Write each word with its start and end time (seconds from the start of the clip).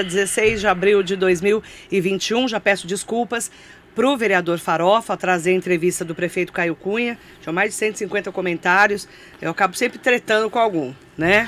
16 0.00 0.60
de 0.60 0.66
abril 0.66 1.02
de 1.02 1.16
2021. 1.16 2.48
Já 2.48 2.58
peço 2.58 2.86
desculpas 2.86 3.50
para 3.94 4.08
o 4.08 4.16
vereador 4.16 4.58
Farofa 4.58 5.18
trazer 5.18 5.50
a 5.50 5.54
entrevista 5.54 6.02
do 6.02 6.14
prefeito 6.14 6.50
Caio 6.50 6.74
Cunha. 6.74 7.18
Tinha 7.42 7.52
mais 7.52 7.72
de 7.72 7.76
150 7.76 8.32
comentários. 8.32 9.06
Eu 9.38 9.50
acabo 9.50 9.76
sempre 9.76 9.98
tretando 9.98 10.48
com 10.48 10.58
algum, 10.58 10.94
né? 11.14 11.46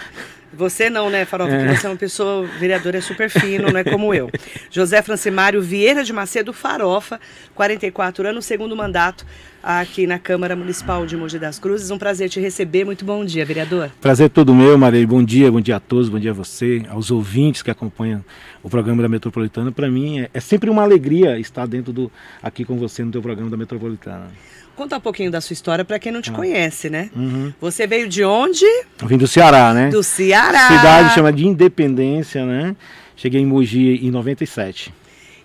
Você 0.56 0.88
não, 0.88 1.10
né, 1.10 1.24
Farofa? 1.24 1.50
Porque 1.50 1.64
É. 1.72 1.76
você 1.76 1.86
é 1.86 1.90
uma 1.90 1.96
pessoa, 1.96 2.46
vereador 2.58 2.94
é 2.94 3.00
super 3.00 3.28
fino, 3.28 3.70
não 3.70 3.78
é 3.78 3.84
como 3.84 4.14
eu. 4.14 4.30
José 4.70 5.02
Francimário 5.02 5.60
Vieira 5.60 6.04
de 6.04 6.12
Macedo 6.12 6.52
Farofa, 6.52 7.20
44 7.54 8.28
anos, 8.28 8.44
segundo 8.44 8.76
mandato 8.76 9.26
aqui 9.62 10.06
na 10.06 10.18
Câmara 10.18 10.54
Municipal 10.54 11.06
de 11.06 11.16
Mogi 11.16 11.38
das 11.38 11.58
Cruzes. 11.58 11.90
Um 11.90 11.98
prazer 11.98 12.28
te 12.28 12.38
receber. 12.38 12.84
Muito 12.84 13.04
bom 13.04 13.24
dia, 13.24 13.44
vereador. 13.44 13.90
Prazer 14.00 14.28
todo 14.28 14.54
meu, 14.54 14.76
Maria. 14.76 15.06
Bom 15.06 15.22
dia, 15.24 15.50
bom 15.50 15.60
dia 15.60 15.76
a 15.76 15.80
todos, 15.80 16.08
bom 16.08 16.18
dia 16.18 16.32
a 16.32 16.34
você, 16.34 16.82
aos 16.88 17.10
ouvintes 17.10 17.62
que 17.62 17.70
acompanham 17.70 18.22
o 18.62 18.68
programa 18.68 19.02
da 19.02 19.08
Metropolitana. 19.08 19.72
Para 19.72 19.88
mim 19.90 20.20
é, 20.20 20.30
é 20.34 20.40
sempre 20.40 20.68
uma 20.68 20.82
alegria 20.82 21.38
estar 21.38 21.66
dentro 21.66 21.92
do 21.92 22.12
aqui 22.42 22.64
com 22.64 22.76
você 22.78 23.02
no 23.04 23.10
teu 23.10 23.22
programa 23.22 23.50
da 23.50 23.56
Metropolitana. 23.56 24.28
Conta 24.76 24.96
um 24.96 25.00
pouquinho 25.00 25.30
da 25.30 25.40
sua 25.40 25.54
história 25.54 25.84
para 25.84 25.98
quem 25.98 26.10
não 26.10 26.20
te 26.20 26.30
Ah. 26.30 26.34
conhece, 26.34 26.90
né? 26.90 27.10
Uhum. 27.14 27.52
Você 27.60 27.86
veio 27.86 28.08
de 28.08 28.24
onde? 28.24 28.64
Eu 29.00 29.06
vim 29.06 29.16
do 29.16 29.26
Ceará, 29.26 29.72
né? 29.72 29.88
Do 29.88 30.02
Ceará. 30.02 30.66
Cidade 30.68 31.14
chama 31.14 31.32
de 31.32 31.46
Independência, 31.46 32.44
né? 32.44 32.74
Cheguei 33.16 33.40
em 33.40 33.46
Mogi 33.46 34.00
em 34.04 34.10
97. 34.10 34.92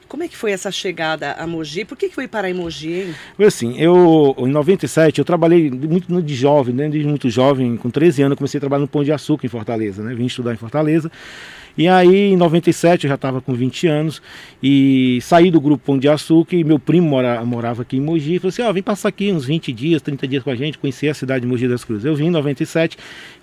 Como 0.08 0.24
é 0.24 0.28
que 0.28 0.36
foi 0.36 0.52
essa 0.52 0.72
chegada 0.72 1.34
a 1.34 1.46
Mogi? 1.46 1.86
Por 1.86 1.96
que, 1.96 2.10
que 2.10 2.16
foi 2.16 2.28
parar 2.28 2.50
em 2.50 2.54
Mogi, 2.56 2.92
hein? 2.94 3.16
Foi 3.38 3.46
assim, 3.46 3.78
eu 3.80 4.36
em 4.40 4.48
97 4.48 5.20
eu 5.20 5.26
trabalhei 5.26 5.70
muito 5.70 6.20
de 6.24 6.34
jovem, 6.34 6.74
né? 6.74 6.90
Desde 6.90 7.08
muito 7.08 7.30
jovem, 7.30 7.78
com 7.78 7.92
13 7.92 8.24
anos 8.24 8.36
comecei 8.36 8.58
a 8.58 8.62
trabalhar 8.62 8.82
no 8.82 8.88
Pão 8.88 9.04
de 9.04 9.12
Açúcar 9.12 9.46
em 9.46 9.50
Fortaleza, 9.50 10.02
né? 10.02 10.16
Vim 10.16 10.26
estudar 10.26 10.52
em 10.52 10.58
Fortaleza. 10.58 11.12
E 11.80 11.88
aí 11.88 12.34
em 12.34 12.36
97 12.36 13.06
eu 13.06 13.08
já 13.08 13.16
estava 13.16 13.40
com 13.40 13.54
20 13.54 13.88
anos 13.88 14.22
e 14.62 15.18
saí 15.22 15.50
do 15.50 15.62
grupo 15.62 15.86
Pão 15.86 15.98
de 15.98 16.10
Açúcar 16.10 16.58
e 16.58 16.62
meu 16.62 16.78
primo 16.78 17.08
mora, 17.08 17.42
morava 17.46 17.84
aqui 17.84 17.96
em 17.96 18.02
Mogi 18.02 18.38
falou 18.38 18.50
assim, 18.50 18.62
ó, 18.64 18.74
vem 18.74 18.84
passar 18.84 19.08
aqui 19.08 19.32
uns 19.32 19.46
20 19.46 19.72
dias, 19.72 20.02
30 20.02 20.28
dias 20.28 20.44
com 20.44 20.50
a 20.50 20.56
gente, 20.56 20.78
conhecer 20.78 21.08
a 21.08 21.14
cidade 21.14 21.46
de 21.46 21.48
Mogi 21.48 21.70
das 21.70 21.86
Cruzes. 21.86 22.04
Eu 22.04 22.18
vim 22.18 22.26
em 22.26 22.32
97, 22.32 22.98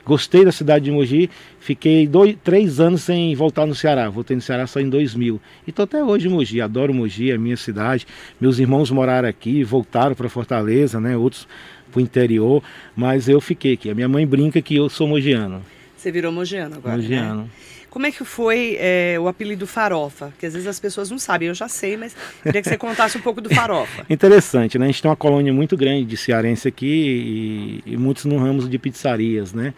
gostei 0.05 0.45
da 0.45 0.53
cidade 0.53 0.85
de 0.85 0.91
Mogi, 0.91 1.31
fiquei 1.61 2.07
dois, 2.07 2.37
três 2.45 2.79
anos 2.79 3.05
sem 3.05 3.35
voltar 3.35 3.65
no 3.65 3.75
Ceará, 3.75 4.11
voltei 4.11 4.37
no 4.37 4.43
Ceará 4.43 4.67
só 4.67 4.81
em 4.81 4.91
2000. 4.91 5.41
E 5.67 5.73
tô 5.73 5.85
até 5.85 6.05
hoje 6.05 6.29
em 6.29 6.31
Mogi, 6.31 6.61
adoro 6.61 6.93
Mogi, 6.93 7.31
é 7.31 7.37
a 7.37 7.39
minha 7.39 7.57
cidade. 7.57 8.07
Meus 8.39 8.59
irmãos 8.59 8.91
moraram 8.91 9.31
aqui, 9.31 9.65
voltaram 9.65 10.15
para 10.15 10.29
Fortaleza, 10.29 11.01
né? 11.01 11.17
Outros 11.17 11.49
para 11.91 12.01
o 12.01 12.03
interior, 12.03 12.63
mas 12.95 13.31
eu 13.31 13.41
fiquei 13.41 13.73
aqui. 13.73 13.89
A 13.89 13.95
minha 13.95 14.09
mãe 14.11 14.27
brinca 14.27 14.61
que 14.61 14.77
eu 14.77 14.91
sou 14.91 15.09
mogiano. 15.09 15.63
Você 16.07 16.13
virou 16.13 16.31
mogiano 16.31 16.77
agora, 16.77 16.99
né? 16.99 17.03
mogiano. 17.03 17.51
Como 17.91 18.07
é 18.07 18.13
que 18.13 18.25
foi 18.25 18.77
é, 18.79 19.17
o 19.19 19.27
apelido 19.27 19.67
Farofa? 19.67 20.33
Que 20.39 20.47
às 20.47 20.53
vezes 20.53 20.69
as 20.69 20.79
pessoas 20.79 21.11
não 21.11 21.19
sabem, 21.19 21.49
eu 21.49 21.55
já 21.55 21.67
sei, 21.67 21.97
mas 21.97 22.15
queria 22.45 22.63
que 22.63 22.69
você 22.69 22.79
contasse 22.79 23.19
um 23.19 23.21
pouco 23.21 23.41
do 23.41 23.53
Farofa. 23.53 24.07
Interessante, 24.09 24.79
né? 24.79 24.85
A 24.85 24.89
gente 24.89 25.03
tem 25.03 25.11
uma 25.11 25.17
colônia 25.17 25.53
muito 25.53 25.77
grande 25.77 26.05
de 26.05 26.17
cearense 26.17 26.69
aqui 26.69 27.83
e, 27.85 27.95
e 27.95 27.97
muitos 27.97 28.25
no 28.25 28.39
ramo 28.39 28.69
de 28.69 28.79
pizzarias, 28.79 29.53
né? 29.53 29.75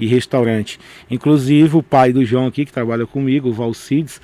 E 0.00 0.08
restaurante. 0.08 0.80
Inclusive 1.08 1.76
o 1.76 1.82
pai 1.82 2.12
do 2.12 2.24
João 2.24 2.48
aqui, 2.48 2.64
que 2.64 2.72
trabalha 2.72 3.06
comigo, 3.06 3.48
o 3.48 3.52
Valcides, 3.52 4.20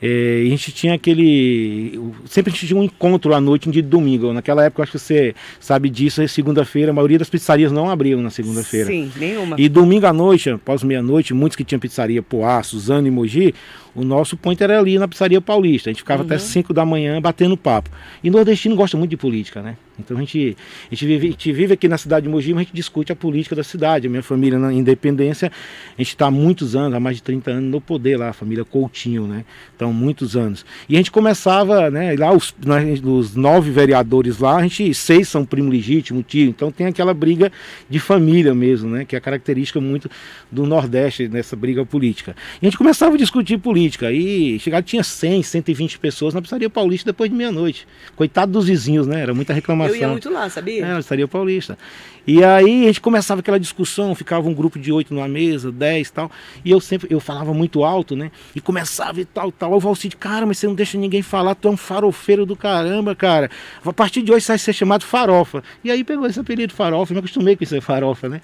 é, 0.00 0.42
a 0.44 0.50
gente 0.50 0.72
tinha 0.72 0.94
aquele. 0.94 1.98
Sempre 2.26 2.50
a 2.50 2.54
gente 2.54 2.66
tinha 2.66 2.78
um 2.78 2.82
encontro 2.82 3.34
à 3.34 3.40
noite, 3.40 3.68
um 3.68 3.72
dia 3.72 3.82
de 3.82 3.88
domingo. 3.88 4.32
Naquela 4.32 4.64
época, 4.64 4.82
acho 4.82 4.92
que 4.92 4.98
você 4.98 5.34
sabe 5.58 5.88
disso, 5.88 6.20
é 6.20 6.28
segunda-feira, 6.28 6.90
a 6.90 6.94
maioria 6.94 7.18
das 7.18 7.30
pizzarias 7.30 7.72
não 7.72 7.88
abriam 7.88 8.20
na 8.20 8.30
segunda-feira. 8.30 8.86
Sim, 8.86 9.10
nenhuma. 9.16 9.56
E 9.58 9.68
domingo 9.68 10.06
à 10.06 10.12
noite, 10.12 10.50
após 10.50 10.82
meia-noite, 10.82 11.32
muitos 11.32 11.56
que 11.56 11.64
tinham 11.64 11.80
pizzaria 11.80 12.22
Poá, 12.22 12.62
Suzano 12.62 13.06
e 13.08 13.10
Mogi, 13.10 13.54
o 13.94 14.04
nosso 14.04 14.36
point 14.36 14.62
era 14.62 14.78
ali 14.78 14.98
na 14.98 15.08
pizzaria 15.08 15.40
paulista. 15.40 15.88
A 15.88 15.92
gente 15.92 16.02
ficava 16.02 16.22
até 16.22 16.36
5 16.38 16.74
da 16.74 16.84
manhã 16.84 17.20
batendo 17.20 17.56
papo. 17.56 17.90
E 18.22 18.28
nordestino 18.28 18.76
gosta 18.76 18.96
muito 18.96 19.10
de 19.10 19.16
política, 19.16 19.62
né? 19.62 19.76
Então 19.98 20.16
a 20.16 20.20
gente, 20.20 20.56
a 20.90 20.94
gente, 20.94 21.06
vive, 21.06 21.26
a 21.26 21.30
gente 21.30 21.52
vive 21.52 21.74
aqui 21.74 21.88
na 21.88 21.98
cidade 21.98 22.24
de 22.24 22.28
Mogi, 22.28 22.52
mas 22.52 22.62
a 22.62 22.64
gente 22.64 22.74
discute 22.74 23.12
a 23.12 23.16
política 23.16 23.56
da 23.56 23.64
cidade. 23.64 24.06
A 24.06 24.10
minha 24.10 24.22
família 24.22 24.58
na 24.58 24.72
Independência, 24.72 25.50
a 25.96 26.02
gente 26.02 26.08
está 26.08 26.26
há 26.26 26.30
muitos 26.30 26.76
anos, 26.76 26.94
há 26.94 27.00
mais 27.00 27.16
de 27.16 27.22
30 27.22 27.50
anos 27.50 27.70
no 27.70 27.80
poder 27.80 28.16
lá, 28.16 28.30
a 28.30 28.32
família 28.32 28.64
Coutinho, 28.64 29.26
né? 29.26 29.44
Então, 29.74 29.92
muitos 29.92 30.36
anos. 30.36 30.64
E 30.88 30.94
a 30.94 30.98
gente 30.98 31.10
começava, 31.10 31.90
né? 31.90 32.14
Lá 32.16 32.32
os, 32.32 32.54
nós, 32.64 33.00
os 33.02 33.34
nove 33.34 33.70
vereadores 33.70 34.38
lá, 34.38 34.56
a 34.56 34.62
gente, 34.62 34.92
seis 34.94 35.28
são 35.28 35.44
primo 35.44 35.70
legítimo, 35.70 36.22
tio. 36.22 36.48
Então 36.48 36.70
tem 36.70 36.86
aquela 36.86 37.14
briga 37.14 37.50
de 37.88 37.98
família 37.98 38.54
mesmo, 38.54 38.90
né? 38.90 39.04
Que 39.04 39.16
é 39.16 39.20
característica 39.20 39.80
muito 39.80 40.10
do 40.50 40.66
Nordeste 40.66 41.28
nessa 41.28 41.56
briga 41.56 41.84
política. 41.84 42.36
E 42.60 42.66
a 42.66 42.70
gente 42.70 42.78
começava 42.78 43.14
a 43.14 43.18
discutir 43.18 43.58
política. 43.58 44.12
E 44.12 44.58
chegava, 44.58 44.82
tinha 44.82 45.02
100, 45.02 45.42
120 45.42 45.98
pessoas 45.98 46.34
na 46.34 46.42
pizzaria 46.42 46.68
paulista 46.68 47.10
depois 47.10 47.30
de 47.30 47.36
meia-noite. 47.36 47.86
Coitado 48.14 48.52
dos 48.52 48.66
vizinhos, 48.66 49.06
né? 49.06 49.20
Era 49.20 49.34
muita 49.34 49.52
reclamação. 49.52 49.85
Eu 49.88 49.96
ia 49.96 50.08
muito 50.08 50.30
lá, 50.30 50.48
sabia? 50.50 50.84
É, 50.84 50.92
na 50.92 50.98
Estaria 50.98 51.26
Paulista. 51.28 51.78
E 52.26 52.42
aí 52.42 52.84
a 52.84 52.86
gente 52.88 53.00
começava 53.00 53.40
aquela 53.40 53.58
discussão, 53.60 54.14
ficava 54.14 54.48
um 54.48 54.54
grupo 54.54 54.78
de 54.78 54.90
oito 54.90 55.14
numa 55.14 55.28
mesa, 55.28 55.70
dez 55.70 56.08
e 56.08 56.12
tal. 56.12 56.30
E 56.64 56.70
eu 56.70 56.80
sempre, 56.80 57.06
eu 57.08 57.20
falava 57.20 57.54
muito 57.54 57.84
alto, 57.84 58.16
né? 58.16 58.32
E 58.54 58.60
começava 58.60 59.20
e 59.20 59.24
tal, 59.24 59.52
tal. 59.52 59.72
O 59.72 59.78
Valcide, 59.80 60.16
cara, 60.16 60.44
mas 60.44 60.58
você 60.58 60.66
não 60.66 60.74
deixa 60.74 60.98
ninguém 60.98 61.22
falar, 61.22 61.54
tu 61.54 61.68
é 61.68 61.70
um 61.70 61.76
farofeiro 61.76 62.44
do 62.44 62.56
caramba, 62.56 63.14
cara. 63.14 63.48
A 63.84 63.92
partir 63.92 64.22
de 64.22 64.32
hoje 64.32 64.44
vai 64.46 64.58
ser 64.58 64.72
chamado 64.72 65.04
farofa. 65.04 65.62
E 65.84 65.90
aí 65.90 66.02
pegou 66.02 66.26
esse 66.26 66.40
apelido 66.40 66.74
farofa, 66.74 67.12
me 67.14 67.20
acostumei 67.20 67.54
com 67.54 67.62
isso 67.62 67.80
farofa, 67.80 68.28
né? 68.28 68.40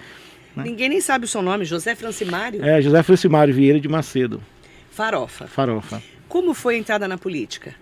Ninguém 0.56 0.88
nem 0.88 1.00
sabe 1.00 1.24
o 1.24 1.28
seu 1.28 1.40
nome, 1.40 1.64
José 1.64 1.94
Francimário 1.94 2.62
É, 2.62 2.80
José 2.82 3.02
Francimário 3.02 3.54
Vieira 3.54 3.80
de 3.80 3.88
Macedo, 3.88 4.40
Farofa. 4.90 5.46
farofa. 5.46 6.02
Como 6.28 6.52
foi 6.54 6.74
a 6.76 6.78
entrada 6.78 7.08
na 7.08 7.16
política? 7.16 7.74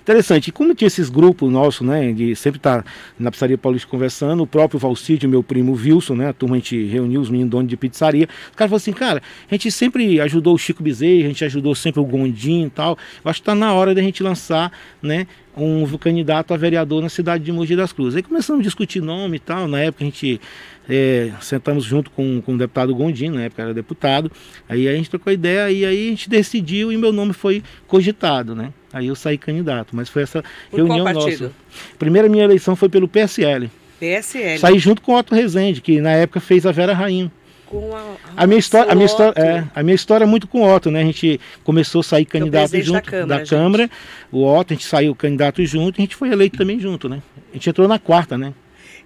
Interessante. 0.00 0.52
Como 0.52 0.74
tinha 0.74 0.86
esses 0.86 1.08
grupos 1.08 1.50
nossos, 1.50 1.86
né, 1.86 2.12
de 2.12 2.34
sempre 2.36 2.58
estar 2.58 2.84
na 3.18 3.30
pizzaria 3.30 3.58
Paulista 3.58 3.88
conversando, 3.88 4.42
o 4.42 4.46
próprio 4.46 4.78
Valcídio, 4.78 5.28
meu 5.28 5.42
primo 5.42 5.72
Wilson, 5.72 6.14
né, 6.14 6.28
a 6.28 6.32
turma 6.32 6.56
a 6.56 6.58
gente 6.58 6.84
reuniu 6.86 7.20
os 7.20 7.30
meninos 7.30 7.50
donos 7.50 7.68
de 7.68 7.76
pizzaria. 7.76 8.28
O 8.52 8.56
cara 8.56 8.68
falou 8.68 8.76
assim, 8.76 8.92
cara, 8.92 9.22
a 9.50 9.54
gente 9.54 9.70
sempre 9.70 10.20
ajudou 10.20 10.54
o 10.54 10.58
Chico 10.58 10.82
Bezerra, 10.82 11.24
a 11.24 11.28
gente 11.28 11.44
ajudou 11.44 11.74
sempre 11.74 12.00
o 12.00 12.04
Gondim 12.04 12.66
e 12.66 12.70
tal. 12.70 12.98
Eu 13.24 13.30
acho 13.30 13.40
que 13.40 13.42
está 13.42 13.54
na 13.54 13.72
hora 13.72 13.94
da 13.94 14.02
gente 14.02 14.22
lançar, 14.22 14.72
né, 15.02 15.26
um 15.56 15.86
candidato 15.96 16.52
a 16.52 16.56
vereador 16.56 17.02
na 17.02 17.08
cidade 17.08 17.42
de 17.42 17.50
Mogi 17.50 17.74
das 17.74 17.92
Cruzes. 17.92 18.16
Aí 18.16 18.22
começamos 18.22 18.60
a 18.60 18.62
discutir 18.62 19.00
nome 19.00 19.36
e 19.36 19.40
tal. 19.40 19.66
Na 19.66 19.80
época 19.80 20.04
a 20.04 20.06
gente 20.06 20.40
é, 20.88 21.32
sentamos 21.40 21.84
junto 21.84 22.10
com, 22.10 22.42
com 22.42 22.54
o 22.54 22.58
deputado 22.58 22.94
Gondim, 22.94 23.30
na 23.30 23.44
época 23.44 23.62
era 23.62 23.74
deputado. 23.74 24.30
Aí 24.68 24.86
a 24.86 24.94
gente 24.94 25.08
trocou 25.08 25.32
ideia 25.32 25.70
e 25.70 25.84
aí 25.84 26.06
a 26.08 26.10
gente 26.10 26.28
decidiu 26.28 26.92
e 26.92 26.96
meu 26.96 27.12
nome 27.12 27.32
foi 27.32 27.62
cogitado, 27.86 28.54
né? 28.54 28.72
Aí 28.92 29.06
eu 29.06 29.14
saí 29.14 29.38
candidato, 29.38 29.96
mas 29.96 30.08
foi 30.08 30.22
essa 30.22 30.44
Por 30.70 30.76
reunião 30.76 31.04
qual 31.04 31.14
partido? 31.14 31.42
nossa. 31.44 31.54
Primeira 31.98 32.28
minha 32.28 32.44
eleição 32.44 32.76
foi 32.76 32.88
pelo 32.88 33.08
PSL. 33.08 33.70
PSL. 33.98 34.58
Saí 34.58 34.78
junto 34.78 35.00
com 35.00 35.12
o 35.12 35.18
Otto 35.18 35.34
Rezende, 35.34 35.80
que 35.80 36.00
na 36.00 36.12
época 36.12 36.38
fez 36.38 36.66
a 36.66 36.72
Vera 36.72 36.92
Rainha. 36.92 37.32
Com 37.66 37.94
a, 37.96 38.16
A 38.36 38.46
minha 38.46 38.58
história, 38.58 38.92
a 38.92 38.94
minha 38.94 39.06
história, 39.06 39.40
é, 39.40 39.64
a 39.74 39.82
minha 39.82 39.94
história 39.94 40.24
é 40.24 40.26
muito 40.26 40.46
com 40.46 40.62
o 40.62 40.74
Otto, 40.74 40.90
né? 40.90 41.00
A 41.00 41.04
gente 41.04 41.40
começou 41.64 42.00
a 42.00 42.04
sair 42.04 42.24
candidato 42.24 42.70
presidente 42.70 42.92
da 42.92 42.98
junto 42.98 43.10
Câmara, 43.10 43.38
gente. 43.38 43.50
Câmara, 43.50 43.90
o 44.30 44.44
Otto, 44.44 44.72
a 44.72 44.76
gente 44.76 44.86
saiu 44.86 45.14
candidato 45.14 45.64
junto 45.64 45.98
e 45.98 46.02
a 46.02 46.04
gente 46.04 46.16
foi 46.16 46.30
eleito 46.30 46.56
também 46.56 46.78
junto, 46.78 47.08
né? 47.08 47.20
A 47.50 47.54
gente 47.54 47.68
entrou 47.68 47.88
na 47.88 47.98
quarta, 47.98 48.38
né? 48.38 48.52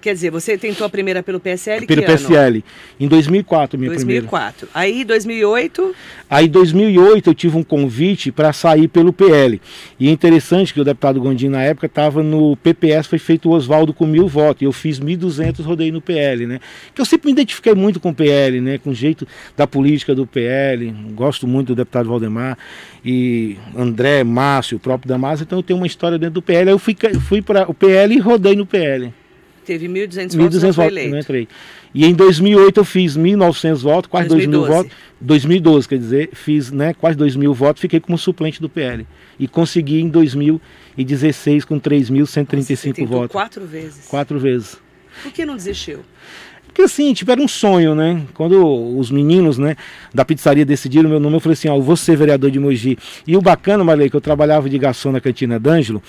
Quer 0.01 0.15
dizer, 0.15 0.31
você 0.31 0.57
tentou 0.57 0.87
a 0.87 0.91
primeira 0.91 1.23
pelo 1.23 1.39
PSL 1.39 1.87
Pelo 1.87 2.03
que 2.03 2.09
ano? 2.09 2.19
PSL. 2.19 2.65
Em 2.99 3.07
2004, 3.07 3.79
minha 3.79 3.91
primeira. 3.91 4.23
2004. 4.23 4.69
Aí, 4.73 5.05
2008, 5.05 5.95
Aí, 6.31 6.47
em 6.47 6.49
2008, 6.49 7.31
eu 7.31 7.35
tive 7.35 7.57
um 7.59 7.65
convite 7.65 8.31
para 8.31 8.53
sair 8.53 8.87
pelo 8.87 9.13
PL. 9.13 9.61
E 9.99 10.09
é 10.09 10.13
interessante 10.13 10.73
que 10.73 10.81
o 10.81 10.85
deputado 10.85 11.21
Gondim, 11.21 11.49
na 11.49 11.61
época, 11.61 11.87
estava 11.87 12.23
no 12.23 12.57
PPS, 12.57 13.09
foi 13.09 13.19
feito 13.19 13.49
o 13.49 13.53
Oswaldo 13.53 13.93
com 13.93 14.07
mil 14.07 14.29
votos. 14.29 14.63
E 14.63 14.65
eu 14.65 14.73
fiz 14.73 15.01
1.200, 15.01 15.65
rodei 15.65 15.91
no 15.91 16.01
PL, 16.01 16.47
né? 16.47 16.61
Que 16.95 17.01
eu 17.01 17.05
sempre 17.05 17.27
me 17.27 17.33
identifiquei 17.33 17.75
muito 17.75 17.99
com 17.99 18.11
o 18.11 18.15
PL, 18.15 18.61
né? 18.61 18.79
Com 18.79 18.91
o 18.91 18.95
jeito 18.95 19.27
da 19.57 19.67
política 19.67 20.15
do 20.15 20.25
PL. 20.25 20.95
Gosto 21.15 21.49
muito 21.49 21.69
do 21.69 21.75
deputado 21.75 22.09
Valdemar. 22.09 22.57
E 23.05 23.57
André, 23.77 24.23
Márcio, 24.23 24.77
o 24.77 24.81
próprio 24.81 25.09
Damasio. 25.09 25.43
Então, 25.43 25.59
eu 25.59 25.63
tenho 25.65 25.79
uma 25.79 25.87
história 25.87 26.17
dentro 26.17 26.35
do 26.35 26.43
PL. 26.43 26.71
Aí 26.71 26.75
eu 26.75 26.79
fui, 26.79 26.97
fui 27.29 27.43
para 27.43 27.69
o 27.69 27.75
PL 27.75 28.15
e 28.15 28.19
rodei 28.21 28.55
no 28.55 28.65
PL. 28.65 29.13
Teve 29.71 29.87
1.200 29.87 30.37
votos, 30.37 30.37
não 30.37 30.47
1.200 30.49 30.61
foi 30.61 30.71
votos, 30.73 30.93
eleito. 30.93 31.11
não 31.11 31.19
entrei. 31.21 31.49
E 31.95 32.05
em 32.05 32.15
2008 32.15 32.81
eu 32.81 32.85
fiz 32.85 33.17
1.900 33.17 33.77
votos, 33.77 34.11
quase 34.11 34.29
2.000 34.29 34.31
2012. 34.31 34.69
votos. 34.73 34.93
2012, 35.21 35.89
quer 35.89 35.99
dizer, 35.99 36.31
fiz 36.33 36.71
né, 36.73 36.95
quase 36.95 37.17
2.000 37.19 37.55
votos, 37.55 37.81
fiquei 37.81 38.01
como 38.01 38.19
suplente 38.19 38.61
do 38.61 38.69
PL. 38.69 39.07
E 39.39 39.47
consegui 39.47 40.01
em 40.01 40.09
2016 40.09 41.65
com 41.65 41.77
Você 41.79 41.91
3.135 41.91 42.95
tentou 42.95 43.07
votos. 43.19 43.33
quatro 43.33 43.65
vezes. 43.67 44.07
Quatro 44.09 44.39
vezes. 44.39 44.77
Por 45.23 45.33
que 45.33 45.45
não 45.45 45.57
desistiu? 45.57 46.01
Porque 46.71 46.83
assim, 46.83 47.13
tipo, 47.13 47.31
era 47.31 47.41
um 47.41 47.49
sonho, 47.49 47.95
né? 47.95 48.23
Quando 48.33 48.65
os 48.97 49.11
meninos, 49.11 49.59
né, 49.59 49.77
da 50.15 50.25
pizzaria 50.25 50.65
decidiram 50.65 51.11
meu 51.11 51.19
nome, 51.19 51.37
eu 51.37 51.41
falei 51.41 51.55
assim, 51.55 51.69
ó, 51.69 51.77
eu 51.77 51.83
vou 51.83 51.97
ser 51.97 52.17
vereador 52.17 52.51
de 52.51 52.61
Mogi. 52.61 52.97
E 53.27 53.37
o 53.37 53.43
bacana, 53.43 53.83
Marley, 53.83 54.09
que 54.09 54.17
eu 54.17 54.21
trabalhava 54.21 54.69
de 54.71 54.79
garçom 54.79 55.11
na 55.11 55.21
cantina 55.21 55.59
D'Angelo, 55.59 56.01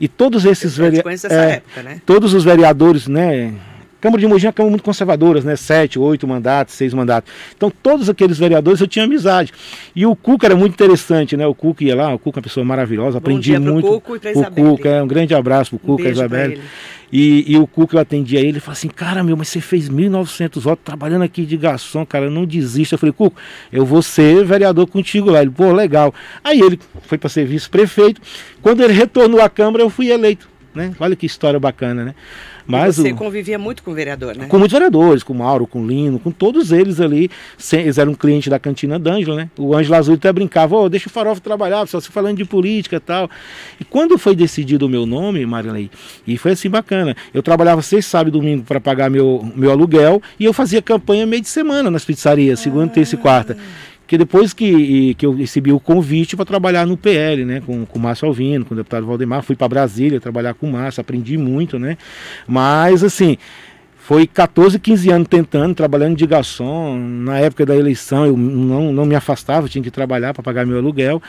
e 0.00 0.08
todos 0.08 0.46
esses 0.46 0.76
vereadores... 0.76 1.24
época, 1.52 1.82
né? 1.82 2.00
todos 2.06 2.32
os 2.32 2.44
vereadores, 2.44 3.06
né, 3.06 3.52
Câmara 4.00 4.20
de 4.20 4.26
Mogi 4.26 4.46
é 4.46 4.48
uma 4.48 4.52
Câmara 4.52 4.70
muito 4.70 4.84
conservadora, 4.84 5.40
né? 5.40 5.56
Sete, 5.56 5.98
oito 5.98 6.26
mandatos, 6.26 6.74
seis 6.74 6.92
mandatos. 6.92 7.32
Então, 7.56 7.72
todos 7.82 8.08
aqueles 8.08 8.38
vereadores 8.38 8.80
eu 8.80 8.86
tinha 8.86 9.04
amizade. 9.04 9.52
E 9.94 10.04
o 10.06 10.14
Cuca 10.14 10.46
era 10.46 10.56
muito 10.56 10.74
interessante, 10.74 11.36
né? 11.36 11.46
O 11.46 11.54
Cuca 11.54 11.84
ia 11.84 11.96
lá, 11.96 12.14
o 12.14 12.18
Cuca 12.18 12.38
é 12.38 12.40
uma 12.40 12.44
pessoa 12.44 12.64
maravilhosa, 12.64 13.18
aprendi 13.18 13.50
dia 13.50 13.60
muito. 13.60 14.00
Cuca 14.00 14.28
e 14.28 14.32
pra 14.32 14.48
o 14.48 14.52
Cuca, 14.52 14.88
é 14.88 15.02
um 15.02 15.06
grande 15.06 15.34
abraço 15.34 15.70
pro 15.70 15.78
Cuca, 15.78 16.08
um 16.08 16.12
Isabelle. 16.12 16.60
E, 17.12 17.52
e, 17.52 17.56
o 17.56 17.66
Cuca, 17.66 17.96
eu 17.96 18.00
atendia 18.00 18.40
ele, 18.40 18.48
ele 18.48 18.60
falou 18.60 18.72
assim, 18.72 18.88
cara, 18.88 19.22
meu, 19.22 19.36
mas 19.36 19.48
você 19.48 19.60
fez 19.60 19.88
1.900 19.88 20.60
votos 20.60 20.84
trabalhando 20.84 21.22
aqui 21.22 21.46
de 21.46 21.56
garçom, 21.56 22.04
cara, 22.04 22.28
não 22.28 22.44
desista. 22.44 22.94
Eu 22.94 22.98
falei, 22.98 23.12
Cuca, 23.12 23.40
eu 23.72 23.86
vou 23.86 24.02
ser 24.02 24.44
vereador 24.44 24.86
contigo 24.88 25.30
lá. 25.30 25.40
Ele, 25.40 25.50
pô, 25.50 25.72
legal. 25.72 26.12
Aí 26.42 26.60
ele 26.60 26.78
foi 27.02 27.16
para 27.16 27.28
ser 27.28 27.46
vice-prefeito. 27.46 28.20
Quando 28.60 28.82
ele 28.82 28.92
retornou 28.92 29.40
à 29.40 29.48
Câmara, 29.48 29.82
eu 29.84 29.90
fui 29.90 30.10
eleito. 30.10 30.48
Né? 30.74 30.92
Olha 31.00 31.16
que 31.16 31.24
história 31.24 31.58
bacana, 31.58 32.04
né? 32.04 32.14
Mas 32.66 32.96
você 32.96 33.12
o... 33.12 33.16
convivia 33.16 33.58
muito 33.58 33.82
com 33.82 33.90
o 33.90 33.94
vereador, 33.94 34.36
né? 34.36 34.46
Com 34.46 34.58
muitos 34.58 34.72
vereadores, 34.72 35.22
com 35.22 35.32
o 35.32 35.36
Mauro, 35.36 35.66
com 35.66 35.82
o 35.82 35.86
Lino, 35.86 36.18
com 36.18 36.30
todos 36.30 36.72
eles 36.72 37.00
ali. 37.00 37.30
Eles 37.72 37.98
eram 37.98 38.14
clientes 38.14 38.48
da 38.48 38.58
cantina 38.58 38.98
D'Angelo, 38.98 39.36
né? 39.36 39.50
O 39.56 39.74
Ângelo 39.74 39.94
Azul 39.94 40.14
até 40.14 40.32
brincava, 40.32 40.76
oh, 40.76 40.88
deixa 40.88 41.08
o 41.08 41.10
Farofa 41.10 41.40
trabalhar, 41.40 41.86
só 41.86 42.00
se 42.00 42.08
falando 42.08 42.36
de 42.38 42.44
política 42.44 42.96
e 42.96 43.00
tal. 43.00 43.30
E 43.80 43.84
quando 43.84 44.18
foi 44.18 44.34
decidido 44.34 44.86
o 44.86 44.88
meu 44.88 45.06
nome, 45.06 45.44
Marilei, 45.46 45.90
e 46.26 46.36
foi 46.36 46.52
assim 46.52 46.68
bacana. 46.68 47.16
Eu 47.32 47.42
trabalhava 47.42 47.82
seis 47.82 48.06
sábados 48.06 48.36
e 48.36 48.40
domingo 48.40 48.64
para 48.64 48.80
pagar 48.80 49.10
meu, 49.10 49.46
meu 49.54 49.70
aluguel 49.70 50.20
e 50.38 50.44
eu 50.44 50.52
fazia 50.52 50.82
campanha 50.82 51.26
meio 51.26 51.42
de 51.42 51.48
semana 51.48 51.90
nas 51.90 52.04
pizzarias, 52.04 52.60
segunda, 52.60 52.86
ah. 52.86 52.88
terça 52.88 53.14
e 53.14 53.18
quarta 53.18 53.56
que 54.06 54.16
depois 54.16 54.52
que, 54.52 55.14
que 55.14 55.26
eu 55.26 55.34
recebi 55.34 55.72
o 55.72 55.80
convite 55.80 56.36
para 56.36 56.44
trabalhar 56.44 56.86
no 56.86 56.96
PL, 56.96 57.44
né, 57.44 57.62
com, 57.64 57.84
com 57.84 57.98
o 57.98 58.02
Márcio 58.02 58.28
Alvino, 58.28 58.64
com 58.64 58.74
o 58.74 58.76
deputado 58.76 59.06
Valdemar, 59.06 59.42
fui 59.42 59.56
para 59.56 59.68
Brasília 59.68 60.20
trabalhar 60.20 60.54
com 60.54 60.68
o 60.68 60.72
Márcio, 60.72 61.00
aprendi 61.00 61.36
muito, 61.36 61.78
né, 61.78 61.98
mas 62.46 63.02
assim, 63.02 63.36
foi 64.06 64.24
14, 64.24 64.78
15 64.78 65.10
anos 65.10 65.28
tentando, 65.28 65.74
trabalhando 65.74 66.14
de 66.16 66.24
garçom. 66.28 66.96
Na 66.96 67.40
época 67.40 67.66
da 67.66 67.74
eleição 67.74 68.24
eu 68.24 68.36
não, 68.36 68.92
não 68.92 69.04
me 69.04 69.16
afastava, 69.16 69.68
tinha 69.68 69.82
que 69.82 69.90
trabalhar 69.90 70.32
para 70.32 70.44
pagar 70.44 70.64
meu 70.64 70.78
aluguel. 70.78 71.20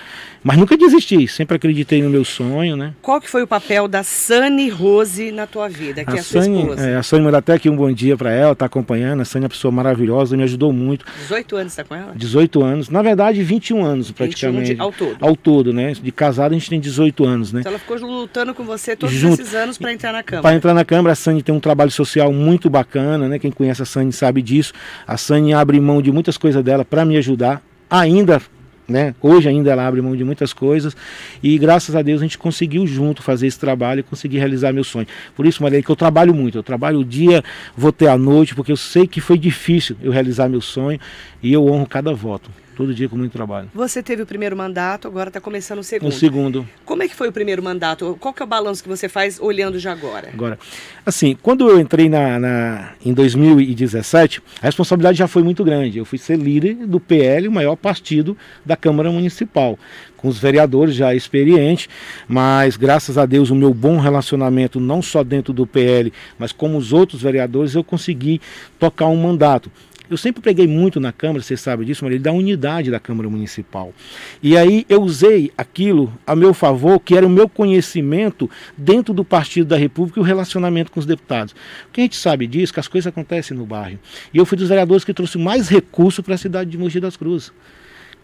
Mas 0.44 0.58
nunca 0.60 0.78
desisti, 0.78 1.28
sempre 1.28 1.56
acreditei 1.56 2.04
no 2.04 2.10
meu 2.12 2.24
sonho, 2.24 2.78
né? 2.78 2.94
Qual 3.02 3.20
que 3.20 3.28
foi 3.28 3.42
o 3.42 3.48
papel 3.48 3.88
da 3.88 4.04
Sani 4.04 4.70
Rose 4.70 5.32
na 5.32 5.48
tua 5.48 5.68
vida, 5.68 6.06
que 6.06 6.12
a 6.12 6.18
é 6.18 6.20
a 6.20 6.24
Sani, 6.24 6.46
sua 6.46 6.60
esposa? 6.60 6.88
É, 6.88 6.96
a 6.98 7.02
Sani 7.02 7.24
manda 7.24 7.40
até 7.40 7.54
aqui 7.54 7.68
um 7.68 7.76
bom 7.76 7.92
dia 7.92 8.16
para 8.16 8.32
ela, 8.32 8.56
tá 8.56 8.68
acompanhando. 8.68 9.22
A 9.22 9.26
Sani 9.26 9.46
é 9.46 9.48
uma 9.48 9.50
pessoa 9.50 9.72
maravilhosa, 9.72 10.38
me 10.38 10.44
ajudou 10.44 10.72
muito. 10.72 11.04
18 11.24 11.56
anos 11.56 11.76
tá 11.76 11.84
com 11.84 11.96
ela? 11.96 12.14
18 12.16 12.64
anos. 12.64 12.90
Na 12.90 13.02
verdade, 13.02 13.42
21 13.42 13.84
anos 13.84 14.12
praticamente. 14.12 14.74
21 14.74 14.76
de, 14.76 14.82
ao 14.82 14.92
todo? 14.92 15.18
Ao 15.20 15.36
todo, 15.36 15.74
né? 15.74 15.94
De 15.94 16.12
casado 16.12 16.52
a 16.52 16.54
gente 16.54 16.70
tem 16.70 16.80
18 16.80 17.26
anos, 17.26 17.52
né? 17.52 17.62
Então 17.62 17.72
ela 17.72 17.80
ficou 17.80 17.98
lutando 17.98 18.54
com 18.54 18.64
você 18.64 18.96
todos 18.96 19.16
Junto, 19.16 19.42
esses 19.42 19.56
anos 19.56 19.80
para 19.80 19.92
entrar 19.92 20.14
na 20.14 20.22
Câmara? 20.22 20.44
Para 20.44 20.56
entrar 20.56 20.74
na 20.76 20.86
Câmara, 20.86 21.14
a 21.14 21.16
Sani 21.16 21.42
tem 21.42 21.56
um 21.56 21.60
trabalho 21.60 21.90
social 21.90 22.32
muito 22.32 22.67
muito 22.68 22.70
bacana, 22.70 23.28
né? 23.28 23.40
Quem 23.40 23.52
conhece 23.52 23.82
a 23.82 23.86
Sani 23.86 24.12
sabe 24.12 24.42
disso. 24.42 24.74
A 25.08 25.18
Sani 25.18 25.54
abre 25.54 25.80
mão 25.80 26.02
de 26.02 26.12
muitas 26.12 26.38
coisas 26.38 26.64
dela 26.64 26.84
para 26.84 27.06
me 27.06 27.18
ajudar. 27.18 27.62
Ainda 27.90 28.42
né? 28.88 29.14
Hoje 29.22 29.50
ainda 29.50 29.70
ela 29.70 29.86
abre 29.86 30.02
mão 30.02 30.16
de 30.16 30.24
muitas 30.24 30.54
coisas 30.54 30.96
e 31.44 31.58
graças 31.58 31.94
a 31.94 32.02
Deus 32.02 32.22
a 32.22 32.24
gente 32.24 32.38
conseguiu 32.38 32.88
junto 32.88 33.22
fazer 33.22 33.46
esse 33.46 33.60
trabalho 33.60 34.00
e 34.00 34.04
conseguir 34.04 34.38
realizar 34.38 34.72
meu 34.72 34.84
sonho. 34.86 35.06
Por 35.36 35.46
isso, 35.46 35.62
Maria, 35.62 35.84
que 35.84 35.90
eu 35.90 35.96
trabalho 35.96 36.34
muito, 36.34 36.58
eu 36.58 36.64
trabalho 36.64 37.00
o 37.00 37.04
dia, 37.04 37.44
vou 37.76 37.92
ter 37.92 38.08
a 38.08 38.18
noite, 38.18 38.56
porque 38.56 38.72
eu 38.72 38.78
sei 38.78 39.06
que 39.06 39.20
foi 39.20 39.38
difícil 39.38 39.98
eu 40.02 40.10
realizar 40.10 40.48
meu 40.48 40.62
sonho 40.62 40.98
e 41.44 41.52
eu 41.52 41.66
honro 41.66 41.86
cada 41.86 42.14
voto 42.14 42.50
todo 42.78 42.94
dia 42.94 43.10
com 43.10 43.18
muito 43.18 43.32
trabalho. 43.32 43.72
Você 43.74 44.04
teve 44.04 44.22
o 44.22 44.26
primeiro 44.26 44.56
mandato, 44.56 45.08
agora 45.08 45.30
está 45.30 45.42
começando 45.42 45.80
o 45.80 45.84
segundo. 45.84 46.10
O 46.10 46.12
segundo. 46.14 46.70
Como 46.86 47.02
é 47.02 47.08
que 47.08 47.16
foi 47.16 47.28
o 47.28 47.32
primeiro 47.32 47.64
mandato? 47.64 48.16
Qual 48.20 48.32
que 48.32 48.44
é 48.44 48.46
o 48.46 48.48
balanço 48.48 48.84
que 48.84 48.88
você 48.88 49.10
faz 49.10 49.40
olhando 49.40 49.80
já 49.80 49.92
agora? 49.92 50.30
Agora, 50.32 50.60
assim, 51.04 51.36
quando 51.42 51.68
eu 51.68 51.80
entrei 51.80 52.08
na, 52.08 52.38
na, 52.38 52.92
em 53.04 53.14
2017, 53.14 54.44
a 54.62 54.66
responsabilidade 54.68 55.18
já 55.18 55.28
foi 55.28 55.42
muito 55.42 55.64
grande. 55.64 55.98
Eu 55.98 56.06
fui 56.06 56.20
ser 56.20 56.38
líder 56.38 56.76
do 56.86 57.00
PL, 57.00 57.48
o 57.48 57.52
maior 57.52 57.76
partido 57.76 58.38
da 58.64 58.76
Câmara 58.76 59.10
Municipal 59.12 59.80
com 60.16 60.28
os 60.28 60.40
vereadores 60.40 60.96
já 60.96 61.14
experientes, 61.14 61.88
mas 62.28 62.76
graças 62.76 63.20
a 63.20 63.26
Deus 63.28 63.52
o 63.52 63.56
meu 63.56 63.72
bom 63.72 64.00
relacionamento, 64.00 64.80
não 64.80 65.00
só 65.00 65.24
dentro 65.24 65.54
do 65.54 65.68
PL, 65.68 66.12
mas 66.40 66.52
como 66.52 66.76
os 66.76 66.92
outros 66.92 67.22
vereadores, 67.22 67.76
eu 67.76 67.84
consegui 67.84 68.42
tocar 68.80 69.06
um 69.06 69.16
mandato. 69.16 69.72
Eu 70.10 70.18
sempre 70.18 70.42
preguei 70.42 70.68
muito 70.68 71.00
na 71.00 71.12
Câmara, 71.12 71.42
você 71.42 71.58
sabe 71.58 71.86
disso, 71.86 72.04
Maria, 72.04 72.20
da 72.20 72.32
unidade 72.32 72.90
da 72.90 73.00
Câmara 73.00 73.30
Municipal. 73.30 73.94
E 74.42 74.58
aí 74.58 74.86
eu 74.88 75.02
usei 75.02 75.52
aquilo 75.58 76.14
a 76.26 76.36
meu 76.36 76.54
favor, 76.54 77.00
que 77.00 77.16
era 77.16 77.26
o 77.26 77.30
meu 77.30 77.50
conhecimento 77.50 78.50
dentro 78.78 79.14
do 79.14 79.24
Partido 79.24 79.68
da 79.68 79.78
República 79.78 80.20
e 80.20 80.22
o 80.22 80.26
relacionamento 80.26 80.92
com 80.92 81.00
os 81.00 81.06
deputados. 81.06 81.56
Porque 81.84 82.02
a 82.02 82.04
gente 82.04 82.16
sabe 82.16 82.48
disso, 82.48 82.74
que 82.74 82.80
as 82.80 82.88
coisas 82.88 83.08
acontecem 83.08 83.58
no 83.58 83.66
bairro. 83.66 84.00
E 84.34 84.38
eu 84.38 84.46
fui 84.46 84.58
dos 84.58 84.70
vereadores 84.70 85.04
que 85.04 85.14
trouxe 85.14 85.38
mais 85.38 85.68
recurso 85.68 86.24
para 86.24 86.36
a 86.36 86.38
cidade 86.38 86.70
de 86.70 86.78
Mogi 86.78 87.00
das 87.00 87.18
Cruzes 87.18 87.52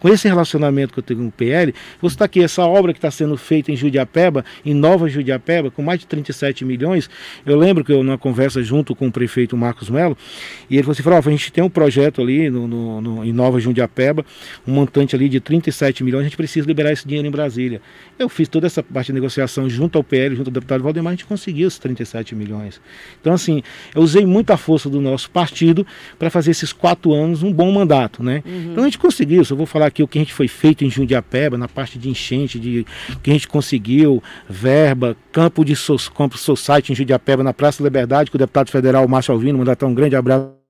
com 0.04 0.10
esse 0.10 0.28
relacionamento 0.28 0.92
que 0.92 0.98
eu 0.98 1.02
tenho 1.02 1.20
com 1.20 1.28
o 1.28 1.32
PL, 1.32 1.74
você 1.98 2.14
está 2.14 2.26
aqui, 2.26 2.42
essa 2.42 2.62
obra 2.66 2.92
que 2.92 2.98
está 2.98 3.10
sendo 3.10 3.38
feita 3.38 3.72
em 3.72 3.76
Judiapeba, 3.76 4.44
em 4.62 4.74
Nova 4.74 5.08
Judiapeba, 5.08 5.70
com 5.70 5.80
mais 5.80 5.98
de 5.98 6.06
37 6.06 6.62
milhões, 6.62 7.08
eu 7.46 7.56
lembro 7.56 7.82
que 7.82 7.90
eu, 7.90 8.02
numa 8.02 8.18
conversa 8.18 8.62
junto 8.62 8.94
com 8.94 9.06
o 9.06 9.10
prefeito 9.10 9.56
Marcos 9.56 9.88
Melo, 9.88 10.14
e 10.68 10.76
ele 10.76 10.82
falou 10.82 11.18
assim, 11.18 11.28
a 11.30 11.32
gente 11.32 11.50
tem 11.50 11.64
um 11.64 11.70
projeto 11.70 12.20
ali 12.20 12.50
no, 12.50 12.68
no, 12.68 13.00
no, 13.00 13.24
em 13.24 13.32
Nova 13.32 13.58
Judiapeba, 13.58 14.26
um 14.68 14.74
montante 14.74 15.16
ali 15.16 15.26
de 15.26 15.40
37 15.40 16.04
milhões, 16.04 16.20
a 16.20 16.24
gente 16.24 16.36
precisa 16.36 16.66
liberar 16.66 16.92
esse 16.92 17.08
dinheiro 17.08 17.26
em 17.26 17.30
Brasília. 17.30 17.80
Eu 18.18 18.28
fiz 18.28 18.46
toda 18.46 18.66
essa 18.66 18.82
parte 18.82 19.06
de 19.06 19.14
negociação 19.14 19.70
junto 19.70 19.96
ao 19.96 20.04
PL, 20.04 20.36
junto 20.36 20.48
ao 20.48 20.52
deputado 20.52 20.82
Valdemar, 20.82 21.14
a 21.14 21.16
gente 21.16 21.24
conseguiu 21.24 21.66
esses 21.66 21.78
37 21.78 22.34
milhões. 22.34 22.78
Então, 23.22 23.32
assim, 23.32 23.62
eu 23.94 24.02
usei 24.02 24.26
muita 24.26 24.58
força 24.58 24.90
do 24.90 25.00
nosso 25.00 25.30
partido 25.30 25.86
para 26.18 26.28
fazer 26.28 26.50
esses 26.50 26.74
quatro 26.74 27.14
anos 27.14 27.42
um 27.42 27.50
bom 27.50 27.72
mandato, 27.72 28.22
né? 28.22 28.42
Uhum. 28.44 28.72
Então 28.72 28.84
a 28.84 28.86
gente 28.86 28.98
conseguiu, 28.98 29.42
eu 29.48 29.56
vou 29.56 29.64
falar 29.64 29.93
aqui 29.94 30.02
o 30.02 30.08
que 30.08 30.18
a 30.18 30.22
gente 30.22 30.34
foi 30.34 30.48
feito 30.48 30.84
em 30.84 30.90
Jundiapeba, 30.90 31.56
na 31.56 31.68
parte 31.68 31.96
de 31.98 32.08
enchente, 32.10 32.58
de 32.58 32.84
que 33.22 33.30
a 33.30 33.32
gente 33.32 33.46
conseguiu, 33.46 34.20
verba, 34.48 35.16
campo 35.30 35.64
de 35.64 35.76
so, 35.76 35.96
campo 36.12 36.36
society 36.36 36.92
em 36.92 36.94
Jundiapeba, 36.96 37.44
na 37.44 37.54
Praça 37.54 37.82
da 37.82 37.88
Liberdade, 37.88 38.30
com 38.30 38.36
o 38.36 38.38
deputado 38.38 38.70
federal 38.70 39.06
Márcio 39.06 39.32
Alvino, 39.32 39.58
mandar 39.58 39.76
um 39.84 39.94
grande 39.94 40.16
abraço 40.16 40.63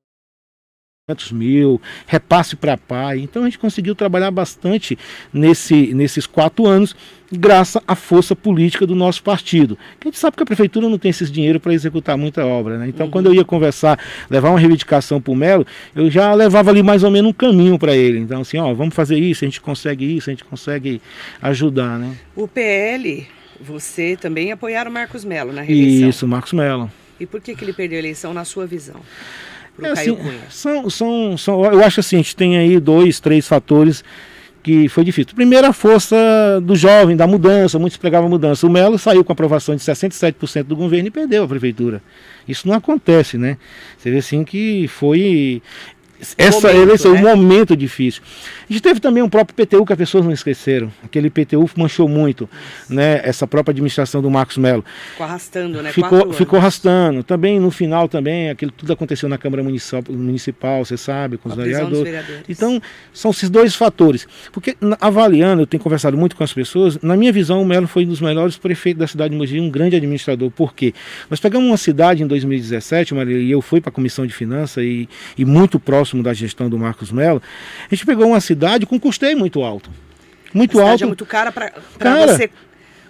500 1.06 1.32
mil, 1.32 1.82
repasse 2.06 2.56
para 2.56 2.78
pai. 2.78 3.18
Então 3.18 3.42
a 3.42 3.44
gente 3.44 3.58
conseguiu 3.58 3.94
trabalhar 3.94 4.30
bastante 4.30 4.98
nesse, 5.30 5.92
nesses 5.92 6.26
quatro 6.26 6.66
anos, 6.66 6.96
graças 7.30 7.82
à 7.86 7.94
força 7.94 8.34
política 8.34 8.86
do 8.86 8.94
nosso 8.94 9.22
partido. 9.22 9.76
Que 10.00 10.08
a 10.08 10.10
gente 10.10 10.18
sabe 10.18 10.34
que 10.34 10.42
a 10.42 10.46
prefeitura 10.46 10.88
não 10.88 10.96
tem 10.96 11.10
esses 11.10 11.30
dinheiro 11.30 11.60
para 11.60 11.74
executar 11.74 12.16
muita 12.16 12.46
obra. 12.46 12.78
Né? 12.78 12.88
Então, 12.88 13.04
uhum. 13.04 13.12
quando 13.12 13.26
eu 13.26 13.34
ia 13.34 13.44
conversar, 13.44 13.98
levar 14.30 14.48
uma 14.48 14.58
reivindicação 14.58 15.20
para 15.20 15.30
o 15.30 15.36
Melo, 15.36 15.66
eu 15.94 16.10
já 16.10 16.32
levava 16.32 16.70
ali 16.70 16.82
mais 16.82 17.02
ou 17.02 17.10
menos 17.10 17.32
um 17.32 17.34
caminho 17.34 17.78
para 17.78 17.94
ele. 17.94 18.20
Então, 18.20 18.40
assim, 18.40 18.56
ó, 18.56 18.72
vamos 18.72 18.94
fazer 18.94 19.18
isso, 19.18 19.44
a 19.44 19.46
gente 19.46 19.60
consegue 19.60 20.16
isso, 20.16 20.30
a 20.30 20.32
gente 20.32 20.44
consegue 20.44 21.02
ajudar. 21.42 21.98
Né? 21.98 22.16
O 22.34 22.48
PL, 22.48 23.26
você 23.60 24.16
também 24.18 24.52
apoiaram 24.52 24.90
o 24.90 24.94
Marcos 24.94 25.22
Melo 25.22 25.52
na 25.52 25.60
reeleição. 25.60 26.08
Isso, 26.08 26.26
Marcos 26.26 26.54
Melo. 26.54 26.90
E 27.20 27.26
por 27.26 27.42
que, 27.42 27.54
que 27.54 27.62
ele 27.62 27.74
perdeu 27.74 27.96
a 27.96 28.00
eleição 28.00 28.32
na 28.32 28.44
sua 28.44 28.66
visão? 28.66 29.00
É, 29.82 29.88
assim, 29.88 30.16
São, 30.50 30.90
são, 30.90 31.36
são, 31.36 31.64
eu 31.64 31.82
acho 31.84 32.00
assim, 32.00 32.16
a 32.16 32.18
gente 32.18 32.36
tem 32.36 32.56
aí 32.56 32.78
dois, 32.78 33.20
três 33.20 33.46
fatores 33.46 34.04
que 34.62 34.88
foi 34.88 35.04
difícil. 35.04 35.34
Primeiro, 35.34 35.66
a 35.66 35.74
força 35.74 36.16
do 36.62 36.74
jovem, 36.74 37.14
da 37.14 37.26
mudança, 37.26 37.78
muitos 37.78 37.98
pregavam 37.98 38.30
mudança. 38.30 38.66
O 38.66 38.70
Melo 38.70 38.98
saiu 38.98 39.22
com 39.22 39.30
aprovação 39.30 39.76
de 39.76 39.82
67% 39.82 40.62
do 40.62 40.74
governo 40.74 41.08
e 41.08 41.10
perdeu 41.10 41.44
a 41.44 41.48
prefeitura. 41.48 42.02
Isso 42.48 42.66
não 42.66 42.74
acontece, 42.74 43.36
né? 43.36 43.58
Você 43.98 44.10
vê 44.10 44.18
assim 44.18 44.42
que 44.42 44.88
foi 44.88 45.62
essa 46.38 46.68
momento, 46.68 46.82
eleição, 46.82 47.12
né? 47.12 47.20
um 47.20 47.22
momento 47.22 47.76
difícil. 47.76 48.22
A 48.68 48.72
gente 48.72 48.82
teve 48.82 49.00
também 49.00 49.22
um 49.22 49.28
próprio 49.28 49.54
PTU 49.54 49.84
que 49.84 49.92
as 49.92 49.98
pessoas 49.98 50.24
não 50.24 50.32
esqueceram. 50.32 50.90
Aquele 51.02 51.28
PTU 51.28 51.68
manchou 51.76 52.08
muito, 52.08 52.48
né? 52.88 53.20
Essa 53.22 53.46
própria 53.46 53.72
administração 53.72 54.22
do 54.22 54.30
Marcos 54.30 54.56
Melo. 54.56 54.84
Ficou 55.10 55.26
arrastando, 55.26 55.82
né? 55.82 55.92
Ficou, 55.92 56.32
ficou 56.32 56.58
arrastando. 56.58 57.22
Também 57.22 57.60
no 57.60 57.70
final 57.70 58.08
também, 58.08 58.48
aquilo 58.48 58.72
tudo 58.72 58.92
aconteceu 58.92 59.28
na 59.28 59.36
Câmara 59.36 59.62
Municipal, 59.62 60.02
municipal 60.08 60.84
você 60.84 60.96
sabe, 60.96 61.36
com 61.36 61.48
os 61.48 61.54
vereadores. 61.54 62.02
vereadores. 62.02 62.42
Então, 62.48 62.80
são 63.12 63.30
esses 63.30 63.50
dois 63.50 63.74
fatores. 63.74 64.26
Porque 64.50 64.76
avaliando, 65.00 65.62
eu 65.62 65.66
tenho 65.66 65.82
conversado 65.82 66.16
muito 66.16 66.36
com 66.36 66.44
as 66.44 66.52
pessoas, 66.52 66.98
na 67.02 67.16
minha 67.16 67.32
visão, 67.32 67.60
o 67.60 67.66
Melo 67.66 67.86
foi 67.86 68.06
um 68.06 68.08
dos 68.08 68.20
melhores 68.20 68.56
prefeitos 68.56 69.00
da 69.00 69.06
cidade 69.06 69.32
de 69.32 69.36
Mogi, 69.36 69.60
um 69.60 69.70
grande 69.70 69.96
administrador. 69.96 70.50
Por 70.50 70.74
quê? 70.74 70.94
Nós 71.28 71.38
pegamos 71.38 71.66
uma 71.68 71.76
cidade 71.76 72.22
em 72.22 72.26
2017, 72.26 73.14
Maria, 73.14 73.38
e 73.38 73.50
eu 73.50 73.60
fui 73.60 73.80
para 73.80 73.90
a 73.90 73.92
Comissão 73.92 74.26
de 74.26 74.32
Finanças 74.32 74.82
e, 74.82 75.08
e 75.36 75.44
muito 75.44 75.78
próximo 75.78 76.03
da 76.22 76.32
gestão 76.32 76.68
do 76.68 76.78
Marcos 76.78 77.10
Melo, 77.10 77.42
a 77.90 77.94
gente 77.94 78.06
pegou 78.06 78.26
uma 78.28 78.40
cidade 78.40 78.86
com 78.86 78.98
custeio 78.98 79.38
muito 79.38 79.62
alto. 79.62 79.90
Muito 80.52 80.80
a 80.80 80.90
alto. 80.90 81.04
é 81.04 81.06
muito 81.06 81.26
cara 81.26 81.50
para 81.50 81.72
você 82.26 82.50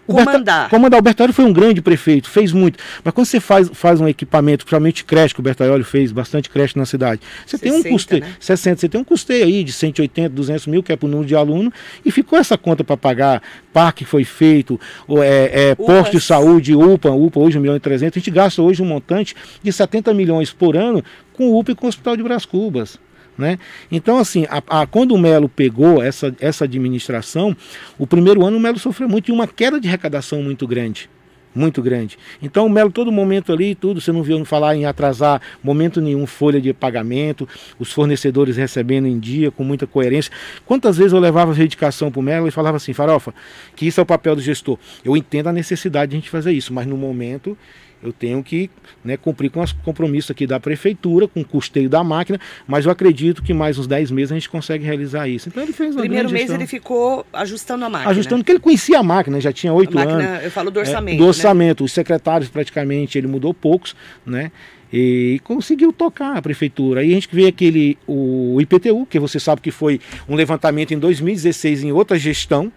comandar. 0.06 0.68
comandar. 0.68 1.00
O 1.00 1.02
Bertaioli 1.02 1.32
foi 1.32 1.44
um 1.44 1.52
grande 1.52 1.80
prefeito, 1.80 2.28
fez 2.28 2.52
muito. 2.52 2.78
Mas 3.02 3.14
quando 3.14 3.26
você 3.26 3.40
faz, 3.40 3.70
faz 3.72 4.00
um 4.00 4.08
equipamento, 4.08 4.64
principalmente 4.64 5.04
creche, 5.04 5.34
que 5.34 5.40
o 5.40 5.42
Bertaioli 5.42 5.84
fez 5.84 6.12
bastante 6.12 6.50
creche 6.50 6.78
na 6.78 6.86
cidade, 6.86 7.20
você 7.46 7.56
60, 7.56 7.62
tem 7.62 7.72
um 7.72 7.92
custeio, 7.92 8.20
né? 8.22 8.36
60, 8.38 8.80
você 8.80 8.88
tem 8.88 9.00
um 9.00 9.04
custeio 9.04 9.44
aí 9.44 9.64
de 9.64 9.72
180, 9.72 10.28
200 10.28 10.66
mil, 10.66 10.82
que 10.82 10.92
é 10.92 10.96
para 10.96 11.06
o 11.06 11.08
número 11.08 11.26
de 11.26 11.34
aluno, 11.34 11.72
e 12.04 12.10
ficou 12.10 12.38
essa 12.38 12.56
conta 12.56 12.84
para 12.84 12.96
pagar, 12.96 13.42
parque 13.72 14.04
foi 14.04 14.24
feito, 14.24 14.80
é, 15.22 15.70
é, 15.70 15.74
posto 15.74 16.12
de 16.12 16.20
saúde, 16.20 16.74
UPA, 16.74 17.10
UPA 17.10 17.40
hoje 17.40 17.58
1 17.58 17.60
milhão 17.60 17.76
e 17.76 17.80
300, 17.80 18.16
a 18.16 18.20
gente 18.20 18.30
gasta 18.30 18.62
hoje 18.62 18.82
um 18.82 18.86
montante 18.86 19.34
de 19.62 19.72
70 19.72 20.12
milhões 20.14 20.52
por 20.52 20.76
ano 20.76 21.02
com 21.32 21.50
o 21.50 21.58
UPA 21.58 21.72
e 21.72 21.74
com 21.74 21.86
o 21.86 21.88
Hospital 21.88 22.16
de 22.16 22.22
Bras 22.22 22.44
Cubas. 22.44 22.98
Né? 23.36 23.58
Então, 23.90 24.18
assim, 24.18 24.46
a, 24.48 24.82
a, 24.82 24.86
quando 24.86 25.12
o 25.12 25.18
Melo 25.18 25.48
pegou 25.48 26.02
essa, 26.02 26.34
essa 26.40 26.64
administração, 26.64 27.56
o 27.98 28.06
primeiro 28.06 28.44
ano 28.44 28.56
o 28.56 28.60
Melo 28.60 28.78
sofreu 28.78 29.08
muito 29.08 29.26
de 29.26 29.32
uma 29.32 29.46
queda 29.46 29.80
de 29.80 29.88
arrecadação 29.88 30.42
muito 30.42 30.66
grande. 30.66 31.10
Muito 31.54 31.80
grande. 31.80 32.18
Então 32.42 32.66
o 32.66 32.68
Melo, 32.68 32.90
todo 32.90 33.12
momento 33.12 33.52
ali, 33.52 33.76
tudo, 33.76 34.00
você 34.00 34.10
não 34.10 34.24
viu 34.24 34.44
falar 34.44 34.74
em 34.74 34.86
atrasar 34.86 35.40
momento 35.62 36.00
nenhum 36.00 36.26
folha 36.26 36.60
de 36.60 36.72
pagamento, 36.72 37.48
os 37.78 37.92
fornecedores 37.92 38.56
recebendo 38.56 39.06
em 39.06 39.20
dia, 39.20 39.52
com 39.52 39.62
muita 39.62 39.86
coerência. 39.86 40.32
Quantas 40.66 40.96
vezes 40.96 41.12
eu 41.12 41.20
levava 41.20 41.52
a 41.52 41.54
reivindicação 41.54 42.10
para 42.10 42.18
o 42.18 42.22
Melo 42.22 42.48
e 42.48 42.50
falava 42.50 42.76
assim, 42.76 42.92
Farofa, 42.92 43.32
que 43.76 43.86
isso 43.86 44.00
é 44.00 44.02
o 44.02 44.06
papel 44.06 44.34
do 44.34 44.42
gestor. 44.42 44.78
Eu 45.04 45.16
entendo 45.16 45.46
a 45.46 45.52
necessidade 45.52 46.10
de 46.10 46.16
a 46.16 46.18
gente 46.18 46.30
fazer 46.30 46.50
isso, 46.50 46.74
mas 46.74 46.88
no 46.88 46.96
momento 46.96 47.56
eu 48.04 48.12
tenho 48.12 48.42
que 48.44 48.70
né, 49.02 49.16
cumprir 49.16 49.50
com 49.50 49.62
os 49.62 49.72
compromissos 49.72 50.30
aqui 50.30 50.46
da 50.46 50.60
prefeitura, 50.60 51.26
com 51.26 51.40
o 51.40 51.44
custeio 51.44 51.88
da 51.88 52.04
máquina, 52.04 52.38
mas 52.66 52.84
eu 52.84 52.92
acredito 52.92 53.42
que 53.42 53.54
mais 53.54 53.78
uns 53.78 53.86
10 53.86 54.10
meses 54.10 54.32
a 54.32 54.34
gente 54.34 54.48
consegue 54.48 54.84
realizar 54.84 55.26
isso. 55.26 55.48
Então 55.48 55.62
ele 55.62 55.72
fez 55.72 55.94
uma 55.94 56.02
Primeiro 56.02 56.30
mês 56.30 56.50
ele 56.50 56.66
ficou 56.66 57.26
ajustando 57.32 57.86
a 57.86 57.88
máquina. 57.88 58.10
Ajustando, 58.10 58.42
porque 58.42 58.52
ele 58.52 58.60
conhecia 58.60 58.98
a 58.98 59.02
máquina, 59.02 59.40
já 59.40 59.52
tinha 59.52 59.72
oito 59.72 59.98
anos. 59.98 60.44
Eu 60.44 60.50
falo 60.50 60.70
do 60.70 60.78
orçamento. 60.78 61.14
É, 61.14 61.18
do 61.18 61.26
orçamento. 61.26 61.82
Né? 61.82 61.86
Os 61.86 61.92
secretários 61.92 62.50
praticamente 62.50 63.16
ele 63.16 63.26
mudou 63.26 63.54
poucos, 63.54 63.96
né? 64.26 64.52
e 64.92 65.40
conseguiu 65.42 65.92
tocar 65.92 66.36
a 66.36 66.42
prefeitura. 66.42 67.00
Aí 67.00 67.10
a 67.10 67.14
gente 67.14 67.28
vê 67.32 67.46
aquele 67.46 67.98
o 68.06 68.60
IPTU, 68.60 69.06
que 69.06 69.18
você 69.18 69.40
sabe 69.40 69.60
que 69.60 69.72
foi 69.72 70.00
um 70.28 70.36
levantamento 70.36 70.94
em 70.94 70.98
2016 70.98 71.82
em 71.82 71.90
outra 71.90 72.16
gestão, 72.16 72.70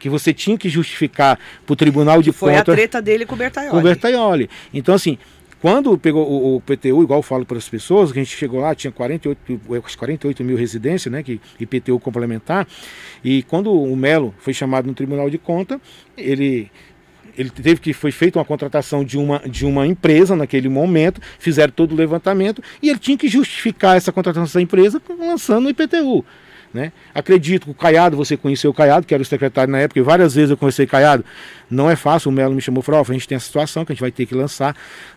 que 0.00 0.08
você 0.08 0.34
tinha 0.34 0.58
que 0.58 0.68
justificar 0.68 1.38
para 1.64 1.72
o 1.72 1.76
Tribunal 1.76 2.20
de 2.20 2.32
Foi 2.32 2.50
Contas. 2.50 2.64
Foi 2.64 2.74
a 2.74 2.76
treta 2.76 3.02
dele 3.02 3.24
com 3.24 3.34
o 3.34 3.38
Bertaioli. 3.38 3.70
Com 3.70 3.78
o 3.78 3.82
Bertaioli. 3.82 4.50
Então, 4.74 4.94
assim, 4.94 5.18
quando 5.60 5.96
pegou 5.98 6.26
o, 6.26 6.56
o, 6.56 6.60
PTU, 6.60 7.02
igual 7.02 7.18
eu 7.18 7.22
falo 7.22 7.44
para 7.44 7.58
as 7.58 7.68
pessoas, 7.68 8.10
que 8.10 8.18
a 8.18 8.22
gente 8.24 8.34
chegou 8.34 8.60
lá, 8.60 8.74
tinha 8.74 8.90
48, 8.90 9.60
48 9.96 10.42
mil 10.42 10.56
residências, 10.56 11.12
né, 11.12 11.22
que 11.22 11.38
IPTU 11.60 12.00
complementar, 12.00 12.66
e 13.22 13.42
quando 13.42 13.70
o 13.70 13.94
Melo 13.94 14.34
foi 14.38 14.54
chamado 14.54 14.86
no 14.86 14.94
Tribunal 14.94 15.28
de 15.28 15.38
Contas, 15.38 15.78
ele 16.16 16.70
ele 17.38 17.48
teve 17.48 17.80
que 17.80 17.92
foi 17.92 18.10
feita 18.10 18.38
uma 18.38 18.44
contratação 18.44 19.04
de 19.04 19.16
uma, 19.16 19.38
de 19.46 19.64
uma 19.64 19.86
empresa 19.86 20.34
naquele 20.36 20.68
momento, 20.68 21.22
fizeram 21.38 21.72
todo 21.72 21.92
o 21.92 21.94
levantamento 21.94 22.62
e 22.82 22.90
ele 22.90 22.98
tinha 22.98 23.16
que 23.16 23.28
justificar 23.28 23.96
essa 23.96 24.12
contratação 24.12 24.44
dessa 24.44 24.60
empresa 24.60 25.00
lançando 25.18 25.66
o 25.66 25.70
IPTU. 25.70 26.24
Né? 26.72 26.92
Acredito 27.12 27.64
que 27.64 27.70
o 27.72 27.74
Caiado, 27.74 28.16
você 28.16 28.36
conheceu 28.36 28.70
o 28.70 28.74
Caiado, 28.74 29.04
que 29.04 29.12
era 29.12 29.22
o 29.22 29.26
secretário 29.26 29.72
na 29.72 29.80
época, 29.80 29.98
e 29.98 30.02
várias 30.02 30.34
vezes 30.36 30.50
eu 30.50 30.56
o 30.84 30.88
Caiado. 30.88 31.24
Não 31.68 31.90
é 31.90 31.96
fácil, 31.96 32.30
o 32.30 32.32
Melo 32.32 32.54
me 32.54 32.60
chamou 32.60 32.80
e 32.80 32.84
falou: 32.84 33.04
oh, 33.04 33.10
a 33.10 33.12
gente 33.12 33.26
tem 33.26 33.36
essa 33.36 33.46
situação 33.46 33.84
que 33.84 33.92
a 33.92 33.94
gente 33.94 34.00
vai 34.00 34.12
ter 34.12 34.24
que 34.24 34.34
lançar. 34.34 34.76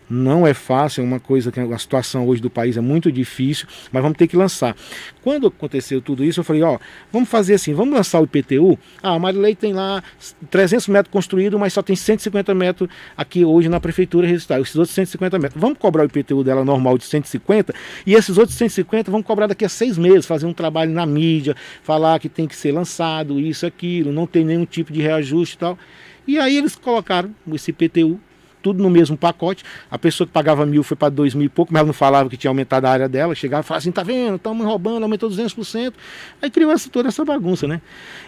Não 0.10 0.45
é 0.45 0.53
fácil, 0.53 1.01
é 1.01 1.03
uma 1.03 1.19
coisa 1.19 1.51
que 1.51 1.60
a 1.60 1.77
situação 1.77 2.27
hoje 2.27 2.41
do 2.41 2.50
país 2.50 2.77
é 2.77 2.81
muito 2.81 3.12
difícil, 3.12 3.67
mas 3.91 4.01
vamos 4.01 4.17
ter 4.17 4.27
que 4.27 4.36
lançar. 4.36 4.75
Quando 5.22 5.48
aconteceu 5.48 6.01
tudo 6.01 6.24
isso, 6.24 6.39
eu 6.39 6.43
falei: 6.43 6.62
ó, 6.63 6.77
vamos 7.12 7.29
fazer 7.29 7.55
assim, 7.55 7.74
vamos 7.74 7.95
lançar 7.95 8.19
o 8.19 8.25
IPTU. 8.25 8.77
Ah, 9.01 9.13
a 9.13 9.19
Marilei 9.19 9.55
tem 9.55 9.74
lá 9.74 10.03
300 10.50 10.88
metros 10.88 11.12
construído, 11.12 11.57
mas 11.57 11.74
só 11.74 11.81
tem 11.81 11.95
150 11.95 12.53
metros 12.53 12.89
aqui 13.15 13.45
hoje 13.45 13.69
na 13.69 13.79
prefeitura 13.79 14.27
registrada. 14.27 14.62
Esses 14.62 14.75
outros 14.75 14.93
150 14.95 15.39
metros. 15.39 15.62
Vamos 15.62 15.77
cobrar 15.77 16.03
o 16.03 16.05
IPTU 16.05 16.43
dela 16.43 16.65
normal 16.65 16.98
de 16.98 17.05
150 17.05 17.74
e 18.05 18.13
esses 18.13 18.38
outros 18.38 18.57
150 18.57 19.12
vamos 19.12 19.25
cobrar 19.25 19.48
daqui 19.48 19.65
a 19.65 19.69
seis 19.69 19.98
meses, 19.98 20.25
fazer 20.25 20.45
um 20.45 20.53
trabalho 20.53 20.91
na 20.91 21.05
mídia, 21.05 21.55
falar 21.81 22.19
que 22.19 22.29
tem 22.29 22.48
que 22.48 22.55
ser 22.55 22.72
lançado, 22.72 23.39
isso, 23.39 23.65
aquilo, 23.65 24.12
não 24.12 24.27
tem 24.27 24.43
nenhum 24.43 24.65
tipo 24.65 24.91
de 24.91 25.01
reajuste 25.01 25.55
e 25.55 25.60
tal. 25.60 25.77
E 26.25 26.39
aí 26.39 26.57
eles 26.57 26.75
colocaram 26.75 27.33
esse 27.51 27.72
IPTU, 27.72 28.19
tudo 28.63 28.82
no 28.82 28.89
mesmo 28.89 29.17
pacote. 29.17 29.63
A 29.91 30.00
pessoa 30.00 30.25
que 30.25 30.34
pagava 30.34 30.65
mil 30.65 30.82
foi 30.82 30.96
para 30.96 31.10
dois 31.10 31.36
mil 31.36 31.46
e 31.46 31.50
pouco, 31.50 31.72
mas 31.72 31.82
ela 31.82 31.88
não 31.88 31.93
falava 31.93 32.29
que 32.29 32.38
tinha 32.38 32.50
aumentado 32.50 32.86
a 32.86 32.89
área 32.89 33.10
dela. 33.10 33.36
Chegava 33.36 33.62
e 33.62 33.67
falava 33.67 33.79
assim: 33.79 33.91
tá 33.91 34.01
vendo, 34.01 34.38
estamos 34.38 34.65
roubando, 34.65 35.03
aumentou 35.03 35.29
200%. 35.29 35.93
Aí 36.41 36.50
criou 36.50 36.72
essa, 36.72 36.89
toda 36.89 37.10
essa 37.10 37.24
bagunça, 37.25 37.67
né? 37.67 37.82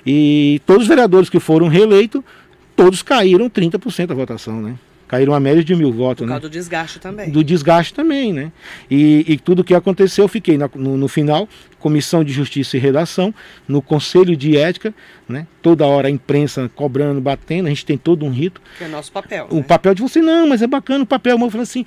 E 0.05 0.61
todos 0.65 0.83
os 0.83 0.87
vereadores 0.87 1.29
que 1.29 1.39
foram 1.39 1.67
reeleitos, 1.67 2.21
todos 2.75 3.01
caíram 3.01 3.49
30% 3.49 4.07
da 4.07 4.13
votação, 4.15 4.61
né? 4.61 4.75
Caíram 5.07 5.33
a 5.33 5.39
média 5.39 5.63
de 5.63 5.75
mil 5.75 5.91
votos, 5.91 6.23
Por 6.23 6.27
causa 6.27 6.33
né? 6.33 6.39
do 6.39 6.49
desgaste 6.49 6.99
também. 6.99 7.29
Do 7.29 7.43
desgaste 7.43 7.93
também, 7.93 8.33
né? 8.33 8.51
E, 8.89 9.23
e 9.27 9.37
tudo 9.37 9.63
que 9.63 9.75
aconteceu, 9.75 10.25
eu 10.25 10.27
fiquei 10.27 10.57
na, 10.57 10.69
no, 10.73 10.97
no, 10.97 11.07
final, 11.07 11.47
Comissão 11.79 12.23
de 12.23 12.33
Justiça 12.33 12.75
e 12.75 12.79
Redação, 12.79 13.33
no 13.67 13.81
Conselho 13.81 14.35
de 14.35 14.57
Ética, 14.57 14.93
né? 15.29 15.45
Toda 15.61 15.85
hora 15.85 16.07
a 16.07 16.11
imprensa 16.11 16.69
cobrando, 16.73 17.21
batendo, 17.21 17.67
a 17.67 17.69
gente 17.69 17.85
tem 17.85 17.97
todo 17.97 18.25
um 18.25 18.31
rito. 18.31 18.59
Que 18.77 18.85
é 18.85 18.87
nosso 18.87 19.11
papel. 19.11 19.47
O 19.51 19.57
né? 19.57 19.63
papel 19.63 19.93
de 19.93 20.01
você, 20.01 20.21
não, 20.21 20.47
mas 20.47 20.63
é 20.63 20.67
bacana 20.67 21.03
o 21.03 21.07
papel. 21.07 21.37
Eu 21.39 21.49
falei 21.51 21.63
assim, 21.63 21.85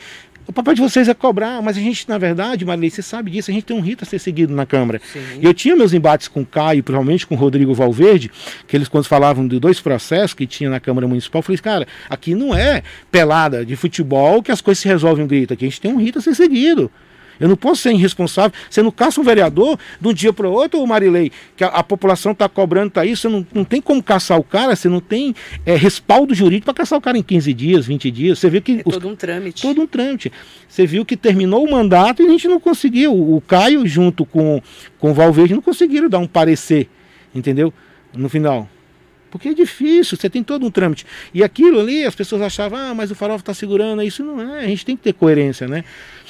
o 0.49 0.53
papel 0.53 0.73
de 0.73 0.81
vocês 0.81 1.07
é 1.09 1.15
cobrar, 1.15 1.61
mas 1.61 1.77
a 1.77 1.81
gente, 1.81 2.09
na 2.09 2.17
verdade, 2.17 2.65
Marilei, 2.65 2.89
você 2.89 3.03
sabe 3.03 3.31
disso, 3.31 3.51
a 3.51 3.55
gente 3.55 3.65
tem 3.65 3.77
um 3.77 3.83
rito 3.83 4.03
a 4.03 4.07
ser 4.07 4.19
seguido 4.19 4.55
na 4.55 4.65
Câmara. 4.65 4.99
Sim. 5.13 5.21
E 5.43 5.45
eu 5.45 5.53
tinha 5.53 5.77
meus 5.77 5.93
embates 5.93 6.27
com 6.27 6.41
o 6.41 6.47
Caio, 6.47 6.83
provavelmente 6.83 7.27
com 7.27 7.35
o 7.35 7.39
Rodrigo 7.39 7.75
Valverde, 7.75 8.31
que 8.67 8.75
eles 8.75 8.89
quando 8.89 9.05
falavam 9.05 9.47
de 9.47 9.61
dois 9.61 9.79
processos 9.79 10.33
que 10.33 10.47
tinha 10.47 10.71
na 10.71 10.81
Câmara 10.81 11.07
Municipal, 11.07 11.41
eu 11.41 11.43
falei, 11.43 11.59
cara, 11.59 11.87
aqui 12.09 12.35
não 12.35 12.55
é 12.55 12.83
pelada 13.13 13.63
de 13.63 13.77
futebol 13.77 14.43
que 14.43 14.51
as 14.51 14.63
coisas 14.63 14.81
se 14.81 14.89
resolvem 14.89 15.27
um 15.27 15.29
grito, 15.29 15.53
aqui 15.53 15.67
a 15.67 15.69
gente 15.69 15.83
tem 15.83 15.93
um 15.93 15.99
rito 15.99 16.19
a 16.19 16.23
ser 16.23 16.35
seguido. 16.35 16.91
Eu 17.41 17.49
não 17.49 17.57
posso 17.57 17.83
ser 17.83 17.93
irresponsável. 17.93 18.53
Você 18.69 18.83
não 18.83 18.91
caça 18.91 19.21
um 19.21 19.25
vereador 19.25 19.79
de 20.01 20.09
um 20.09 20.13
dia 20.13 20.33
para 20.33 20.49
o 20.49 20.53
outro, 20.53 20.85
Marilei, 20.87 21.31
que 21.57 21.65
a, 21.65 21.69
a 21.69 21.83
população 21.83 22.33
está 22.33 22.49
cobrando, 22.49 22.89
está 22.89 23.05
isso. 23.05 23.23
Você 23.23 23.29
não, 23.29 23.47
não 23.53 23.65
tem 23.65 23.81
como 23.81 24.03
caçar 24.03 24.39
o 24.39 24.45
cara, 24.45 24.75
você 24.75 24.89
não 24.89 25.01
tem 25.01 25.35
é, 25.65 25.77
respaldo 25.77 26.35
jurídico 26.35 26.67
para 26.67 26.75
caçar 26.75 26.99
o 26.99 27.03
cara 27.03 27.17
em 27.17 27.23
15 27.23 27.55
dias, 27.55 27.87
20 27.87 28.11
dias. 28.11 28.39
Você 28.39 28.51
viu 28.51 28.63
que. 28.63 28.73
É 28.73 28.83
os, 28.85 28.95
todo 28.95 29.09
um 29.09 29.17
trâmite. 29.17 29.63
Todo 29.63 29.83
um 29.83 29.87
trâmite. 29.87 30.33
Você 30.69 30.87
viu 30.87 31.05
que 31.05 31.17
terminou 31.17 31.65
o 31.65 31.71
mandato 31.71 32.23
e 32.23 32.27
a 32.27 32.29
gente 32.29 32.49
não 32.49 32.61
conseguiu. 32.61 33.13
O 33.13 33.41
Caio, 33.41 33.87
junto 33.87 34.25
com, 34.25 34.61
com 34.99 35.11
o 35.11 35.15
Valverde, 35.15 35.55
não 35.55 35.63
conseguiram 35.63 36.09
dar 36.09 36.19
um 36.19 36.27
parecer, 36.27 36.89
entendeu? 37.35 37.73
No 38.15 38.29
final. 38.29 38.69
Porque 39.31 39.49
é 39.49 39.55
difícil, 39.55 40.17
você 40.17 40.29
tem 40.29 40.43
todo 40.43 40.67
um 40.67 40.71
trâmite. 40.71 41.07
E 41.33 41.43
aquilo 41.43 41.81
ali, 41.81 42.05
as 42.05 42.15
pessoas 42.15 42.43
achavam, 42.43 42.79
ah, 42.79 42.95
mas 42.95 43.11
o 43.11 43.15
farol 43.15 43.37
está 43.37 43.55
segurando, 43.55 44.03
isso 44.03 44.25
não 44.25 44.41
é, 44.41 44.65
a 44.65 44.67
gente 44.67 44.85
tem 44.85 44.97
que 44.97 45.03
ter 45.03 45.13
coerência, 45.13 45.67
né? 45.67 45.85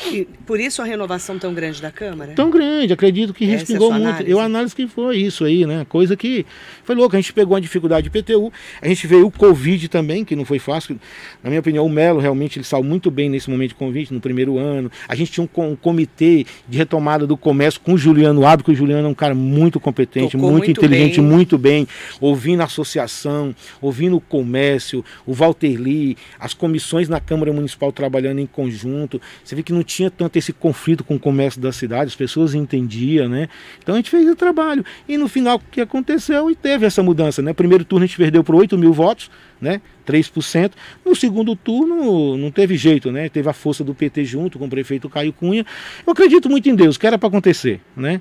E 0.06 0.26
por 0.46 0.60
isso 0.60 0.80
a 0.80 0.84
renovação 0.84 1.38
tão 1.38 1.52
grande 1.52 1.82
da 1.82 1.90
Câmara? 1.90 2.32
Tão 2.32 2.50
grande, 2.50 2.92
acredito 2.92 3.34
que 3.34 3.44
Essa 3.44 3.52
respingou 3.52 3.90
é 3.90 3.94
muito. 3.94 4.08
Análise. 4.08 4.30
Eu 4.30 4.40
análise 4.40 4.74
que 4.74 4.86
foi 4.86 5.16
isso 5.18 5.44
aí, 5.44 5.66
né? 5.66 5.84
Coisa 5.88 6.16
que 6.16 6.46
foi 6.84 6.94
louco. 6.94 7.16
A 7.16 7.20
gente 7.20 7.32
pegou 7.32 7.54
uma 7.54 7.60
dificuldade 7.60 8.08
de 8.08 8.10
PTU, 8.10 8.52
a 8.80 8.86
gente 8.86 9.06
veio 9.06 9.26
o 9.26 9.30
Covid 9.30 9.88
também, 9.88 10.24
que 10.24 10.36
não 10.36 10.44
foi 10.44 10.58
fácil. 10.58 10.98
Na 11.42 11.50
minha 11.50 11.60
opinião, 11.60 11.84
o 11.84 11.88
Melo 11.88 12.20
realmente 12.20 12.58
ele 12.58 12.64
saiu 12.64 12.84
muito 12.84 13.10
bem 13.10 13.28
nesse 13.28 13.50
momento 13.50 13.70
de 13.70 13.74
Covid, 13.74 14.14
no 14.14 14.20
primeiro 14.20 14.58
ano. 14.58 14.90
A 15.08 15.14
gente 15.14 15.32
tinha 15.32 15.48
um, 15.56 15.76
comitê 15.76 16.46
de 16.68 16.78
retomada 16.78 17.26
do 17.26 17.36
comércio 17.36 17.80
com 17.80 17.94
o 17.94 17.98
Juliano 17.98 18.46
Abdo, 18.46 18.64
que 18.64 18.70
o 18.70 18.74
Juliano 18.74 19.08
é 19.08 19.10
um 19.10 19.14
cara 19.14 19.34
muito 19.34 19.80
competente, 19.80 20.36
muito, 20.36 20.52
muito, 20.52 20.70
inteligente, 20.70 21.20
bem. 21.20 21.24
muito 21.24 21.58
bem, 21.58 21.88
ouvindo 22.20 22.62
a 22.62 22.68
associação, 22.88 23.54
ouvindo 23.80 24.16
o 24.16 24.20
comércio, 24.20 25.04
o 25.26 25.34
Walter 25.34 25.76
Lee, 25.78 26.16
as 26.40 26.54
comissões 26.54 27.08
na 27.08 27.20
Câmara 27.20 27.52
Municipal 27.52 27.92
trabalhando 27.92 28.38
em 28.38 28.46
conjunto. 28.46 29.20
Você 29.44 29.54
vê 29.54 29.62
que 29.62 29.72
não 29.72 29.82
tinha 29.82 30.10
tanto 30.10 30.36
esse 30.36 30.52
conflito 30.52 31.04
com 31.04 31.16
o 31.16 31.18
comércio 31.18 31.60
da 31.60 31.70
cidade, 31.70 32.08
as 32.08 32.16
pessoas 32.16 32.54
entendiam, 32.54 33.28
né? 33.28 33.48
Então 33.82 33.94
a 33.94 33.98
gente 33.98 34.10
fez 34.10 34.28
o 34.28 34.34
trabalho. 34.34 34.84
E 35.06 35.18
no 35.18 35.28
final 35.28 35.56
o 35.56 35.60
que 35.70 35.80
aconteceu? 35.80 36.50
E 36.50 36.56
teve 36.56 36.86
essa 36.86 37.02
mudança, 37.02 37.42
né? 37.42 37.52
Primeiro 37.52 37.84
turno 37.84 38.04
a 38.04 38.06
gente 38.06 38.16
perdeu 38.16 38.42
por 38.42 38.54
8 38.54 38.78
mil 38.78 38.92
votos, 38.92 39.30
né? 39.60 39.80
3%. 40.06 40.72
No 41.04 41.14
segundo 41.14 41.54
turno 41.54 42.36
não 42.36 42.50
teve 42.50 42.76
jeito, 42.76 43.12
né? 43.12 43.28
Teve 43.28 43.48
a 43.48 43.52
força 43.52 43.84
do 43.84 43.94
PT 43.94 44.24
junto 44.24 44.58
com 44.58 44.64
o 44.64 44.70
prefeito 44.70 45.08
Caio 45.10 45.32
Cunha. 45.32 45.66
Eu 46.06 46.12
acredito 46.12 46.48
muito 46.48 46.68
em 46.68 46.74
Deus, 46.74 46.96
que 46.96 47.06
era 47.06 47.18
para 47.18 47.28
acontecer, 47.28 47.80
né? 47.94 48.20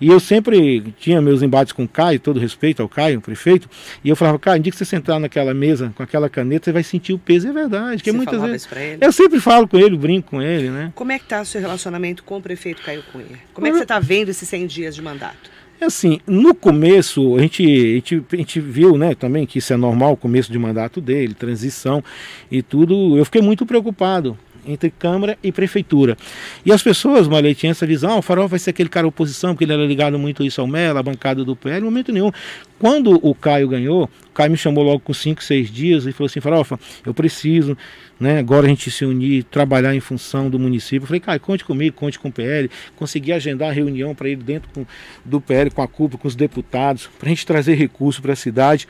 E 0.00 0.08
eu 0.08 0.18
sempre 0.18 0.94
tinha 0.98 1.20
meus 1.20 1.42
embates 1.42 1.72
com 1.72 1.84
o 1.84 1.88
Caio, 1.88 2.18
todo 2.18 2.40
respeito 2.40 2.80
ao 2.80 2.88
Caio, 2.88 3.18
o 3.18 3.22
prefeito, 3.22 3.68
e 4.02 4.08
eu 4.08 4.16
falava, 4.16 4.38
Caio, 4.38 4.58
um 4.58 4.62
dia 4.62 4.72
que 4.72 4.78
você 4.78 4.84
sentar 4.84 5.20
naquela 5.20 5.52
mesa 5.52 5.92
com 5.94 6.02
aquela 6.02 6.28
caneta, 6.28 6.64
você 6.64 6.72
vai 6.72 6.82
sentir 6.82 7.12
o 7.12 7.18
peso, 7.18 7.48
é 7.48 7.52
verdade. 7.52 8.02
Que 8.02 8.10
você 8.10 8.16
muitas 8.16 8.40
vezes. 8.40 8.68
Eu 9.00 9.12
sempre 9.12 9.40
falo 9.40 9.68
com 9.68 9.78
ele, 9.78 9.96
brinco 9.96 10.30
com 10.30 10.42
ele, 10.42 10.70
né? 10.70 10.92
Como 10.94 11.12
é 11.12 11.18
que 11.18 11.24
está 11.24 11.42
o 11.42 11.44
seu 11.44 11.60
relacionamento 11.60 12.22
com 12.24 12.38
o 12.38 12.40
prefeito 12.40 12.82
Caio 12.82 13.02
Cunha? 13.12 13.38
Como 13.52 13.66
é 13.66 13.70
que 13.70 13.76
você 13.76 13.82
está 13.82 13.98
vendo 13.98 14.28
esses 14.28 14.48
100 14.48 14.66
dias 14.66 14.94
de 14.94 15.02
mandato? 15.02 15.50
É 15.80 15.86
assim, 15.86 16.20
no 16.26 16.54
começo, 16.54 17.36
a 17.36 17.40
gente, 17.40 17.62
a, 17.62 17.94
gente, 17.94 18.24
a 18.32 18.36
gente 18.36 18.60
viu 18.60 18.98
né, 18.98 19.14
também 19.14 19.46
que 19.46 19.58
isso 19.58 19.72
é 19.72 19.76
normal, 19.78 20.12
o 20.12 20.16
começo 20.16 20.52
de 20.52 20.58
mandato 20.58 21.00
dele, 21.00 21.32
transição 21.32 22.04
e 22.50 22.62
tudo. 22.62 23.16
Eu 23.16 23.24
fiquei 23.24 23.40
muito 23.40 23.64
preocupado 23.64 24.36
entre 24.66 24.90
Câmara 24.90 25.38
e 25.42 25.52
Prefeitura. 25.52 26.16
E 26.64 26.72
as 26.72 26.82
pessoas, 26.82 27.28
Malê, 27.28 27.54
tinham 27.54 27.70
essa 27.70 27.86
visão, 27.86 28.12
ah, 28.12 28.18
o 28.18 28.22
Farol 28.22 28.48
vai 28.48 28.58
ser 28.58 28.70
aquele 28.70 28.88
cara 28.88 29.06
oposição, 29.06 29.54
porque 29.54 29.64
ele 29.64 29.72
era 29.72 29.84
ligado 29.84 30.18
muito 30.18 30.44
isso 30.44 30.60
ao 30.60 30.66
Melo, 30.66 30.98
a 30.98 31.02
bancada 31.02 31.44
do 31.44 31.56
PL, 31.56 31.80
em 31.80 31.84
momento 31.84 32.12
nenhum. 32.12 32.30
Quando 32.78 33.18
o 33.22 33.34
Caio 33.34 33.68
ganhou, 33.68 34.04
o 34.04 34.32
Caio 34.32 34.50
me 34.50 34.56
chamou 34.56 34.82
logo 34.82 35.00
com 35.00 35.12
5, 35.12 35.42
6 35.42 35.70
dias 35.70 36.06
e 36.06 36.12
falou 36.12 36.26
assim, 36.26 36.40
Farofa, 36.40 36.80
eu 37.04 37.12
preciso, 37.12 37.76
né, 38.18 38.38
agora 38.38 38.66
a 38.66 38.68
gente 38.68 38.90
se 38.90 39.04
unir, 39.04 39.44
trabalhar 39.44 39.94
em 39.94 40.00
função 40.00 40.48
do 40.48 40.58
município. 40.58 41.02
Eu 41.02 41.06
falei, 41.06 41.20
Caio, 41.20 41.40
conte 41.40 41.64
comigo, 41.64 41.96
conte 41.96 42.18
com 42.18 42.28
o 42.28 42.32
PL, 42.32 42.70
consegui 42.96 43.32
agendar 43.32 43.70
a 43.70 43.72
reunião 43.72 44.14
para 44.14 44.28
ele 44.28 44.42
dentro 44.42 44.86
do 45.24 45.40
PL, 45.40 45.70
com 45.70 45.82
a 45.82 45.88
CUPA, 45.88 46.16
com 46.16 46.28
os 46.28 46.34
deputados, 46.34 47.08
para 47.18 47.26
a 47.26 47.30
gente 47.30 47.44
trazer 47.44 47.74
recurso 47.74 48.22
para 48.22 48.32
a 48.32 48.36
cidade. 48.36 48.88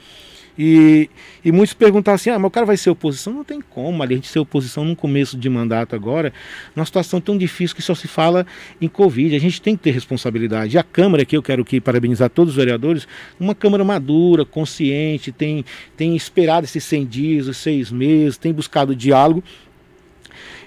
E, 0.63 1.09
e 1.43 1.51
muitos 1.51 1.73
perguntam 1.73 2.13
assim: 2.13 2.29
ah, 2.29 2.39
mas 2.39 2.49
o 2.49 2.51
cara 2.51 2.67
vai 2.67 2.77
ser 2.77 2.91
oposição? 2.91 3.33
Não 3.33 3.43
tem 3.43 3.63
como 3.63 4.03
ali 4.03 4.13
a 4.13 4.17
gente 4.19 4.29
ser 4.29 4.41
oposição 4.41 4.85
no 4.85 4.95
começo 4.95 5.39
de 5.39 5.49
mandato 5.49 5.97
agora, 5.97 6.35
numa 6.77 6.85
situação 6.85 7.19
tão 7.19 7.39
difícil 7.39 7.75
que 7.75 7.81
só 7.81 7.95
se 7.95 8.07
fala 8.07 8.47
em 8.79 8.87
Covid. 8.87 9.35
A 9.35 9.39
gente 9.39 9.63
tem 9.63 9.75
que 9.75 9.85
ter 9.85 9.91
responsabilidade. 9.91 10.77
E 10.77 10.79
a 10.79 10.83
Câmara, 10.83 11.25
que 11.25 11.35
eu 11.35 11.43
quero 11.43 11.63
aqui 11.63 11.81
parabenizar 11.81 12.29
todos 12.29 12.53
os 12.53 12.57
vereadores, 12.59 13.09
uma 13.39 13.55
Câmara 13.55 13.83
madura, 13.83 14.45
consciente, 14.45 15.33
tem, 15.33 15.65
tem 15.97 16.15
esperado 16.15 16.67
esses 16.67 16.85
100 16.85 17.07
dias, 17.07 17.47
os 17.47 17.57
seis 17.57 17.91
meses, 17.91 18.37
tem 18.37 18.53
buscado 18.53 18.95
diálogo 18.95 19.43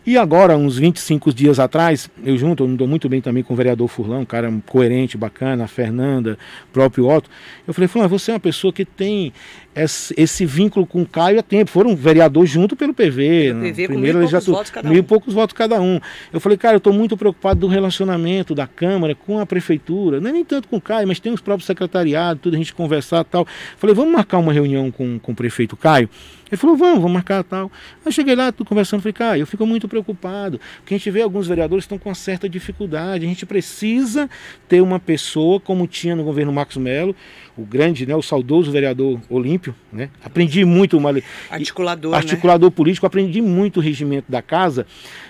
e 0.05 0.17
agora, 0.17 0.57
uns 0.57 0.77
25 0.77 1.33
dias 1.33 1.61
atrás, 1.61 2.09
eu 2.25 2.37
junto, 2.37 2.65
eu 2.65 2.67
me 2.67 2.75
dou 2.75 2.85
muito 2.85 3.07
bem 3.07 3.21
também 3.21 3.41
com 3.41 3.53
o 3.53 3.57
vereador 3.57 3.87
Furlão, 3.87 4.21
um 4.21 4.25
cara 4.25 4.51
coerente, 4.65 5.17
bacana, 5.17 5.63
a 5.63 5.67
Fernanda, 5.67 6.37
próprio 6.73 7.07
Otto. 7.07 7.29
Eu 7.65 7.73
falei, 7.73 7.87
Furlão, 7.87 8.09
você 8.09 8.31
é 8.31 8.33
uma 8.33 8.39
pessoa 8.39 8.73
que 8.73 8.83
tem 8.83 9.31
esse, 9.75 10.13
esse 10.17 10.45
vínculo 10.45 10.85
com 10.85 11.01
o 11.01 11.05
Caio 11.05 11.39
há 11.39 11.43
tempo. 11.43 11.69
Foram 11.71 11.95
vereador 11.95 12.45
junto 12.45 12.75
pelo 12.75 12.93
PV. 12.93 13.53
PV 13.53 13.87
primeiro 13.87 14.19
mil, 14.19 14.29
poucos 14.29 14.45
votos 14.45 14.71
cada 14.71 14.87
um. 14.87 14.91
mil 14.91 15.03
poucos 15.03 15.33
votos 15.33 15.53
cada 15.53 15.81
um. 15.81 15.99
Eu 16.31 16.39
falei, 16.39 16.57
cara, 16.57 16.75
eu 16.75 16.77
estou 16.77 16.93
muito 16.93 17.17
preocupado 17.17 17.59
do 17.59 17.67
relacionamento 17.67 18.53
da 18.53 18.67
Câmara 18.67 19.15
com 19.15 19.39
a 19.39 19.45
Prefeitura. 19.45 20.19
Não 20.19 20.29
é 20.29 20.33
nem 20.33 20.45
tanto 20.45 20.67
com 20.67 20.77
o 20.77 20.81
Caio, 20.81 21.07
mas 21.07 21.19
tem 21.19 21.31
os 21.31 21.41
próprios 21.41 21.65
secretariados, 21.65 22.41
tudo 22.41 22.55
a 22.55 22.57
gente 22.57 22.73
conversar 22.73 23.23
tal. 23.23 23.47
falei, 23.77 23.95
vamos 23.95 24.13
marcar 24.13 24.37
uma 24.37 24.53
reunião 24.53 24.91
com, 24.91 25.19
com 25.19 25.31
o 25.31 25.35
prefeito 25.35 25.75
Caio? 25.75 26.09
Ele 26.53 26.59
falou, 26.59 26.77
vamos, 26.77 26.97
vamos 26.97 27.13
marcar 27.13 27.43
tal. 27.43 27.71
Aí 28.05 28.11
cheguei 28.11 28.35
lá, 28.35 28.51
tô 28.51 28.63
conversando, 28.63 29.01
falei, 29.01 29.13
cara, 29.13 29.39
eu 29.39 29.47
fico 29.47 29.65
muito 29.65 29.87
preocupado, 29.87 30.59
porque 30.77 30.93
a 30.93 30.97
gente 30.99 31.09
vê 31.09 31.23
alguns 31.23 31.47
vereadores 31.47 31.83
estão 31.83 31.97
com 31.97 32.09
uma 32.09 32.15
certa 32.15 32.47
dificuldade. 32.47 33.25
A 33.25 33.27
gente 33.27 33.43
precisa 33.43 34.29
ter 34.67 34.79
uma 34.79 34.99
pessoa, 34.99 35.59
como 35.59 35.87
tinha 35.87 36.15
no 36.15 36.23
governo 36.23 36.53
Marcos 36.53 36.77
Melo, 36.77 37.15
o 37.55 37.63
grande, 37.63 38.05
né, 38.05 38.15
o 38.15 38.21
saudoso 38.21 38.71
vereador 38.71 39.19
Olímpio, 39.29 39.75
né? 39.91 40.09
Aprendi 40.23 40.65
muito 40.65 40.97
uma 40.97 41.13
articulador, 41.49 42.15
articulador 42.15 42.69
né? 42.69 42.75
político, 42.75 43.05
aprendi 43.05 43.41
muito 43.41 43.77
o 43.77 43.79
regimento 43.79 44.31
da 44.31 44.41
casa. 44.41 44.87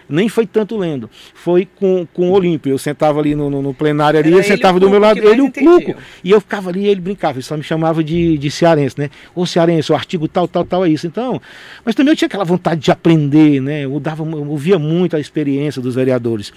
Nem 0.08 0.30
foi 0.30 0.46
tanto 0.46 0.78
lendo, 0.78 1.10
foi 1.34 1.66
com, 1.66 2.06
com 2.14 2.30
o 2.30 2.34
Olímpio. 2.34 2.70
Eu 2.70 2.78
sentava 2.78 3.20
ali 3.20 3.36
no, 3.36 3.50
no, 3.50 3.62
no 3.62 3.74
plenário 3.74 4.20
ali, 4.20 4.30
Era 4.30 4.38
ele 4.38 4.44
sentava 4.44 4.80
do 4.80 4.90
meu 4.90 5.00
lado, 5.00 5.20
ele 5.20 5.42
o 5.42 5.52
Cuco. 5.52 5.96
E 6.24 6.32
eu 6.32 6.40
ficava 6.40 6.70
ali, 6.70 6.88
ele 6.88 7.02
brincava, 7.02 7.38
ele 7.38 7.44
só 7.44 7.58
me 7.58 7.64
chamava 7.64 8.04
de, 8.04 8.38
de 8.38 8.52
cearense, 8.52 9.00
né? 9.00 9.10
Ô 9.34 9.46
cearense, 9.46 9.92
o 9.92 9.96
artigo 9.96 10.28
tal, 10.28 10.48
tal, 10.48 10.66
tal 10.66 10.86
é 10.86 10.90
isso. 10.90 11.08
Então, 11.08 11.42
mas 11.84 11.96
também 11.96 12.12
eu 12.12 12.16
tinha 12.16 12.28
aquela 12.28 12.44
vontade 12.44 12.82
de 12.82 12.92
aprender, 12.92 13.62
né? 13.62 13.86
Eu, 13.86 14.00
dava, 14.00 14.24
eu 14.24 14.50
ouvia 14.50 14.78
muito 14.78 15.16
a 15.16 15.20
experiência 15.20 15.82
dos 15.82 15.96
vereadores. 15.96 16.54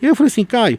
E 0.00 0.06
eu 0.06 0.14
falei 0.14 0.28
assim, 0.28 0.44
Caio, 0.44 0.78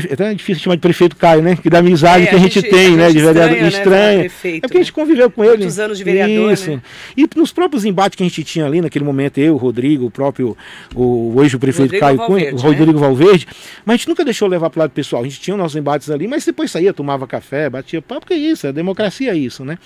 Prefe... 0.00 0.22
É 0.22 0.34
difícil 0.34 0.62
chamar 0.64 0.76
de 0.76 0.80
prefeito 0.80 1.16
Caio, 1.16 1.42
né? 1.42 1.56
Que 1.56 1.68
da 1.68 1.78
amizade 1.78 2.24
é, 2.24 2.26
que 2.28 2.34
a 2.34 2.38
gente, 2.38 2.58
a 2.58 2.62
gente 2.62 2.70
tem, 2.70 2.94
a 2.94 2.96
né? 2.96 3.10
de 3.10 3.20
vereador 3.20 3.56
estranha. 3.56 3.66
estranha. 3.66 4.18
Né, 4.18 4.56
é 4.56 4.60
porque 4.60 4.76
a 4.76 4.80
gente 4.80 4.92
né? 4.92 4.94
conviveu 4.94 5.30
com 5.30 5.44
ele. 5.44 5.58
Muitos 5.58 5.78
anos 5.78 5.98
de 5.98 6.04
vereador. 6.04 6.52
Isso. 6.52 6.70
Né? 6.70 6.82
E 7.16 7.28
nos 7.36 7.52
próprios 7.52 7.84
embates 7.84 8.16
que 8.16 8.22
a 8.22 8.26
gente 8.26 8.44
tinha 8.44 8.66
ali 8.66 8.80
naquele 8.80 9.04
momento, 9.04 9.38
eu, 9.38 9.54
o 9.54 9.56
Rodrigo, 9.56 10.06
o 10.06 10.10
próprio, 10.10 10.56
o 10.94 11.34
hoje 11.36 11.56
o 11.56 11.58
prefeito 11.58 11.92
Rodrigo 11.92 12.00
Caio 12.00 12.16
Valverde, 12.16 12.50
Cunha, 12.50 12.60
o 12.60 12.62
Rodrigo 12.62 12.92
né? 12.92 13.06
Valverde, 13.06 13.46
mas 13.84 13.94
a 13.94 13.96
gente 13.96 14.08
nunca 14.08 14.24
deixou 14.24 14.48
levar 14.48 14.70
para 14.70 14.78
o 14.78 14.82
lado 14.82 14.90
pessoal. 14.90 15.22
A 15.22 15.24
gente 15.24 15.40
tinha 15.40 15.54
os 15.54 15.60
nossos 15.60 15.76
embates 15.76 16.10
ali, 16.10 16.28
mas 16.28 16.44
depois 16.44 16.70
saía, 16.70 16.92
tomava 16.92 17.26
café, 17.26 17.68
batia 17.68 18.00
papo, 18.00 18.20
porque 18.20 18.34
é 18.34 18.38
isso, 18.38 18.66
a 18.66 18.72
democracia 18.72 19.32
é 19.32 19.36
isso, 19.36 19.64
né? 19.64 19.78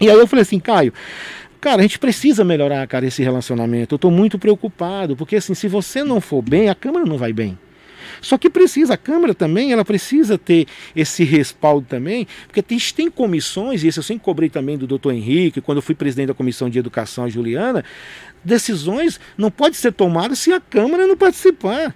E 0.00 0.10
aí 0.10 0.18
eu 0.18 0.26
falei 0.26 0.42
assim, 0.42 0.58
Caio, 0.58 0.92
Cara, 1.64 1.78
a 1.78 1.82
gente 1.82 1.98
precisa 1.98 2.44
melhorar, 2.44 2.86
cara, 2.86 3.06
esse 3.06 3.22
relacionamento. 3.22 3.94
Eu 3.94 3.96
estou 3.96 4.10
muito 4.10 4.38
preocupado, 4.38 5.16
porque 5.16 5.36
assim, 5.36 5.54
se 5.54 5.66
você 5.66 6.04
não 6.04 6.20
for 6.20 6.42
bem, 6.42 6.68
a 6.68 6.74
Câmara 6.74 7.06
não 7.06 7.16
vai 7.16 7.32
bem. 7.32 7.58
Só 8.24 8.38
que 8.38 8.48
precisa, 8.48 8.94
a 8.94 8.96
Câmara 8.96 9.34
também, 9.34 9.72
ela 9.72 9.84
precisa 9.84 10.38
ter 10.38 10.66
esse 10.96 11.24
respaldo 11.24 11.86
também, 11.88 12.26
porque 12.46 12.62
tem, 12.62 12.78
tem 12.78 13.10
comissões, 13.10 13.84
e 13.84 13.88
isso 13.88 14.00
eu 14.00 14.02
sempre 14.02 14.24
cobrei 14.24 14.48
também 14.48 14.78
do 14.78 14.86
doutor 14.86 15.12
Henrique, 15.12 15.60
quando 15.60 15.78
eu 15.78 15.82
fui 15.82 15.94
presidente 15.94 16.28
da 16.28 16.34
Comissão 16.34 16.70
de 16.70 16.78
Educação, 16.78 17.24
a 17.24 17.28
Juliana, 17.28 17.84
decisões 18.42 19.20
não 19.36 19.50
podem 19.50 19.74
ser 19.74 19.92
tomadas 19.92 20.38
se 20.38 20.52
a 20.52 20.60
Câmara 20.60 21.06
não 21.06 21.16
participar. 21.16 21.94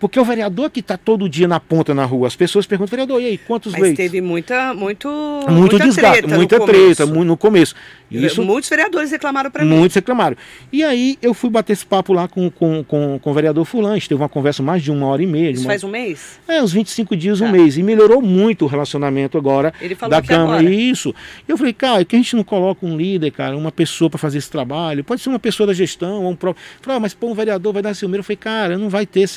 Porque 0.00 0.18
o 0.18 0.24
vereador 0.24 0.70
que 0.70 0.80
está 0.80 0.96
todo 0.96 1.28
dia 1.28 1.46
na 1.46 1.60
ponta 1.60 1.94
na 1.94 2.06
rua, 2.06 2.26
as 2.26 2.34
pessoas 2.34 2.66
perguntam, 2.66 2.90
vereador, 2.90 3.20
e 3.20 3.26
aí, 3.26 3.38
quantos 3.38 3.72
Mas 3.72 3.82
leitos? 3.82 3.98
teve 3.98 4.22
muita, 4.22 4.72
muito, 4.72 5.08
muito 5.46 5.52
muita 5.52 5.78
desgaste, 5.78 6.22
treta 6.22 6.36
muita 6.36 6.58
no 6.58 6.64
treta 6.64 7.06
começo. 7.06 7.24
no 7.24 7.36
começo. 7.36 7.74
Isso, 8.10 8.42
Muitos 8.42 8.68
vereadores 8.68 9.10
reclamaram 9.10 9.50
para 9.50 9.64
mim. 9.64 9.70
Muitos 9.76 9.94
reclamaram. 9.94 10.36
E 10.72 10.82
aí 10.82 11.16
eu 11.22 11.32
fui 11.32 11.48
bater 11.48 11.74
esse 11.74 11.86
papo 11.86 12.12
lá 12.12 12.26
com, 12.26 12.50
com, 12.50 12.82
com, 12.82 13.18
com 13.20 13.30
o 13.30 13.34
vereador 13.34 13.64
Fulano. 13.64 13.94
A 13.94 13.98
gente 13.98 14.08
teve 14.08 14.20
uma 14.20 14.28
conversa 14.28 14.62
mais 14.62 14.82
de 14.82 14.90
uma 14.90 15.06
hora 15.06 15.22
e 15.22 15.26
meia. 15.26 15.50
Isso 15.50 15.62
uma... 15.62 15.70
faz 15.70 15.84
um 15.84 15.88
mês? 15.88 16.40
É, 16.48 16.60
uns 16.62 16.72
25 16.72 17.14
dias, 17.14 17.38
tá. 17.38 17.44
um 17.44 17.52
mês. 17.52 17.76
E 17.76 17.82
melhorou 17.82 18.20
muito 18.20 18.64
o 18.64 18.68
relacionamento 18.68 19.38
agora 19.38 19.72
Ele 19.80 19.94
falou 19.94 20.10
da 20.10 20.22
Câmara. 20.22 20.60
Agora. 20.60 20.74
Isso. 20.74 21.14
E 21.46 21.52
eu 21.52 21.56
falei, 21.56 21.72
cara, 21.72 22.04
que 22.04 22.16
a 22.16 22.18
gente 22.18 22.34
não 22.34 22.42
coloca 22.42 22.84
um 22.84 22.96
líder, 22.96 23.30
cara, 23.30 23.56
uma 23.56 23.70
pessoa 23.70 24.10
para 24.10 24.18
fazer 24.18 24.38
esse 24.38 24.50
trabalho? 24.50 25.04
Pode 25.04 25.20
ser 25.20 25.28
uma 25.28 25.38
pessoa 25.38 25.66
da 25.66 25.74
gestão 25.74 26.24
ou 26.24 26.30
um 26.30 26.36
próprio. 26.36 26.64
Falei, 26.80 26.96
ah, 26.96 27.00
mas 27.00 27.14
pô, 27.14 27.28
um 27.28 27.34
vereador 27.34 27.72
vai 27.72 27.82
dar 27.82 27.94
Silmeira. 27.94 28.20
Eu 28.20 28.24
falei, 28.24 28.36
cara, 28.36 28.78
não 28.78 28.88
vai 28.88 29.06
ter 29.06 29.28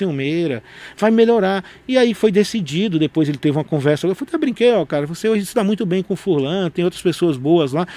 Vai 0.97 1.09
melhorar. 1.11 1.63
E 1.87 1.97
aí 1.97 2.13
foi 2.13 2.31
decidido. 2.31 2.99
Depois 2.99 3.29
ele 3.29 3.37
teve 3.37 3.57
uma 3.57 3.63
conversa. 3.63 4.05
Eu 4.05 4.15
falei, 4.15 4.29
até 4.29 4.37
brinquei, 4.37 4.71
ó, 4.73 4.85
cara, 4.85 5.05
você 5.05 5.29
hoje 5.29 5.43
está 5.43 5.63
muito 5.63 5.85
bem 5.85 6.03
com 6.03 6.13
o 6.13 6.17
Furlan, 6.17 6.69
tem 6.69 6.83
outras 6.83 7.01
pessoas 7.01 7.37
boas 7.37 7.71
lá. 7.73 7.87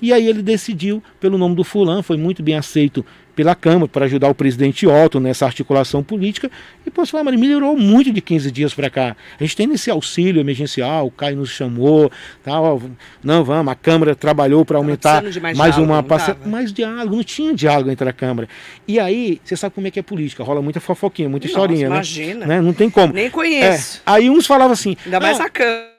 E 0.00 0.12
aí 0.12 0.26
ele 0.26 0.42
decidiu 0.42 1.02
pelo 1.20 1.36
nome 1.36 1.54
do 1.54 1.64
fulano, 1.64 2.02
foi 2.02 2.16
muito 2.16 2.42
bem 2.42 2.54
aceito 2.54 3.04
pela 3.36 3.54
Câmara 3.54 3.86
para 3.86 4.06
ajudar 4.06 4.28
o 4.30 4.34
presidente 4.34 4.86
Otto 4.86 5.20
nessa 5.20 5.44
articulação 5.44 6.02
política. 6.02 6.50
E 6.84 6.90
posso 6.90 7.12
falar, 7.12 7.22
mas 7.22 7.38
melhorou 7.38 7.76
muito 7.76 8.10
de 8.10 8.22
15 8.22 8.50
dias 8.50 8.72
para 8.72 8.88
cá. 8.88 9.14
A 9.38 9.44
gente 9.44 9.54
tem 9.54 9.70
esse 9.72 9.90
auxílio 9.90 10.40
emergencial, 10.40 11.06
o 11.06 11.10
Caio 11.10 11.36
nos 11.36 11.50
chamou, 11.50 12.10
tal, 12.42 12.82
não 13.22 13.44
vamos, 13.44 13.70
a 13.70 13.76
Câmara 13.76 14.16
trabalhou 14.16 14.64
para 14.64 14.78
aumentar 14.78 15.22
mais, 15.22 15.36
mais 15.36 15.56
diálogo, 15.74 15.92
uma 15.92 16.02
parcela, 16.02 16.38
mais 16.46 16.72
diálogo, 16.72 17.14
não 17.14 17.22
tinha 17.22 17.52
diálogo 17.52 17.90
entre 17.90 18.08
a 18.08 18.12
Câmara. 18.12 18.48
E 18.88 18.98
aí, 18.98 19.38
você 19.44 19.54
sabe 19.54 19.74
como 19.74 19.86
é 19.86 19.90
que 19.90 20.00
é 20.00 20.02
política, 20.02 20.42
rola 20.42 20.62
muita 20.62 20.80
fofoquinha, 20.80 21.28
muita 21.28 21.46
Nossa, 21.46 21.58
historinha, 21.58 21.88
né? 21.90 21.94
imagina. 21.96 22.46
né? 22.46 22.60
Não 22.62 22.72
tem 22.72 22.88
como. 22.88 23.12
Nem 23.12 23.28
conheço. 23.28 23.98
É, 23.98 24.10
aí 24.10 24.30
uns 24.30 24.46
falavam 24.46 24.72
assim, 24.72 24.96
ainda 25.04 25.20
mais 25.20 25.38
a 25.38 25.50
Câmara. 25.50 25.95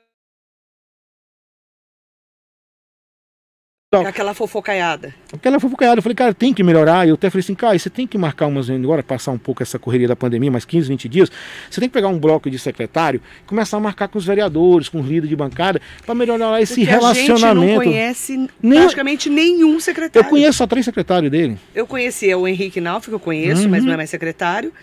Então, 3.89 4.06
aquela 4.06 4.34
fofocaiada. 4.34 5.15
Aquela 5.32 5.62
fofocaiada. 5.62 6.00
Eu 6.00 6.04
falei, 6.04 6.13
cara, 6.13 6.34
tem 6.34 6.54
que 6.54 6.62
melhorar. 6.62 7.06
E 7.06 7.10
eu 7.10 7.15
até 7.15 7.30
falei 7.30 7.39
assim, 7.39 7.56
cara, 7.56 7.80
você 7.80 7.89
tem 7.89 8.06
que 8.06 8.17
marcar 8.17 8.45
umas 8.45 8.69
agora, 8.69 9.02
passar 9.02 9.32
um 9.32 9.38
pouco 9.38 9.63
essa 9.63 9.80
correria 9.80 10.10
da 10.10 10.15
pandemia, 10.15 10.52
mais 10.52 10.65
15, 10.65 10.89
20 10.89 11.08
dias. 11.08 11.32
Você 11.71 11.80
tem 11.80 11.88
que 11.88 11.93
pegar 11.93 12.10
um 12.10 12.19
bloco 12.19 12.52
de 12.52 12.60
secretário 12.60 13.21
e 13.41 13.47
começar 13.47 13.78
a 13.78 13.80
marcar 13.80 14.10
com 14.10 14.17
os 14.17 14.26
vereadores, 14.26 14.89
com 14.89 15.00
os 15.00 15.08
líderes 15.08 15.30
de 15.30 15.38
bancada, 15.38 15.82
para 16.06 16.13
melhorar 16.13 16.62
esse 16.62 16.76
Porque 16.76 16.91
relacionamento. 16.91 17.45
A 17.45 17.65
gente 17.65 17.76
não 17.76 17.76
conhece 17.78 18.50
Nem... 18.62 18.80
praticamente 18.80 19.30
nenhum 19.30 19.80
secretário. 19.80 20.26
Eu 20.26 20.30
conheço 20.30 20.58
só 20.58 20.67
três 20.67 20.84
secretários 20.84 21.32
dele. 21.32 21.58
Eu 21.73 21.88
conhecia 21.88 22.38
o 22.38 22.45
Henrique 22.45 22.82
Nalf, 22.82 23.08
que 23.08 23.13
eu 23.13 23.19
conheço, 23.21 23.63
uhum. 23.63 23.69
mas 23.69 23.86
não 23.86 23.93
é 23.93 23.95
mais 23.95 24.10
secretário. 24.10 24.73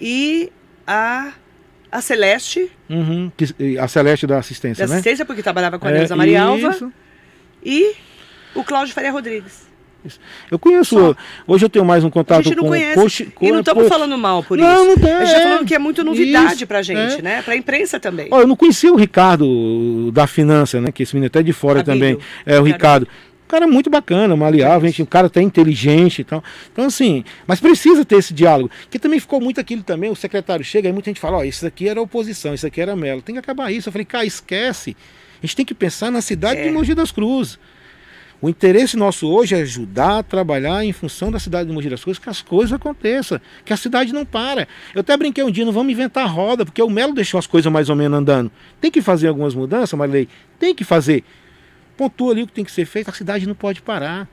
E 0.00 0.50
a 0.84 1.32
a 1.92 2.00
Celeste. 2.00 2.72
Uhum, 2.90 3.30
a 3.78 3.86
Celeste 3.86 4.26
da 4.26 4.38
assistência, 4.38 4.84
da 4.84 4.90
né? 4.90 4.96
assistência, 4.96 5.24
porque 5.24 5.44
trabalhava 5.44 5.78
com 5.78 5.86
a 5.86 5.92
Neuza 5.92 6.14
é, 6.14 6.16
Maria 6.16 6.42
Alva. 6.42 6.92
E 7.64 7.94
o 8.54 8.64
Cláudio 8.64 8.94
Faria 8.94 9.10
Rodrigues. 9.10 9.72
Eu 10.50 10.58
conheço. 10.58 10.96
Só. 10.96 11.16
Hoje 11.46 11.64
eu 11.64 11.70
tenho 11.70 11.84
mais 11.84 12.04
um 12.04 12.10
contato 12.10 12.40
a 12.40 12.42
gente 12.42 12.56
não 12.56 12.64
com 12.64 12.70
conhece. 12.70 12.94
Coach, 12.94 13.32
e 13.40 13.52
não 13.52 13.60
estamos 13.60 13.88
falando 13.88 14.18
mal 14.18 14.42
por 14.42 14.58
não, 14.58 14.90
isso. 14.90 15.00
Não, 15.00 15.10
não 15.10 15.16
A 15.16 15.24
gente 15.24 15.36
está 15.36 15.48
falando 15.48 15.66
que 15.66 15.74
é 15.74 15.78
muito 15.78 16.04
novidade 16.04 16.54
isso, 16.54 16.66
pra 16.66 16.82
gente, 16.82 17.20
é. 17.20 17.22
né? 17.22 17.42
Pra 17.42 17.56
imprensa 17.56 18.00
também. 18.00 18.28
Olha, 18.30 18.42
eu 18.42 18.48
não 18.48 18.56
conhecia 18.56 18.92
o 18.92 18.96
Ricardo 18.96 20.10
da 20.12 20.26
Finança, 20.26 20.80
né? 20.80 20.90
Que 20.90 21.04
esse 21.04 21.14
menino 21.14 21.26
é 21.26 21.28
até 21.28 21.42
de 21.42 21.52
fora 21.52 21.80
Amigo. 21.80 21.92
também. 21.92 22.18
É 22.44 22.58
o 22.58 22.62
Ricardo. 22.62 23.06
Cara 23.46 23.66
muito 23.66 23.90
bacana, 23.90 24.34
maleável, 24.34 24.88
gente, 24.88 25.02
um 25.02 25.06
cara 25.06 25.26
até 25.26 25.42
inteligente 25.42 26.20
e 26.20 26.24
tal. 26.24 26.42
Então, 26.72 26.86
assim, 26.86 27.22
mas 27.46 27.60
precisa 27.60 28.02
ter 28.02 28.16
esse 28.16 28.32
diálogo. 28.32 28.70
Que 28.88 28.98
também 28.98 29.20
ficou 29.20 29.42
muito 29.42 29.60
aquilo 29.60 29.82
também, 29.82 30.10
o 30.10 30.16
secretário 30.16 30.64
chega 30.64 30.88
e 30.88 30.92
muita 30.92 31.10
gente 31.10 31.20
fala, 31.20 31.36
ó, 31.36 31.40
oh, 31.40 31.44
isso 31.44 31.66
aqui 31.66 31.86
era 31.86 32.00
oposição, 32.00 32.54
isso 32.54 32.66
aqui 32.66 32.80
era 32.80 32.96
Melo. 32.96 33.20
Tem 33.20 33.34
que 33.34 33.38
acabar 33.38 33.70
isso. 33.70 33.90
Eu 33.90 33.92
falei, 33.92 34.06
cara, 34.06 34.24
esquece. 34.24 34.96
A 35.42 35.46
gente 35.46 35.54
tem 35.54 35.66
que 35.66 35.74
pensar 35.74 36.10
na 36.10 36.22
cidade 36.22 36.60
é. 36.60 36.64
de 36.64 36.70
Mogi 36.70 36.94
das 36.94 37.12
Cruzes. 37.12 37.58
O 38.42 38.48
interesse 38.48 38.96
nosso 38.96 39.28
hoje 39.28 39.54
é 39.54 39.60
ajudar 39.60 40.18
a 40.18 40.22
trabalhar 40.24 40.84
em 40.84 40.92
função 40.92 41.30
da 41.30 41.38
cidade 41.38 41.68
de 41.68 41.72
Mogi 41.72 41.88
das 41.88 42.02
Cruzes, 42.02 42.18
que 42.18 42.28
as 42.28 42.42
coisas 42.42 42.72
aconteçam, 42.72 43.40
que 43.64 43.72
a 43.72 43.76
cidade 43.76 44.12
não 44.12 44.26
para. 44.26 44.66
Eu 44.92 45.00
até 45.02 45.16
brinquei 45.16 45.44
um 45.44 45.50
dia, 45.50 45.64
não 45.64 45.72
vamos 45.72 45.92
inventar 45.92 46.28
roda, 46.28 46.64
porque 46.64 46.82
o 46.82 46.90
Melo 46.90 47.14
deixou 47.14 47.38
as 47.38 47.46
coisas 47.46 47.70
mais 47.70 47.88
ou 47.88 47.94
menos 47.94 48.18
andando. 48.18 48.50
Tem 48.80 48.90
que 48.90 49.00
fazer 49.00 49.28
algumas 49.28 49.54
mudanças, 49.54 49.96
Marilei? 49.96 50.28
Tem 50.58 50.74
que 50.74 50.82
fazer. 50.82 51.22
Pontua 51.96 52.32
ali 52.32 52.42
o 52.42 52.46
que 52.48 52.52
tem 52.52 52.64
que 52.64 52.72
ser 52.72 52.84
feito, 52.84 53.10
a 53.10 53.12
cidade 53.12 53.46
não 53.46 53.54
pode 53.54 53.80
parar. 53.80 54.28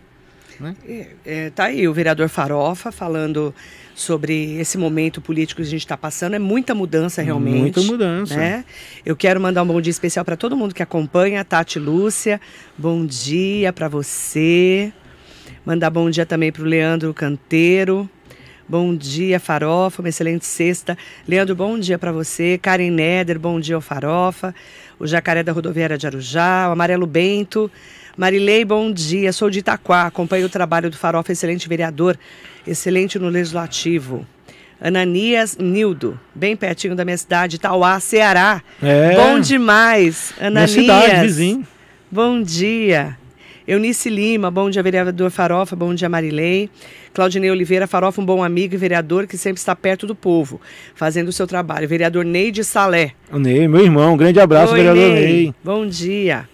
Né? 0.60 0.76
É, 0.88 1.08
é, 1.26 1.50
tá 1.50 1.66
aí 1.66 1.88
o 1.88 1.94
vereador 1.94 2.28
Farofa 2.28 2.92
falando 2.92 3.54
sobre 3.96 4.56
esse 4.60 4.78
momento 4.78 5.22
político 5.22 5.62
que 5.62 5.68
a 5.68 5.70
gente 5.70 5.82
está 5.82 5.98
passando. 5.98 6.34
É 6.34 6.40
muita 6.40 6.76
mudança 6.76 7.22
realmente. 7.22 7.60
Muita 7.60 7.82
mudança. 7.82 8.36
Né? 8.36 8.66
Eu 9.06 9.16
quero 9.16 9.40
mandar 9.40 9.64
um 9.64 9.68
bom 9.68 9.82
dia 9.82 9.92
especial 9.92 10.24
para 10.26 10.36
todo 10.36 10.56
mundo 10.56 10.74
que 10.74 10.84
acompanha. 10.84 11.44
Tati 11.44 11.80
Lúcia, 11.80 12.40
bom 12.78 13.06
dia 13.06 13.72
para 13.72 13.88
você. 13.88 14.92
Mandar 15.66 15.90
bom 15.90 16.10
dia 16.10 16.26
também 16.26 16.52
para 16.52 16.64
o 16.64 16.66
Leandro 16.66 17.14
Canteiro. 17.14 18.10
Bom 18.68 18.96
dia, 18.96 19.40
Farofa, 19.40 20.02
uma 20.02 20.10
excelente 20.10 20.46
sexta. 20.46 20.96
Leandro, 21.28 21.56
bom 21.56 21.80
dia 21.80 21.98
para 21.98 22.12
você. 22.12 22.58
Karen 22.62 22.92
Neder, 22.92 23.40
bom 23.40 23.60
dia 23.60 23.74
ao 23.74 23.82
Farofa. 23.82 24.54
O 25.00 25.08
Jacaré 25.08 25.42
da 25.42 25.52
Rodoviária 25.52 25.98
de 25.98 26.06
Arujá, 26.06 26.68
o 26.70 26.74
Amarelo 26.74 27.08
Bento. 27.08 27.72
Marilei, 28.18 28.66
bom 28.66 28.92
dia. 28.92 29.32
Sou 29.32 29.50
de 29.50 29.60
Itaquá, 29.60 30.08
acompanho 30.08 30.46
o 30.46 30.50
trabalho 30.50 30.90
do 30.90 30.98
Farofa, 30.98 31.32
excelente 31.32 31.68
vereador, 31.70 32.18
excelente 32.68 33.18
no 33.18 33.30
Legislativo. 33.30 34.26
Ananias 34.82 35.58
Nildo, 35.58 36.18
bem 36.34 36.56
pertinho 36.56 36.96
da 36.96 37.04
minha 37.04 37.18
cidade, 37.18 37.60
Tauá, 37.60 38.00
Ceará. 38.00 38.62
É. 38.82 39.16
Bom 39.16 39.40
demais, 39.40 40.34
Ananias. 40.40 40.76
Minha 40.76 41.02
cidade, 41.02 41.22
vizinho. 41.22 41.68
Bom 42.10 42.42
dia. 42.42 43.18
Eunice 43.68 44.10
Lima, 44.10 44.50
bom 44.50 44.68
dia, 44.68 44.82
vereador 44.82 45.30
Farofa, 45.30 45.76
bom 45.76 45.94
dia, 45.94 46.10
Marilei. 46.10 46.72
Claudinei 47.14 47.52
Oliveira, 47.52 47.86
Farofa, 47.86 48.20
um 48.20 48.26
bom 48.26 48.44
amigo 48.44 48.74
e 48.74 48.78
vereador 48.78 49.28
que 49.28 49.38
sempre 49.38 49.60
está 49.60 49.76
perto 49.76 50.08
do 50.08 50.16
povo, 50.16 50.60
fazendo 50.96 51.28
o 51.28 51.32
seu 51.32 51.46
trabalho. 51.46 51.88
Vereador 51.88 52.26
Neide 52.26 52.64
Salé. 52.64 53.12
O 53.32 53.38
Ney, 53.38 53.68
meu 53.68 53.82
irmão, 53.82 54.14
um 54.14 54.18
grande 54.18 54.40
abraço, 54.40 54.74
Oi, 54.74 54.80
vereador 54.80 55.14
Ney. 55.14 55.26
Ney. 55.26 55.56
Bom 55.64 55.86
dia. 55.86 56.48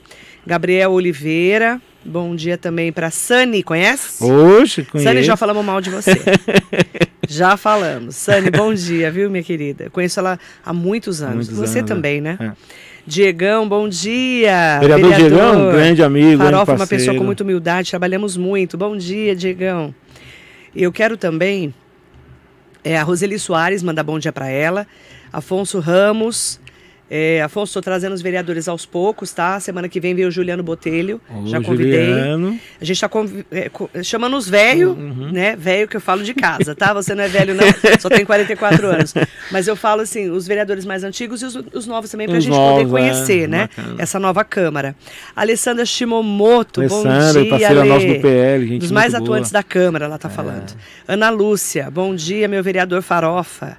Gabriel 0.46 0.92
Oliveira, 0.92 1.82
bom 2.04 2.36
dia 2.36 2.58
também 2.58 2.92
para 2.92 3.10
Sani, 3.10 3.64
conhece? 3.64 4.24
Oxe, 4.24 4.84
conheço. 4.84 5.10
Sani, 5.10 5.24
já 5.24 5.36
falamos 5.36 5.66
mal 5.66 5.82
de 5.82 5.90
você. 5.90 6.22
já 7.28 7.58
falamos. 7.58 8.16
Sani, 8.16 8.52
bom 8.52 8.74
dia, 8.74 9.10
viu, 9.10 9.30
minha 9.30 9.44
querida? 9.44 9.90
Conheço 9.90 10.20
ela 10.20 10.40
há 10.64 10.72
muitos 10.72 11.24
anos. 11.24 11.50
Muitos 11.50 11.58
você 11.58 11.80
anos, 11.80 11.90
também, 11.90 12.22
né? 12.22 12.38
É. 12.40 12.52
Diegão, 13.08 13.68
bom 13.68 13.90
dia. 13.90 14.80
Vereador, 14.80 15.14
Diegão, 15.16 15.72
grande 15.72 16.04
amigo, 16.04 16.44
Farofa, 16.44 16.74
uma 16.74 16.88
pessoa 16.88 17.18
com 17.18 17.24
muita 17.24 17.44
humildade, 17.44 17.90
trabalhamos 17.90 18.38
muito. 18.38 18.78
Bom 18.78 18.96
dia, 18.96 19.36
Diegão. 19.36 19.94
Eu 20.76 20.92
quero 20.92 21.18
também 21.18 21.74
é, 22.84 22.98
a 22.98 23.04
Roseli 23.04 23.40
Soares, 23.40 23.82
mandar 23.82 24.04
bom 24.04 24.20
dia 24.20 24.32
para 24.32 24.48
ela. 24.48 24.86
Afonso 25.34 25.80
Ramos. 25.80 26.60
É, 27.10 27.42
Afonso, 27.44 27.70
estou 27.70 27.82
trazendo 27.84 28.14
os 28.14 28.22
vereadores 28.22 28.68
aos 28.68 28.84
poucos, 28.86 29.32
tá? 29.32 29.60
Semana 29.60 29.88
que 29.88 30.00
vem 30.00 30.16
vem 30.16 30.26
o 30.26 30.32
Juliano 30.32 30.64
Botelho. 30.64 31.22
Ô, 31.30 31.46
já 31.48 31.62
convidei. 31.62 32.06
Juliano. 32.06 32.60
A 32.82 32.84
gente 32.86 32.96
está 32.96 33.10
chamando 34.04 34.36
os 34.38 34.50
velhos, 34.50 34.98
Uhum. 34.98 35.32
né? 35.32 35.56
Velho 35.56 35.88
que 35.88 35.98
eu 35.98 36.02
falo 36.02 36.24
de 36.24 36.34
casa, 36.34 36.74
tá? 36.76 36.94
Você 36.94 37.14
não 37.14 37.24
é 37.24 37.28
velho, 37.28 37.54
não, 37.54 37.64
só 38.00 38.10
tem 38.10 38.26
44 38.26 38.88
anos. 38.88 39.14
Mas 39.52 39.68
eu 39.68 39.76
falo 39.76 40.02
assim, 40.02 40.30
os 40.32 40.48
vereadores 40.48 40.84
mais 40.86 41.04
antigos 41.04 41.42
e 41.42 41.46
os, 41.46 41.56
os 41.74 41.86
novos 41.86 42.10
também, 42.10 42.28
para 42.28 42.38
a 42.38 42.40
gente 42.40 42.54
novos, 42.54 42.84
poder 42.84 42.90
conhecer, 42.90 43.44
é, 43.44 43.48
né? 43.48 43.70
bacana. 43.76 43.96
Essa 44.02 44.20
nova 44.20 44.44
Câmara. 44.44 44.96
Alessandra 45.36 45.86
Shimomoto, 45.86 46.82
Alessandra, 46.82 47.34
bom 47.34 47.42
dia. 47.42 47.50
parceira 47.50 47.82
Ale. 47.82 47.90
nossa 47.90 48.08
do 48.08 48.20
PL, 48.20 48.68
gente 48.68 48.82
Dos 48.82 48.92
mais 48.92 49.14
atuantes. 49.14 49.52
É. 49.52 49.54
da 49.54 49.64
Câmara, 49.64 50.06
ela 50.06 50.18
tá 50.18 50.30
falando. 50.30 50.76
Ana 51.08 51.30
Lúcia, 51.30 51.90
bom 51.92 52.16
dia, 52.16 52.48
meu 52.48 52.64
vereador 52.64 53.02
Farofa. 53.04 53.78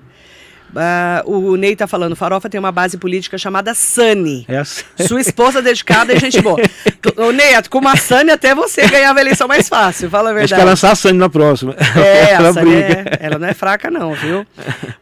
Ah, 0.75 1.23
o 1.25 1.57
Ney 1.57 1.77
tá 1.77 1.87
falando, 1.87 2.17
Farofa 2.17 2.49
tem 2.49 2.59
uma 2.59 2.73
base 2.73 2.99
política 2.99 3.39
chamada 3.39 3.75
Sani. 3.75 4.45
É. 4.49 4.63
Sua 5.05 5.21
esposa 5.21 5.63
dedicada 5.63 6.13
e 6.13 6.19
gente 6.19 6.41
boa. 6.41 6.59
Ô, 7.17 7.31
Neto, 7.31 7.71
com 7.71 7.79
uma 7.79 7.97
Sani 7.97 8.31
até 8.31 8.55
você 8.55 8.87
ganhava 8.87 9.19
a 9.19 9.23
eleição 9.23 9.47
mais 9.49 9.69
fácil, 9.69 10.11
fala 10.11 10.31
a 10.31 10.33
A 10.33 10.41
gente 10.41 10.49
quer 10.49 10.57
verdade. 10.57 10.71
lançar 10.71 10.93
a 10.93 10.95
Sani 10.95 11.19
na 11.19 11.29
próxima. 11.31 11.75
É, 11.97 12.33
Ela 12.37 12.49
é- 12.51 13.19
ela 13.21 13.39
não 13.39 13.49
é 13.49 13.55
fraca 13.55 13.91
não, 13.91 14.13
viu? 14.15 14.47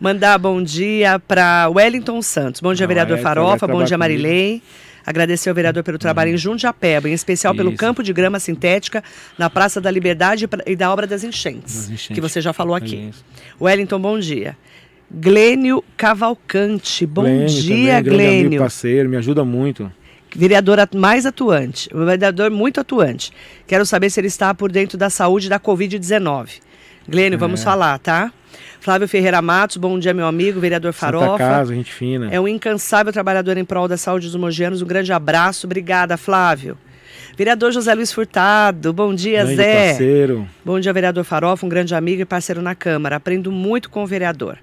Mandar 0.00 0.38
bom 0.38 0.62
dia 0.62 1.18
para 1.18 1.68
Wellington 1.68 2.20
Santos. 2.22 2.61
Bom 2.61 2.72
dia, 2.74 2.85
Não, 2.85 2.88
vereador 2.88 3.18
é, 3.18 3.20
Farofa. 3.20 3.66
Bom 3.66 3.83
dia, 3.85 3.96
Marilei. 3.98 4.62
Agradecer 5.07 5.50
ao 5.50 5.55
vereador 5.55 5.83
pelo 5.83 5.98
trabalho 5.98 6.31
em 6.31 6.37
Jundiapeba, 6.37 7.09
em 7.11 7.12
especial 7.12 7.55
pelo 7.55 7.68
Isso. 7.70 7.77
campo 7.79 8.03
de 8.03 8.11
grama 8.12 8.40
sintética 8.40 9.05
na 9.37 9.50
Praça 9.50 9.79
da 9.79 9.90
Liberdade 9.90 10.48
e 10.66 10.74
da 10.74 10.90
obra 10.90 11.07
das 11.07 11.22
enchentes, 11.22 11.74
Das 11.74 11.85
enchentes. 11.90 12.14
que 12.14 12.20
você 12.22 12.40
já 12.40 12.55
falou 12.55 12.74
aqui. 12.74 13.11
Isso. 13.11 13.22
Wellington, 13.61 14.00
bom 14.00 14.18
dia. 14.18 14.57
Glênio 15.16 15.83
Cavalcante, 15.96 17.07
bom 17.07 17.22
Glênio 17.22 17.46
dia, 17.48 17.68
também, 17.68 18.03
grande 18.03 18.24
amigo, 18.24 18.40
Glênio. 18.42 18.61
parceiro, 18.61 19.09
me 19.09 19.16
ajuda 19.16 19.44
muito. 19.44 19.90
Vereador 20.35 20.79
mais 20.96 21.24
atuante, 21.24 21.88
vereador 21.94 22.50
muito 22.50 22.81
atuante. 22.81 23.31
Quero 23.66 23.87
saber 23.87 24.11
se 24.11 24.18
ele 24.18 24.27
está 24.27 24.53
por 24.53 24.72
dentro 24.72 24.98
da 24.98 25.09
saúde 25.09 25.48
da 25.48 25.61
Covid-19. 25.61 26.61
Glênio, 27.09 27.38
vamos 27.38 27.61
É. 27.61 27.64
falar, 27.64 27.98
tá? 28.00 28.33
Flávio 28.81 29.07
Ferreira 29.07 29.40
Matos, 29.40 29.77
bom 29.77 29.96
dia, 29.98 30.12
meu 30.12 30.27
amigo, 30.27 30.59
vereador 30.59 30.92
Santa 30.92 31.12
Farofa. 31.12 31.38
Casa, 31.38 31.74
gente 31.74 31.92
fina. 31.92 32.29
É 32.33 32.40
um 32.40 32.48
incansável 32.48 33.12
trabalhador 33.12 33.57
em 33.57 33.64
prol 33.64 33.87
da 33.87 33.96
saúde 33.96 34.27
dos 34.27 34.37
mogianos. 34.37 34.83
Um 34.83 34.87
grande 34.87 35.12
abraço. 35.12 35.66
Obrigada, 35.66 36.16
Flávio. 36.16 36.77
Vereador 37.37 37.72
José 37.72 37.94
Luiz 37.94 38.12
Furtado, 38.12 38.92
bom 38.92 39.14
dia, 39.14 39.40
grande 39.44 39.57
Zé. 39.57 39.88
parceiro. 39.88 40.48
Bom 40.64 40.79
dia, 40.81 40.92
vereador 40.92 41.24
Farofa, 41.24 41.64
um 41.64 41.68
grande 41.68 41.94
amigo 41.94 42.22
e 42.22 42.24
parceiro 42.24 42.61
na 42.61 42.74
Câmara. 42.74 43.16
Aprendo 43.16 43.50
muito 43.53 43.88
com 43.88 44.03
o 44.03 44.07
vereador. 44.07 44.59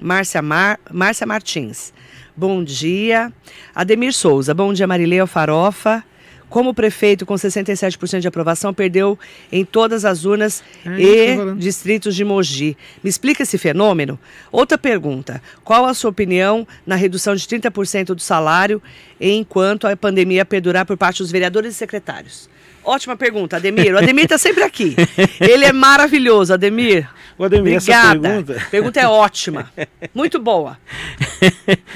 Márcia, 0.00 0.42
Mar... 0.42 0.78
Márcia 0.90 1.26
Martins, 1.26 1.92
bom 2.36 2.62
dia. 2.62 3.32
Ademir 3.74 4.12
Souza, 4.12 4.54
bom 4.54 4.72
dia, 4.72 4.86
Marileu 4.86 5.26
Farofa. 5.26 6.04
Como 6.48 6.72
prefeito 6.72 7.26
com 7.26 7.34
67% 7.34 8.20
de 8.20 8.28
aprovação, 8.28 8.72
perdeu 8.72 9.18
em 9.50 9.64
todas 9.64 10.04
as 10.04 10.24
urnas 10.24 10.62
É 10.84 11.00
e 11.00 11.36
falando. 11.36 11.58
distritos 11.58 12.14
de 12.14 12.24
Mogi. 12.24 12.76
Me 13.02 13.10
explica 13.10 13.42
esse 13.42 13.58
fenômeno? 13.58 14.16
Outra 14.52 14.78
pergunta: 14.78 15.42
qual 15.64 15.84
a 15.84 15.92
sua 15.92 16.10
opinião 16.10 16.66
na 16.86 16.94
redução 16.94 17.34
de 17.34 17.44
30% 17.44 18.14
do 18.14 18.20
salário 18.22 18.80
enquanto 19.20 19.88
a 19.88 19.96
pandemia 19.96 20.44
perdurar 20.44 20.86
por 20.86 20.96
parte 20.96 21.18
dos 21.18 21.32
vereadores 21.32 21.74
e 21.74 21.76
secretários? 21.76 22.48
Ótima 22.86 23.16
pergunta, 23.16 23.56
Ademir. 23.56 23.92
O 23.94 23.98
Ademir 23.98 24.24
está 24.24 24.38
sempre 24.38 24.62
aqui. 24.62 24.94
Ele 25.40 25.64
é 25.64 25.72
maravilhoso, 25.72 26.54
Ademir. 26.54 27.08
O 27.36 27.44
Ademir, 27.44 27.74
essa 27.76 27.90
Obrigada. 27.92 28.20
pergunta. 28.28 28.66
Pergunta 28.70 29.00
é 29.00 29.08
ótima. 29.08 29.70
Muito 30.14 30.38
boa. 30.38 30.78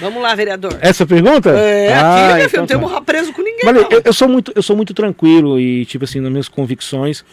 Vamos 0.00 0.20
lá, 0.20 0.34
vereador. 0.34 0.76
Essa 0.80 1.06
pergunta? 1.06 1.50
É, 1.50 1.92
Ah, 1.94 2.34
aqui, 2.34 2.34
filha, 2.34 2.46
então 2.64 2.78
não 2.80 2.88
tem 2.88 2.94
tá. 2.96 3.00
preso 3.02 3.32
com 3.32 3.40
ninguém. 3.40 3.64
Mas 3.64 3.76
eu, 3.76 4.02
eu 4.04 4.12
sou 4.12 4.28
muito, 4.28 4.52
eu 4.54 4.62
sou 4.62 4.76
muito 4.76 4.92
tranquilo 4.92 5.58
e, 5.60 5.86
tipo 5.86 6.04
assim, 6.04 6.20
nas 6.20 6.30
minhas 6.30 6.48
convicções. 6.48 7.24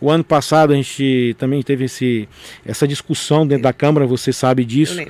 O 0.00 0.10
ano 0.10 0.24
passado 0.24 0.72
a 0.72 0.76
gente 0.76 1.34
também 1.38 1.62
teve 1.62 1.84
esse, 1.84 2.28
essa 2.66 2.86
discussão 2.86 3.46
dentro 3.46 3.62
da 3.62 3.72
Câmara, 3.72 4.06
você 4.06 4.32
sabe 4.32 4.64
disso. 4.64 5.00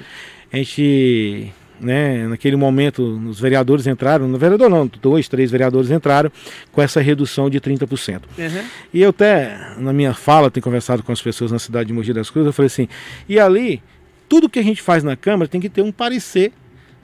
A 0.53 0.57
gente, 0.57 1.51
né, 1.81 2.27
naquele 2.29 2.57
momento, 2.57 3.03
os 3.29 3.41
vereadores 3.41 3.87
entraram, 3.87 4.29
no 4.29 4.39
vereador 4.39 4.71
não, 4.71 4.91
dois, 5.01 5.29
três 5.29 5.51
vereadores 5.51 5.91
entraram 5.91 6.31
com 6.73 6.81
essa 6.81 7.01
redução 7.01 7.51
de 7.51 7.61
30%. 7.61 8.23
Uhum. 8.39 8.65
E 8.93 9.03
eu 9.03 9.11
até, 9.11 9.75
na 9.79 9.93
minha 9.93 10.15
fala, 10.15 10.51
tenho 10.51 10.63
conversado 10.63 11.03
com 11.03 11.13
as 11.13 11.21
pessoas 11.21 11.51
na 11.51 11.59
cidade 11.59 11.89
de 11.89 11.93
Mogi 11.93 12.13
das 12.13 12.31
Cruzes, 12.31 12.47
eu 12.47 12.53
falei 12.53 12.67
assim, 12.67 12.89
e 13.29 13.39
ali, 13.39 13.83
tudo 14.29 14.49
que 14.49 14.59
a 14.59 14.63
gente 14.63 14.83
faz 14.83 15.03
na 15.03 15.17
Câmara 15.17 15.49
tem 15.49 15.61
que 15.61 15.69
ter 15.69 15.83
um 15.83 15.93
parecer 15.93 16.53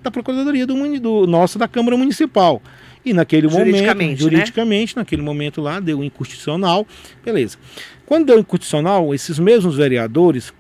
da 0.03 0.11
Procuradoria 0.11 0.67
do, 0.67 0.75
do 0.99 1.27
nosso 1.27 1.59
da 1.59 1.69
Câmara 1.69 1.97
Municipal. 1.97 2.63
E 3.05 3.13
naquele 3.13 3.49
Juridicamente, 3.49 3.83
né? 3.83 3.95
momento, 3.95 4.21
juridicamente, 4.21 4.97
naquele 4.97 5.23
momento 5.23 5.61
lá, 5.63 5.81
deu 5.81 6.05
inconstitucional, 6.05 6.87
beleza. 7.25 7.57
Quando 8.05 8.27
deu 8.27 8.39
inconstitucional, 8.39 9.15
esses 9.15 9.39
mesmos 9.39 9.77
vereadores 9.77 10.53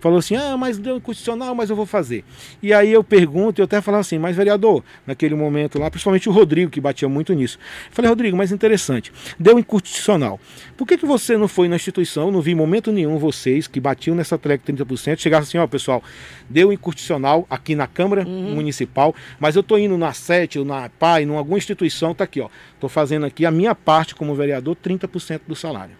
falou 0.00 0.18
assim, 0.18 0.34
ah, 0.34 0.56
mas 0.56 0.78
deu 0.78 0.96
inconstitucional, 0.96 1.54
mas 1.54 1.70
eu 1.70 1.76
vou 1.76 1.86
fazer. 1.86 2.24
E 2.62 2.72
aí 2.72 2.90
eu 2.90 3.04
pergunto, 3.04 3.60
eu 3.60 3.64
até 3.64 3.80
falava 3.80 4.00
assim, 4.00 4.18
mas 4.18 4.36
vereador, 4.36 4.82
naquele 5.06 5.34
momento 5.34 5.78
lá, 5.78 5.90
principalmente 5.90 6.28
o 6.28 6.32
Rodrigo, 6.32 6.70
que 6.70 6.80
batia 6.80 7.08
muito 7.08 7.32
nisso. 7.34 7.58
Falei, 7.90 8.08
Rodrigo, 8.08 8.36
mas 8.36 8.50
interessante, 8.50 9.12
deu 9.38 9.58
inconstitucional. 9.58 10.40
Por 10.76 10.86
que, 10.86 10.96
que 10.96 11.06
você 11.06 11.36
não 11.36 11.46
foi 11.46 11.68
na 11.68 11.76
instituição, 11.76 12.30
não 12.30 12.40
vi 12.40 12.52
em 12.52 12.54
momento 12.54 12.90
nenhum 12.90 13.18
vocês 13.18 13.66
que 13.66 13.78
batiam 13.78 14.16
nessa 14.16 14.38
treca 14.38 14.72
30%, 14.72 15.18
chegaram 15.18 15.42
assim, 15.42 15.58
ó, 15.58 15.66
pessoal, 15.66 16.02
deu 16.48 16.72
inconstitucional 16.72 17.46
aqui 17.50 17.74
na 17.74 17.86
Câmara 17.86 18.24
Municipal, 18.24 19.14
mas 19.38 19.56
eu 19.56 19.62
tô 19.62 19.76
indo 19.76 19.96
na 19.98 20.12
SET, 20.12 20.58
ou 20.58 20.64
na 20.64 20.88
PAI, 20.88 21.24
em 21.24 21.36
alguma 21.36 21.58
instituição, 21.58 22.14
tá 22.14 22.24
aqui, 22.24 22.40
ó, 22.40 22.48
tô 22.78 22.88
fazendo 22.88 23.26
aqui 23.26 23.44
a 23.44 23.50
minha 23.50 23.74
parte 23.74 24.14
como 24.14 24.34
vereador, 24.34 24.76
30% 24.76 25.42
do 25.46 25.54
salário. 25.54 25.94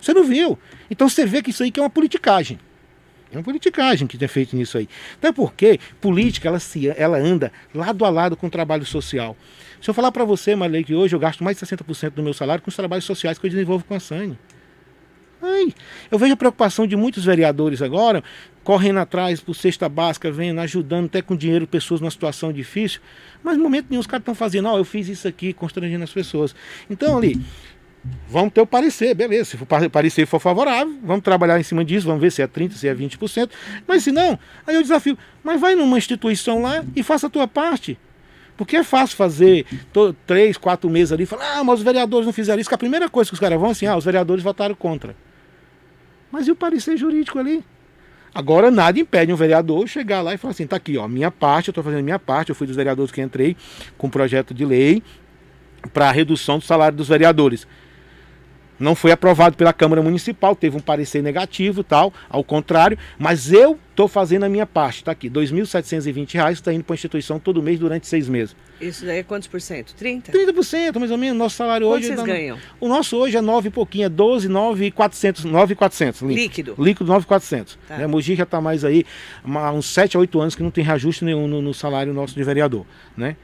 Você 0.00 0.12
não 0.12 0.24
viu. 0.24 0.58
Então 0.90 1.08
você 1.08 1.24
vê 1.24 1.40
que 1.40 1.50
isso 1.50 1.62
aí 1.62 1.70
que 1.70 1.78
é 1.78 1.82
uma 1.82 1.90
politicagem. 1.90 2.58
É 3.32 3.36
uma 3.36 3.42
politicagem 3.42 4.06
que 4.06 4.18
tem 4.18 4.28
feito 4.28 4.54
nisso 4.54 4.76
aí. 4.76 4.88
Até 5.14 5.32
porque 5.32 5.80
política 6.00 6.48
ela, 6.48 6.60
se, 6.60 6.88
ela 6.88 7.18
anda 7.18 7.50
lado 7.74 8.04
a 8.04 8.10
lado 8.10 8.36
com 8.36 8.46
o 8.46 8.50
trabalho 8.50 8.84
social. 8.84 9.36
Se 9.80 9.88
eu 9.88 9.94
falar 9.94 10.12
para 10.12 10.24
você, 10.24 10.54
Marley, 10.54 10.84
que 10.84 10.94
hoje 10.94 11.16
eu 11.16 11.18
gasto 11.18 11.42
mais 11.42 11.58
de 11.58 11.66
60% 11.66 12.10
do 12.10 12.22
meu 12.22 12.34
salário 12.34 12.62
com 12.62 12.68
os 12.68 12.76
trabalhos 12.76 13.04
sociais 13.04 13.38
que 13.38 13.46
eu 13.46 13.50
desenvolvo 13.50 13.84
com 13.84 13.94
a 13.94 14.00
Sane. 14.00 14.38
Ai, 15.42 15.74
eu 16.08 16.18
vejo 16.20 16.34
a 16.34 16.36
preocupação 16.36 16.86
de 16.86 16.94
muitos 16.94 17.24
vereadores 17.24 17.82
agora, 17.82 18.22
correndo 18.62 19.00
atrás 19.00 19.40
por 19.40 19.54
cesta 19.54 19.88
básica, 19.88 20.30
vendo, 20.30 20.60
ajudando 20.60 21.06
até 21.06 21.20
com 21.20 21.34
dinheiro 21.34 21.66
pessoas 21.66 22.00
numa 22.00 22.12
situação 22.12 22.52
difícil, 22.52 23.00
mas 23.42 23.56
no 23.56 23.64
momento 23.64 23.86
nenhum 23.90 23.98
os 23.98 24.06
caras 24.06 24.22
estão 24.22 24.36
fazendo, 24.36 24.68
ó, 24.68 24.78
eu 24.78 24.84
fiz 24.84 25.08
isso 25.08 25.26
aqui, 25.26 25.52
constrangendo 25.52 26.04
as 26.04 26.12
pessoas. 26.12 26.54
Então 26.88 27.18
ali, 27.18 27.40
Vamos 28.28 28.52
ter 28.52 28.60
o 28.60 28.66
parecer, 28.66 29.14
beleza. 29.14 29.50
Se 29.50 29.56
o 29.56 29.90
parecer 29.90 30.26
for 30.26 30.40
favorável, 30.40 30.92
vamos 31.02 31.22
trabalhar 31.22 31.60
em 31.60 31.62
cima 31.62 31.84
disso, 31.84 32.06
vamos 32.06 32.20
ver 32.20 32.32
se 32.32 32.42
é 32.42 32.48
30%, 32.48 32.72
se 32.72 32.88
é 32.88 32.94
20%. 32.94 33.50
Mas 33.86 34.02
se 34.02 34.10
não, 34.10 34.38
aí 34.66 34.74
eu 34.74 34.82
desafio, 34.82 35.16
mas 35.44 35.60
vai 35.60 35.74
numa 35.74 35.96
instituição 35.96 36.62
lá 36.62 36.84
e 36.96 37.02
faça 37.02 37.28
a 37.28 37.30
tua 37.30 37.46
parte. 37.46 37.96
Porque 38.56 38.76
é 38.76 38.82
fácil 38.82 39.16
fazer 39.16 39.66
três, 40.26 40.56
quatro 40.56 40.90
meses 40.90 41.12
ali 41.12 41.22
e 41.22 41.26
falar, 41.26 41.58
ah, 41.58 41.64
mas 41.64 41.78
os 41.78 41.84
vereadores 41.84 42.26
não 42.26 42.32
fizeram 42.32 42.60
isso, 42.60 42.68
que 42.68 42.74
a 42.74 42.78
primeira 42.78 43.08
coisa 43.08 43.30
que 43.30 43.34
os 43.34 43.40
caras 43.40 43.58
vão 43.58 43.70
assim, 43.70 43.86
ah, 43.86 43.96
os 43.96 44.04
vereadores 44.04 44.42
votaram 44.42 44.74
contra. 44.74 45.14
Mas 46.30 46.48
e 46.48 46.50
o 46.50 46.56
parecer 46.56 46.96
jurídico 46.96 47.38
ali? 47.38 47.64
Agora 48.34 48.70
nada 48.70 48.98
impede 48.98 49.32
um 49.32 49.36
vereador 49.36 49.86
chegar 49.86 50.22
lá 50.22 50.34
e 50.34 50.38
falar 50.38 50.52
assim, 50.52 50.66
tá 50.66 50.76
aqui, 50.76 50.96
ó, 50.96 51.06
minha 51.06 51.30
parte, 51.30 51.68
eu 51.68 51.72
estou 51.72 51.84
fazendo 51.84 52.02
minha 52.02 52.18
parte, 52.18 52.48
eu 52.48 52.54
fui 52.54 52.66
dos 52.66 52.76
vereadores 52.76 53.12
que 53.12 53.20
entrei 53.20 53.56
com 53.96 54.06
um 54.06 54.10
projeto 54.10 54.54
de 54.54 54.64
lei 54.64 55.02
para 55.92 56.10
redução 56.10 56.58
do 56.58 56.64
salário 56.64 56.96
dos 56.96 57.08
vereadores. 57.08 57.66
Não 58.82 58.96
foi 58.96 59.12
aprovado 59.12 59.56
pela 59.56 59.72
Câmara 59.72 60.02
Municipal, 60.02 60.56
teve 60.56 60.76
um 60.76 60.80
parecer 60.80 61.22
negativo 61.22 61.84
tal, 61.84 62.12
ao 62.28 62.42
contrário, 62.42 62.98
mas 63.16 63.52
eu 63.52 63.78
estou 63.90 64.08
fazendo 64.08 64.42
a 64.42 64.48
minha 64.48 64.66
parte, 64.66 64.96
está 64.96 65.12
aqui, 65.12 65.28
R$ 65.28 65.34
2.720, 65.34 66.50
está 66.50 66.72
indo 66.72 66.82
para 66.82 66.94
a 66.94 66.96
instituição 66.96 67.38
todo 67.38 67.62
mês 67.62 67.78
durante 67.78 68.08
seis 68.08 68.28
meses. 68.28 68.56
Isso 68.82 69.06
daí 69.06 69.18
é 69.18 69.22
quantos 69.22 69.46
por 69.46 69.60
cento? 69.60 69.94
30? 69.94 70.32
30%, 70.32 70.98
mais 70.98 71.10
ou 71.10 71.16
menos. 71.16 71.38
Nosso 71.38 71.56
salário 71.56 71.86
Quanto 71.86 72.04
hoje. 72.04 72.14
vocês 72.14 72.22
ganham? 72.22 72.58
O 72.80 72.88
nosso 72.88 73.16
hoje 73.16 73.36
é 73.36 73.40
9 73.40 73.68
e 73.68 73.70
pouquinho, 73.70 74.06
é 74.06 74.08
12, 74.08 74.48
9 74.48 74.86
e 74.86 74.90
400. 74.90 75.44
9 75.44 75.72
e 75.72 75.76
400 75.76 76.22
líquido. 76.22 76.74
Líquido 76.78 77.06
9 77.10 77.24
e 77.24 77.26
400. 77.26 77.78
Tá. 77.86 77.98
Né? 77.98 78.06
Mogi 78.06 78.34
já 78.34 78.42
está 78.42 78.60
mais 78.60 78.84
aí, 78.84 79.06
uns 79.44 79.86
7 79.86 80.16
a 80.16 80.20
8 80.20 80.40
anos 80.40 80.54
que 80.54 80.62
não 80.62 80.70
tem 80.70 80.82
reajuste 80.82 81.24
nenhum 81.24 81.46
no, 81.46 81.62
no 81.62 81.72
salário 81.72 82.12
nosso 82.12 82.34
de 82.34 82.42
vereador. 82.42 82.84
Né? 83.16 83.36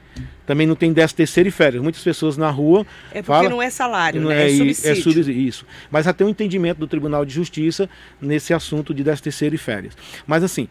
Também 0.45 0.67
não 0.67 0.75
tem 0.75 0.91
10 0.91 1.13
terceiro 1.13 1.47
e 1.47 1.51
férias. 1.51 1.81
Muitas 1.81 2.03
pessoas 2.03 2.35
na 2.35 2.49
rua. 2.49 2.85
É 3.11 3.21
porque 3.21 3.23
falam, 3.23 3.49
não 3.49 3.61
é 3.61 3.69
salário, 3.69 4.19
não 4.19 4.29
né? 4.29 4.43
é, 4.43 4.45
é 4.45 4.57
subsídio. 4.57 4.91
É 4.91 4.95
subsídio. 4.95 5.33
Isso. 5.33 5.65
Mas 5.89 6.07
até 6.07 6.25
um 6.25 6.29
entendimento 6.29 6.79
do 6.79 6.87
Tribunal 6.87 7.23
de 7.23 7.33
Justiça 7.33 7.89
nesse 8.21 8.53
assunto 8.53 8.93
de 8.93 9.03
10 9.03 9.21
terceiro 9.21 9.55
e 9.55 9.57
férias. 9.57 9.95
Mas 10.27 10.43
assim, 10.43 10.67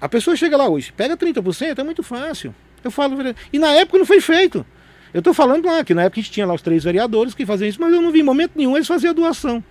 a 0.00 0.08
pessoa 0.08 0.36
chega 0.36 0.56
lá 0.56 0.68
hoje, 0.68 0.92
pega 0.92 1.16
30%, 1.16 1.78
é 1.78 1.84
muito 1.84 2.02
fácil. 2.02 2.54
Eu 2.84 2.90
falo, 2.90 3.16
e 3.52 3.58
na 3.58 3.72
época 3.72 3.98
não 3.98 4.06
foi 4.06 4.20
feito. 4.20 4.64
Eu 5.12 5.18
estou 5.18 5.34
falando 5.34 5.66
lá 5.66 5.84
que 5.84 5.94
na 5.94 6.04
época 6.04 6.20
a 6.20 6.22
gente 6.22 6.32
tinha 6.32 6.46
lá 6.46 6.54
os 6.54 6.62
três 6.62 6.84
vereadores 6.84 7.34
que 7.34 7.44
faziam 7.44 7.68
isso, 7.68 7.80
mas 7.80 7.92
eu 7.92 8.00
não 8.00 8.10
vi 8.10 8.20
em 8.20 8.22
momento 8.22 8.52
nenhum 8.56 8.76
eles 8.76 8.88
faziam 8.88 9.12
doação. 9.12 9.62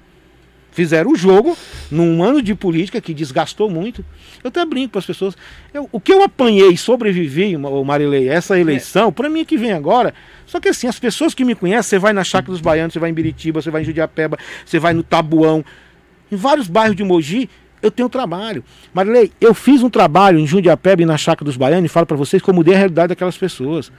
Fizeram 0.72 1.12
o 1.12 1.16
jogo 1.16 1.58
num 1.90 2.24
ano 2.24 2.42
de 2.42 2.56
política 2.56 3.02
que 3.02 3.14
desgastou 3.14 3.70
muito. 3.70 4.06
Eu 4.42 4.48
até 4.48 4.64
brinco 4.64 4.94
para 4.94 5.00
as 5.00 5.06
pessoas. 5.06 5.36
Eu, 5.74 5.90
o 5.92 6.00
que 6.00 6.14
eu 6.14 6.24
apanhei 6.24 6.70
e 6.70 6.78
sobrevivi, 6.78 7.58
Marilei, 7.58 8.30
essa 8.30 8.58
eleição, 8.58 9.10
é. 9.10 9.12
para 9.12 9.30
mim 9.30 9.44
que 9.44 9.58
vem 9.58 9.74
agora. 9.74 10.14
Só 10.46 10.62
que 10.62 10.70
assim, 10.70 10.88
as 10.88 10.98
pessoas 10.98 11.34
que 11.34 11.44
me 11.44 11.56
conhecem, 11.56 11.90
você 11.90 12.00
vai 12.00 12.14
na 12.14 12.24
Chácara 12.24 12.54
dos 12.54 12.62
Baianos, 12.62 12.94
você 12.94 13.00
vai 13.00 13.10
em 13.10 13.14
Biritiba, 13.14 13.62
você 13.62 13.70
vai 13.70 13.82
em 13.82 13.86
Judiapeba, 13.86 14.38
você 14.66 14.80
vai 14.80 14.94
no 14.94 15.04
Tabuão, 15.04 15.66
em 16.32 16.38
vários 16.38 16.70
bairros 16.70 16.96
de 16.96 17.04
Mogi, 17.04 17.50
eu 17.82 17.92
tenho 17.92 18.10
trabalho. 18.10 18.64
Marilei, 18.94 19.32
eu 19.40 19.54
fiz 19.54 19.84
um 19.84 19.90
trabalho 19.90 20.40
em 20.40 20.48
Jundiapeba 20.48 21.02
e 21.02 21.06
na 21.06 21.18
Chácara 21.18 21.46
dos 21.46 21.58
Baianos 21.58 21.90
e 21.90 21.94
falo 21.94 22.06
para 22.06 22.18
vocês 22.18 22.42
como 22.42 22.58
mudei 22.58 22.76
a 22.76 22.78
realidade 22.78 23.10
daquelas 23.10 23.38
pessoas. 23.38 23.92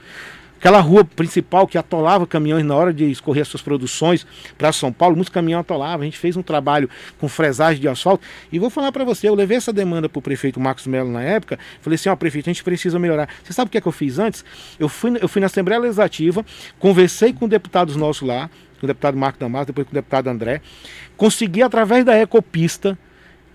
Aquela 0.63 0.79
rua 0.79 1.03
principal 1.03 1.67
que 1.67 1.77
atolava 1.77 2.25
caminhões 2.25 2.63
na 2.63 2.73
hora 2.73 2.93
de 2.93 3.11
escorrer 3.11 3.41
as 3.41 3.49
suas 3.49 3.61
produções 3.61 4.25
para 4.57 4.71
São 4.71 4.93
Paulo, 4.93 5.13
muitos 5.13 5.33
caminhões 5.33 5.59
atolavam. 5.59 6.03
A 6.03 6.05
gente 6.05 6.17
fez 6.17 6.37
um 6.37 6.41
trabalho 6.41 6.89
com 7.19 7.27
fresagem 7.27 7.81
de 7.81 7.87
asfalto. 7.89 8.25
E 8.49 8.57
vou 8.57 8.69
falar 8.69 8.89
para 8.93 9.03
você, 9.03 9.27
eu 9.27 9.35
levei 9.35 9.57
essa 9.57 9.73
demanda 9.73 10.07
para 10.07 10.19
o 10.19 10.21
prefeito 10.21 10.61
Marcos 10.61 10.87
Melo 10.87 11.11
na 11.11 11.21
época. 11.21 11.59
Falei 11.81 11.95
assim: 11.95 12.07
ó, 12.07 12.15
prefeito, 12.15 12.49
a 12.49 12.53
gente 12.53 12.63
precisa 12.63 12.97
melhorar. 12.97 13.27
Você 13.43 13.51
sabe 13.51 13.67
o 13.67 13.71
que 13.71 13.77
é 13.77 13.81
que 13.81 13.87
eu 13.89 13.91
fiz 13.91 14.19
antes? 14.19 14.45
Eu 14.79 14.87
fui, 14.87 15.11
eu 15.21 15.27
fui 15.27 15.41
na 15.41 15.47
Assembleia 15.47 15.81
Legislativa, 15.81 16.45
conversei 16.79 17.33
com 17.33 17.45
deputados 17.45 17.97
nossos 17.97 18.25
lá, 18.25 18.49
com 18.79 18.85
o 18.85 18.87
deputado 18.87 19.17
Marco 19.17 19.39
Damasio, 19.39 19.67
depois 19.67 19.85
com 19.85 19.91
o 19.91 19.95
deputado 19.95 20.29
André. 20.29 20.61
Consegui, 21.17 21.61
através 21.61 22.05
da 22.05 22.17
Ecopista, 22.17 22.97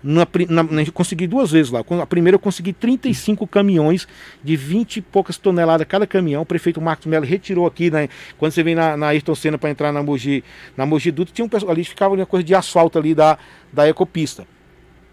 na, 0.03 0.27
na, 0.49 0.63
na, 0.63 0.85
consegui 0.91 1.27
duas 1.27 1.51
vezes 1.51 1.71
lá. 1.71 1.83
A 2.01 2.05
primeira 2.05 2.35
eu 2.35 2.39
consegui 2.39 2.73
35 2.73 3.45
caminhões 3.47 4.07
de 4.43 4.55
20 4.55 4.97
e 4.97 5.01
poucas 5.01 5.37
toneladas 5.37 5.85
cada 5.87 6.07
caminhão. 6.07 6.41
O 6.41 6.45
prefeito 6.45 6.81
Marcos 6.81 7.05
Melo 7.05 7.25
retirou 7.25 7.67
aqui, 7.67 7.91
né, 7.91 8.09
quando 8.37 8.51
você 8.51 8.63
vem 8.63 8.75
na, 8.75 8.95
na 8.95 9.07
Ayrton 9.07 9.35
Senna 9.35 9.57
para 9.57 9.69
entrar 9.69 9.91
na 9.91 10.01
Mogi, 10.01 10.43
na 10.77 10.85
Mogi 10.85 11.11
Dutra, 11.11 11.33
tinha 11.33 11.45
um 11.45 11.49
pessoal 11.49 11.71
ali, 11.71 11.83
ficava 11.83 12.15
uma 12.15 12.25
coisa 12.25 12.43
de 12.43 12.55
asfalto 12.55 12.97
ali 12.97 13.13
da, 13.13 13.37
da 13.71 13.87
ecopista. 13.87 14.47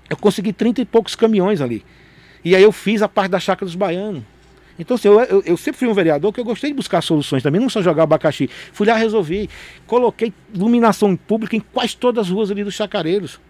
Eu 0.09 0.17
consegui 0.17 0.53
30 0.53 0.83
e 0.83 0.85
poucos 0.85 1.17
caminhões 1.17 1.61
ali. 1.61 1.85
E 2.45 2.55
aí 2.55 2.63
eu 2.63 2.71
fiz 2.71 3.03
a 3.03 3.09
parte 3.09 3.33
da 3.33 3.41
chácara 3.41 3.67
dos 3.67 3.75
baianos. 3.75 4.23
Então, 4.79 4.95
assim, 4.95 5.09
eu, 5.09 5.19
eu, 5.21 5.43
eu, 5.45 5.57
sempre 5.57 5.79
fui 5.79 5.89
um 5.89 5.95
vereador 5.95 6.33
que 6.33 6.39
eu 6.39 6.45
gostei 6.45 6.71
de 6.71 6.77
buscar 6.77 7.01
soluções 7.01 7.43
também, 7.43 7.61
não 7.61 7.69
só 7.69 7.83
jogar 7.83 8.03
abacaxi. 8.03 8.49
Fui 8.73 8.87
lá, 8.87 8.95
resolvi. 8.95 9.49
Coloquei 9.87 10.33
iluminação 10.55 11.17
pública 11.17 11.57
em 11.57 11.61
quase 11.61 11.97
todas 11.97 12.27
as 12.27 12.31
ruas 12.31 12.51
ali 12.51 12.63
dos 12.63 12.75
chacareiros 12.75 13.41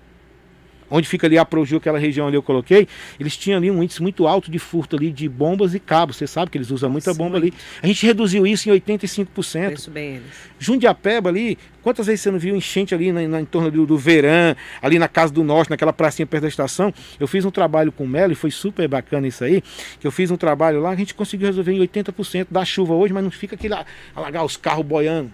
onde 0.91 1.09
fica 1.09 1.27
ali 1.27 1.39
a 1.39 1.45
Proju, 1.45 1.77
aquela 1.77 1.99
região 1.99 2.27
ali 2.27 2.37
eu 2.37 2.43
coloquei, 2.43 2.89
eles 3.19 3.37
tinham 3.37 3.59
ali 3.59 3.71
um 3.71 3.83
índice 3.83 4.03
muito 4.03 4.27
alto 4.27 4.51
de 4.51 4.59
furto 4.59 4.97
ali 4.97 5.11
de 5.11 5.29
bombas 5.29 5.75
e 5.75 5.81
cabos. 5.81 6.17
Você 6.17 6.27
sabe 6.27 6.51
que 6.51 6.59
eles 6.59 6.71
usam 6.71 6.91
muita 6.91 7.13
bomba 7.15 7.37
ali. 7.37 7.53
A 7.83 7.87
gente 7.87 8.05
reduziu 8.07 8.47
isso 8.47 8.69
em 8.69 8.73
85%. 8.73 9.73
Isso 9.73 9.91
bem 9.91 10.17
eles. 10.17 10.27
Jundiapeba 10.59 11.29
ali, 11.29 11.59
quantas 11.83 12.07
vezes 12.07 12.23
você 12.23 12.31
não 12.31 12.39
viu 12.39 12.57
enchente 12.57 12.95
ali 12.95 13.13
na, 13.13 13.27
na, 13.29 13.41
em 13.41 13.45
torno 13.45 13.71
do, 13.71 13.87
do 13.87 13.99
Verã, 13.99 14.55
ali 14.81 14.99
na 14.99 15.09
Casa 15.09 15.33
do 15.33 15.45
Norte, 15.45 15.71
naquela 15.71 15.93
pracinha 15.93 16.27
perto 16.27 16.43
da 16.43 16.49
estação? 16.49 16.93
Eu 17.21 17.27
fiz 17.27 17.45
um 17.45 17.51
trabalho 17.51 17.93
com 17.93 18.05
o 18.05 18.09
Melo 18.09 18.33
e 18.33 18.37
foi 18.37 18.51
super 18.51 18.89
bacana 18.89 19.27
isso 19.27 19.45
aí, 19.45 19.63
que 20.01 20.07
eu 20.07 20.11
fiz 20.11 20.31
um 20.31 20.37
trabalho 20.37 20.81
lá, 20.81 20.91
a 20.91 20.97
gente 20.97 21.15
conseguiu 21.15 21.47
resolver 21.47 21.73
em 21.73 21.81
80% 21.81 22.47
da 22.51 22.65
chuva 22.65 22.95
hoje, 22.95 23.13
mas 23.13 23.23
não 23.23 23.31
fica 23.31 23.55
aquele 23.55 23.75
alagar 24.15 24.45
os 24.45 24.57
carros 24.57 24.85
boiando. 24.85 25.31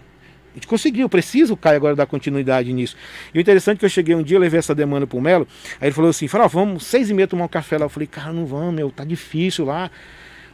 A 0.53 0.55
gente 0.55 0.67
conseguiu, 0.67 1.09
preciso 1.09 1.57
Caio 1.57 1.77
agora 1.77 1.97
dar 1.97 2.07
continuidade 2.07 2.73
nisso. 2.73 2.95
E 3.33 3.39
o 3.39 3.41
interessante 3.41 3.77
é 3.77 3.81
que 3.81 3.85
eu 3.87 3.91
cheguei 3.91 4.15
um 4.15 4.23
dia, 4.23 4.39
levei 4.39 4.59
essa 4.59 4.75
demanda 4.75 5.07
pro 5.07 5.21
Melo, 5.21 5.49
aí 5.81 5.89
ele 5.89 5.95
falou 5.95 6.11
assim, 6.11 6.29
falou, 6.29 6.49
vamos 6.49 6.85
seis 6.85 7.09
e 7.09 7.15
meia 7.15 7.27
tomar 7.27 7.45
um 7.45 7.49
café 7.49 7.79
lá. 7.79 7.87
Eu 7.87 7.89
falei, 7.89 8.07
cara, 8.07 8.33
não 8.33 8.45
vamos, 8.45 8.75
meu, 8.75 8.91
tá 8.91 9.05
difícil 9.05 9.65
lá. 9.65 9.91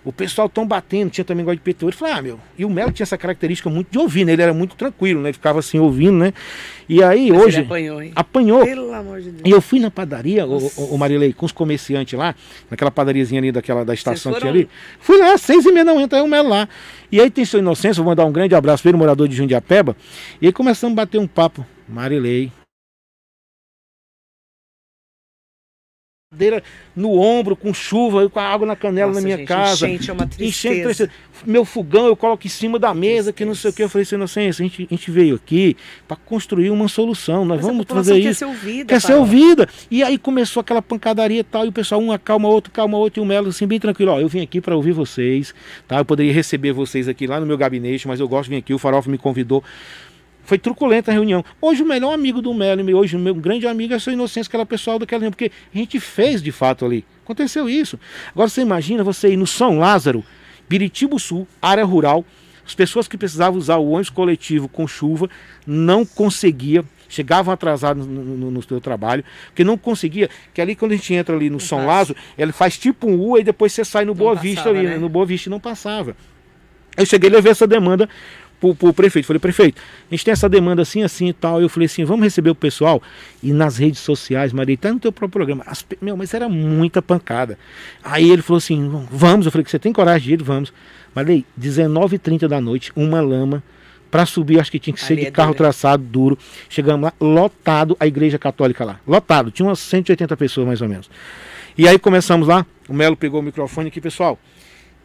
O 0.04 0.12
pessoal 0.12 0.48
tão 0.48 0.66
batendo, 0.66 1.10
tinha 1.10 1.24
também 1.24 1.44
gosto 1.44 1.58
de 1.58 1.62
PT. 1.62 1.84
Ele 1.84 1.92
falou, 1.92 2.14
ah, 2.14 2.22
meu. 2.22 2.40
E 2.56 2.64
o 2.64 2.70
Melo 2.70 2.92
tinha 2.92 3.04
essa 3.04 3.18
característica 3.18 3.68
muito 3.68 3.90
de 3.90 3.98
ouvir, 3.98 4.24
né? 4.24 4.32
Ele 4.32 4.42
era 4.42 4.54
muito 4.54 4.76
tranquilo, 4.76 5.20
né? 5.20 5.28
Ele 5.28 5.34
ficava 5.34 5.58
assim 5.58 5.78
ouvindo, 5.78 6.16
né? 6.16 6.32
E 6.88 7.02
aí 7.02 7.30
Mas 7.30 7.42
hoje. 7.42 7.60
apanhou, 7.60 8.02
hein? 8.02 8.12
Apanhou. 8.14 8.64
Pelo 8.64 8.92
amor 8.92 9.20
de 9.20 9.30
Deus. 9.30 9.42
E 9.44 9.50
eu 9.50 9.60
fui 9.60 9.80
na 9.80 9.90
padaria, 9.90 10.46
o, 10.46 10.56
o, 10.56 10.94
o, 10.94 10.98
Marilei, 10.98 11.32
com 11.32 11.44
os 11.44 11.52
comerciantes 11.52 12.18
lá, 12.18 12.34
naquela 12.70 12.90
padariazinha 12.90 13.40
ali 13.40 13.52
daquela 13.52 13.84
da 13.84 13.92
estação 13.92 14.32
que 14.32 14.40
tinha 14.40 14.50
ali. 14.50 14.68
Fui 15.00 15.18
lá, 15.18 15.36
seis 15.36 15.64
e 15.64 15.72
meia 15.72 15.84
não 15.84 16.00
entra 16.00 16.18
aí 16.18 16.24
o 16.24 16.28
Melo 16.28 16.48
lá. 16.48 16.68
E 17.10 17.20
aí 17.20 17.30
tem 17.30 17.44
seu 17.44 17.60
inocência, 17.60 18.02
vou 18.02 18.10
mandar 18.10 18.24
um 18.24 18.32
grande 18.32 18.54
abraço 18.54 18.82
para 18.82 18.90
ele, 18.90 18.98
morador 18.98 19.28
de 19.28 19.36
Jundiapeba. 19.36 19.96
E 20.40 20.46
aí 20.46 20.52
começamos 20.52 20.92
a 20.92 20.96
bater 20.96 21.18
um 21.18 21.26
papo. 21.26 21.66
Marilei, 21.88 22.52
no 26.94 27.18
ombro, 27.18 27.56
com 27.56 27.72
chuva, 27.72 28.28
com 28.28 28.38
a 28.38 28.42
água 28.42 28.66
na 28.66 28.76
canela 28.76 29.08
Nossa, 29.08 29.20
na 29.20 29.24
minha 29.24 29.38
gente, 29.38 29.46
casa. 29.46 29.88
Enchente 29.88 30.10
é 30.10 30.12
uma 30.12 30.26
tristeza. 30.26 31.04
Enchente, 31.04 31.12
meu 31.46 31.64
fogão 31.64 32.06
eu 32.06 32.14
coloco 32.14 32.46
em 32.46 32.50
cima 32.50 32.78
da 32.78 32.92
mesa, 32.92 33.32
que 33.32 33.46
não 33.46 33.54
sei 33.54 33.70
o 33.70 33.72
que. 33.72 33.82
Eu 33.82 33.88
falei 33.88 34.02
assim, 34.02 34.16
inocência, 34.16 34.62
a 34.62 34.68
gente, 34.68 34.86
a 34.90 34.94
gente 34.94 35.10
veio 35.10 35.36
aqui 35.36 35.74
para 36.06 36.18
construir 36.18 36.68
uma 36.68 36.86
solução. 36.86 37.46
Nós 37.46 37.58
Mas 37.58 37.66
vamos 37.66 37.86
fazer 37.88 38.20
quer 38.20 38.30
isso. 38.30 38.40
Ser 38.40 38.44
ouvida, 38.44 38.84
quer 38.84 39.00
ser 39.00 39.14
ouvida. 39.14 39.66
E 39.90 40.02
aí 40.02 40.18
começou 40.18 40.60
aquela 40.60 40.82
pancadaria 40.82 41.40
e 41.40 41.44
tal, 41.44 41.64
e 41.64 41.68
o 41.68 41.72
pessoal, 41.72 41.98
um 41.98 42.12
acalma 42.12 42.46
outro, 42.46 42.70
calma 42.70 42.98
outro, 42.98 43.22
e 43.22 43.24
o 43.24 43.26
Melo 43.26 43.48
assim, 43.48 43.66
bem 43.66 43.80
tranquilo. 43.80 44.12
Ó, 44.12 44.20
eu 44.20 44.28
vim 44.28 44.42
aqui 44.42 44.60
para 44.60 44.76
ouvir 44.76 44.92
vocês, 44.92 45.54
tá? 45.86 45.96
Eu 45.96 46.04
poderia 46.04 46.32
receber 46.32 46.72
vocês 46.72 47.08
aqui 47.08 47.26
lá 47.26 47.40
no 47.40 47.46
meu 47.46 47.56
gabinete, 47.56 48.06
mas 48.06 48.20
eu 48.20 48.28
gosto 48.28 48.44
de 48.44 48.50
vir 48.50 48.56
aqui. 48.56 48.74
O 48.74 48.78
Farofa 48.78 49.10
me 49.10 49.16
convidou. 49.16 49.64
Foi 50.48 50.56
truculenta 50.56 51.10
a 51.10 51.14
reunião. 51.14 51.44
Hoje 51.60 51.82
o 51.82 51.86
melhor 51.86 52.14
amigo 52.14 52.40
do 52.40 52.54
Melo, 52.54 52.96
hoje 52.96 53.14
o 53.14 53.18
meu 53.18 53.34
grande 53.34 53.66
amigo 53.66 53.92
é 53.92 53.98
seu 53.98 54.14
Inocência, 54.14 54.48
aquela 54.48 54.64
pessoal 54.64 54.98
daquela 54.98 55.20
reunião, 55.20 55.32
porque 55.32 55.52
a 55.74 55.76
gente 55.76 56.00
fez 56.00 56.42
de 56.42 56.50
fato 56.50 56.86
ali. 56.86 57.04
Aconteceu 57.22 57.68
isso. 57.68 58.00
Agora 58.30 58.48
você 58.48 58.62
imagina 58.62 59.04
você 59.04 59.28
ir 59.28 59.36
no 59.36 59.46
São 59.46 59.78
Lázaro, 59.78 60.24
Biritibo 60.66 61.18
Sul, 61.18 61.46
área 61.60 61.84
rural, 61.84 62.24
as 62.66 62.74
pessoas 62.74 63.06
que 63.06 63.18
precisavam 63.18 63.58
usar 63.58 63.76
o 63.76 63.90
ônibus 63.90 64.08
coletivo 64.08 64.70
com 64.70 64.88
chuva 64.88 65.28
não 65.66 66.06
conseguiam, 66.06 66.82
chegavam 67.10 67.52
atrasados 67.52 68.06
no, 68.06 68.24
no, 68.24 68.50
no, 68.50 68.62
seu 68.62 68.80
trabalho, 68.80 69.22
porque 69.48 69.62
não 69.62 69.76
conseguia, 69.76 70.30
que 70.54 70.62
ali 70.62 70.74
quando 70.74 70.92
a 70.92 70.96
gente 70.96 71.12
entra 71.12 71.36
ali 71.36 71.50
no 71.50 71.58
não 71.58 71.60
São 71.60 71.80
passa. 71.80 71.90
Lázaro, 71.90 72.18
ele 72.38 72.52
faz 72.52 72.78
tipo 72.78 73.06
um 73.06 73.20
U 73.20 73.36
e 73.36 73.44
depois 73.44 73.74
você 73.74 73.84
sai 73.84 74.06
no 74.06 74.12
não 74.12 74.14
Boa 74.14 74.30
passava, 74.30 74.48
Vista 74.48 74.68
ali, 74.70 74.82
né? 74.82 74.96
no 74.96 75.10
Boa 75.10 75.26
Vista 75.26 75.50
não 75.50 75.60
passava. 75.60 76.16
Eu 76.96 77.04
cheguei 77.06 77.28
a 77.28 77.34
levar 77.34 77.50
essa 77.50 77.66
demanda 77.66 78.08
pro, 78.60 78.74
pro 78.74 78.92
prefeito. 78.92 79.26
Falei, 79.26 79.40
prefeito, 79.40 79.80
a 80.10 80.14
gente 80.14 80.24
tem 80.24 80.32
essa 80.32 80.48
demanda 80.48 80.82
assim, 80.82 81.02
assim 81.02 81.28
e 81.28 81.32
tal. 81.32 81.60
Eu 81.60 81.68
falei 81.68 81.86
assim, 81.86 82.04
vamos 82.04 82.24
receber 82.24 82.50
o 82.50 82.54
pessoal. 82.54 83.02
E 83.42 83.52
nas 83.52 83.78
redes 83.78 84.00
sociais, 84.00 84.52
Maria, 84.52 84.76
tá 84.76 84.92
no 84.92 84.98
teu 84.98 85.12
próprio 85.12 85.44
programa. 85.44 85.64
As, 85.66 85.84
meu, 86.00 86.16
mas 86.16 86.34
era 86.34 86.48
muita 86.48 87.00
pancada. 87.00 87.58
Aí 88.02 88.30
ele 88.30 88.42
falou 88.42 88.58
assim, 88.58 89.06
vamos. 89.10 89.46
Eu 89.46 89.52
falei 89.52 89.64
que 89.64 89.70
você 89.70 89.78
tem 89.78 89.92
coragem 89.92 90.28
de 90.28 90.34
ir, 90.34 90.42
vamos. 90.42 90.72
Maria, 91.14 91.42
19h30 91.60 92.46
da 92.48 92.60
noite, 92.60 92.92
uma 92.94 93.20
lama. 93.20 93.62
Para 94.10 94.24
subir, 94.24 94.58
acho 94.58 94.70
que 94.70 94.78
tinha 94.78 94.94
que 94.94 95.00
ser 95.00 95.12
Ali 95.12 95.22
de 95.22 95.28
é 95.28 95.30
carro 95.30 95.48
duro, 95.48 95.58
traçado, 95.58 96.02
duro. 96.02 96.38
Chegamos 96.70 97.04
lá, 97.04 97.12
lotado 97.20 97.94
a 98.00 98.06
igreja 98.06 98.38
católica 98.38 98.82
lá. 98.82 98.98
Lotado, 99.06 99.50
tinha 99.50 99.68
umas 99.68 99.80
180 99.80 100.34
pessoas 100.34 100.66
mais 100.66 100.80
ou 100.80 100.88
menos. 100.88 101.10
E 101.76 101.86
aí 101.86 101.98
começamos 101.98 102.48
lá, 102.48 102.66
o 102.88 102.94
Melo 102.94 103.16
pegou 103.16 103.40
o 103.40 103.42
microfone 103.42 103.88
aqui, 103.88 104.00
pessoal. 104.00 104.38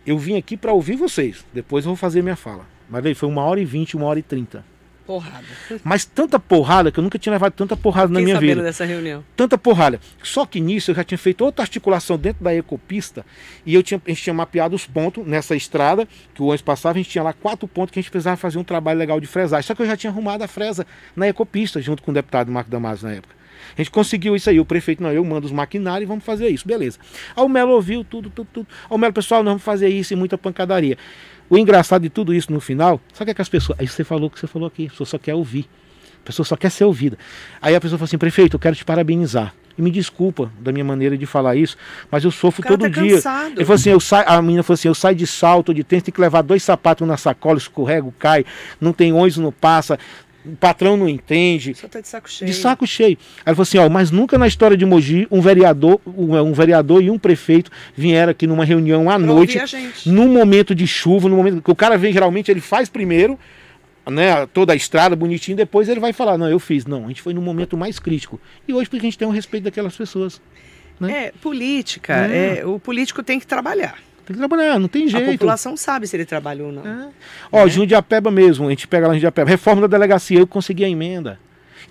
Eu 0.05 0.17
vim 0.17 0.37
aqui 0.37 0.57
para 0.57 0.73
ouvir 0.73 0.95
vocês. 0.95 1.45
Depois 1.53 1.85
eu 1.85 1.89
vou 1.89 1.95
fazer 1.95 2.21
minha 2.21 2.35
fala. 2.35 2.65
Mas 2.93 3.01
veio, 3.01 3.15
foi 3.15 3.27
uma 3.27 3.41
hora 3.41 3.60
e 3.60 3.65
vinte, 3.65 3.97
uma 3.97 4.06
hora 4.06 4.19
e 4.19 4.21
trinta. 4.21 4.63
Porrada. 5.03 5.43
Mas 5.84 6.06
tanta 6.06 6.39
porrada 6.39 6.91
que 6.91 6.99
eu 6.99 7.03
nunca 7.03 7.17
tinha 7.17 7.34
levado 7.34 7.53
tanta 7.53 7.75
porrada 7.75 8.08
Fiquei 8.08 8.21
na 8.21 8.39
minha 8.39 8.39
vida. 8.39 8.62
dessa 8.62 8.86
reunião. 8.86 9.25
Tanta 9.36 9.58
porrada. 9.58 9.99
Só 10.21 10.45
que 10.45 10.62
nisso 10.62 10.91
eu 10.91 10.95
já 10.95 11.03
tinha 11.03 11.17
feito 11.17 11.43
outra 11.43 11.63
articulação 11.63 12.19
dentro 12.19 12.43
da 12.43 12.53
ecopista 12.53 13.25
e 13.65 13.73
eu 13.73 13.82
tinha, 13.82 13.99
a 14.06 14.10
gente 14.10 14.21
tinha 14.21 14.34
mapeado 14.34 14.75
os 14.75 14.86
pontos 14.86 15.25
nessa 15.25 15.56
estrada 15.56 16.08
que 16.36 16.41
o 16.43 16.45
ônibus 16.45 16.62
passava, 16.62 16.99
a 16.99 17.01
gente 17.01 17.10
tinha 17.10 17.23
lá 17.23 17.34
quatro 17.34 17.67
pontos 17.67 17.91
que 17.91 17.99
a 17.99 18.01
gente 18.01 18.12
precisava 18.12 18.38
fazer 18.38 18.60
um 18.60 18.63
trabalho 18.63 18.99
legal 18.99 19.19
de 19.19 19.25
fresagem. 19.25 19.65
Só 19.65 19.73
que 19.73 19.82
eu 19.82 19.88
já 19.88 19.97
tinha 19.97 20.12
arrumado 20.12 20.43
a 20.43 20.47
fresa 20.47 20.86
na 21.15 21.27
ecopista 21.27 21.82
junto 21.82 22.03
com 22.03 22.12
o 22.12 22.13
deputado 22.13 22.51
Marco 22.51 22.69
Damasio 22.69 23.08
na 23.08 23.15
época. 23.15 23.36
A 23.75 23.82
gente 23.82 23.91
conseguiu 23.91 24.36
isso 24.36 24.49
aí. 24.49 24.60
O 24.60 24.65
prefeito, 24.65 25.01
não, 25.01 25.12
eu 25.12 25.23
mando 25.25 25.45
os 25.45 25.51
maquinários 25.51 26.03
e 26.03 26.06
vamos 26.06 26.23
fazer 26.23 26.49
isso. 26.49 26.67
Beleza. 26.67 26.99
Aí 27.36 27.43
o 27.43 27.49
Melo 27.49 27.71
ouviu 27.71 28.03
tudo, 28.03 28.29
tudo, 28.29 28.47
tudo. 28.53 28.67
Aí 28.84 28.95
o 28.95 28.97
Melo, 28.97 29.13
pessoal, 29.13 29.43
nós 29.43 29.51
vamos 29.51 29.63
fazer 29.63 29.89
isso 29.89 30.13
e 30.13 30.15
muita 30.15 30.38
pancadaria. 30.38 30.97
O 31.53 31.57
engraçado 31.59 32.01
de 32.01 32.09
tudo 32.09 32.33
isso 32.33 32.51
no 32.51 32.59
final, 32.59 32.99
sabe 33.13 33.21
o 33.21 33.25
que, 33.25 33.31
é 33.31 33.33
que 33.35 33.41
as 33.43 33.47
pessoas. 33.47 33.79
Aí 33.79 33.87
você 33.87 34.03
falou 34.03 34.25
o 34.25 34.29
que 34.31 34.39
você 34.39 34.47
falou 34.47 34.67
aqui, 34.67 34.87
a 34.87 34.89
pessoa 34.89 35.05
só 35.05 35.19
quer 35.19 35.35
ouvir. 35.35 35.69
A 36.23 36.25
pessoa 36.25 36.43
só 36.43 36.55
quer 36.55 36.71
ser 36.71 36.83
ouvida. 36.83 37.15
Aí 37.61 37.75
a 37.75 37.79
pessoa 37.79 37.99
fala 37.99 38.07
assim, 38.07 38.17
prefeito, 38.17 38.55
eu 38.55 38.59
quero 38.59 38.75
te 38.75 38.83
parabenizar. 38.83 39.53
E 39.77 39.81
me 39.83 39.91
desculpa 39.91 40.51
da 40.59 40.71
minha 40.71 40.83
maneira 40.83 41.15
de 41.15 41.27
falar 41.27 41.55
isso, 41.55 41.77
mas 42.09 42.23
eu 42.23 42.31
sofro 42.31 42.63
todo 42.67 42.81
tá 42.81 42.87
dia. 42.87 43.17
Cansado. 43.17 43.51
Ele 43.51 43.65
falou 43.65 43.75
assim, 43.75 43.91
eu 43.91 43.99
saio, 43.99 44.27
a 44.27 44.41
menina 44.41 44.63
falou 44.63 44.73
assim, 44.73 44.87
eu 44.87 44.95
saio 44.95 45.15
de 45.15 45.27
salto, 45.27 45.75
de 45.75 45.83
tênis, 45.83 46.01
tem 46.01 46.11
que 46.11 46.19
levar 46.19 46.41
dois 46.41 46.63
sapatos 46.63 47.07
na 47.07 47.17
sacola, 47.17 47.59
escorrego, 47.59 48.11
cai, 48.17 48.43
não 48.81 48.91
tem 48.91 49.13
ônibus, 49.13 49.37
não 49.37 49.51
passa, 49.51 49.99
o 50.45 50.56
patrão 50.56 50.97
não 50.97 51.08
entende. 51.08 51.73
Só 51.75 51.88
tá 51.88 52.01
de 52.01 52.08
saco 52.08 52.29
cheio. 52.29 52.51
De 52.51 52.56
saco 52.56 52.88
cheio. 52.88 53.17
Aí 53.45 53.51
ele 53.51 53.56
falou 53.56 53.63
assim, 53.63 53.77
ó, 53.77 53.89
mas 53.89 54.12
nunca 54.12 54.38
na 54.38 54.47
história 54.47 54.75
de 54.75 54.86
Mogi 54.86 55.27
um 55.32 55.41
vereador, 55.41 55.99
um, 56.06 56.36
um 56.38 56.53
vereador 56.53 57.01
e 57.01 57.10
um 57.10 57.17
prefeito 57.17 57.71
vieram 57.95 58.32
aqui 58.32 58.45
numa 58.45 58.65
reunião 58.65 59.10
à 59.10 59.15
pra 59.15 59.25
noite, 59.25 59.60
num 60.06 60.27
momento 60.27 60.75
de 60.75 60.86
chuva, 60.86 61.29
no 61.29 61.38
momento 61.38 61.62
que 61.62 61.71
o 61.71 61.75
cara 61.75 61.97
vem 61.97 62.12
geralmente 62.12 62.51
ele 62.51 62.62
faz 62.62 62.89
primeiro, 62.89 63.39
né, 64.10 64.45
toda 64.47 64.73
a 64.73 64.75
estrada 64.75 65.15
bonitinho, 65.15 65.56
depois 65.56 65.88
ele 65.88 65.99
vai 65.99 66.12
falar, 66.12 66.38
não, 66.38 66.49
eu 66.49 66.60
fiz. 66.60 66.86
Não, 66.86 67.06
a 67.06 67.08
gente 67.08 67.21
foi 67.21 67.34
no 67.34 67.41
momento 67.41 67.77
mais 67.77 67.99
crítico. 67.99 68.39
E 68.67 68.73
hoje 68.73 68.89
porque 68.89 69.06
a 69.06 69.10
gente 69.10 69.17
tem 69.17 69.27
um 69.27 69.32
respeito 69.32 69.63
daquelas 69.63 69.95
pessoas. 69.95 70.41
Né? 70.99 71.27
É, 71.27 71.32
política, 71.41 72.27
é. 72.27 72.60
É, 72.60 72.65
o 72.65 72.79
político 72.79 73.23
tem 73.23 73.39
que 73.39 73.47
trabalhar. 73.47 73.97
Tem 74.25 74.33
que 74.33 74.39
trabalhar, 74.39 74.79
não 74.79 74.88
tem 74.88 75.07
jeito. 75.07 75.29
A 75.29 75.31
população 75.33 75.75
sabe 75.75 76.07
se 76.07 76.15
ele 76.15 76.25
trabalhou 76.25 76.67
ou 76.67 76.73
não. 76.73 76.88
É. 76.88 77.09
Ó, 77.51 77.65
é. 77.65 77.69
Jundiapeba 77.69 78.31
mesmo, 78.31 78.67
a 78.67 78.69
gente 78.69 78.88
pega 78.88 79.07
lá 79.07 79.13
em 79.13 79.17
Jundiapeba, 79.17 79.49
reforma 79.49 79.81
da 79.81 79.88
delegacia, 79.88 80.39
eu 80.39 80.47
consegui 80.47 80.86
a 80.86 80.89
emenda. 80.89 81.39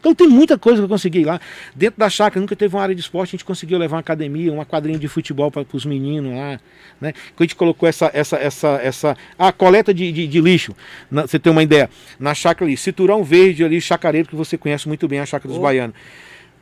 Então 0.02 0.12
tem 0.16 0.26
muita 0.26 0.58
coisa 0.58 0.80
que 0.80 0.84
eu 0.84 0.88
consegui 0.88 1.24
lá. 1.24 1.40
Dentro 1.76 2.00
da 2.00 2.10
chácara 2.10 2.40
nunca 2.40 2.56
teve 2.56 2.74
uma 2.74 2.82
área 2.82 2.94
de 2.94 3.00
esporte, 3.00 3.30
a 3.30 3.32
gente 3.32 3.44
conseguiu 3.44 3.78
levar 3.78 3.96
uma 3.96 4.00
academia, 4.00 4.52
uma 4.52 4.64
quadrinha 4.64 4.98
de 4.98 5.06
futebol 5.06 5.48
para 5.48 5.64
os 5.72 5.86
meninos 5.86 6.34
lá. 6.34 6.58
Né? 7.00 7.12
Que 7.12 7.20
a 7.38 7.42
gente 7.44 7.54
colocou 7.54 7.88
essa, 7.88 8.10
essa, 8.12 8.36
essa, 8.36 8.68
essa 8.82 9.16
a 9.38 9.52
coleta 9.52 9.94
de, 9.94 10.10
de, 10.10 10.26
de 10.26 10.40
lixo. 10.40 10.74
Na, 11.08 11.22
você 11.22 11.38
tem 11.38 11.52
uma 11.52 11.62
ideia. 11.62 11.88
Na 12.18 12.34
chácara 12.34 12.68
ali, 12.68 12.76
Citurão 12.76 13.22
Verde 13.22 13.64
ali, 13.64 13.80
chacareiro, 13.80 14.28
que 14.28 14.34
você 14.34 14.58
conhece 14.58 14.88
muito 14.88 15.06
bem, 15.06 15.20
a 15.20 15.26
chácara 15.26 15.48
dos 15.48 15.58
oh. 15.58 15.62
baianos. 15.62 15.94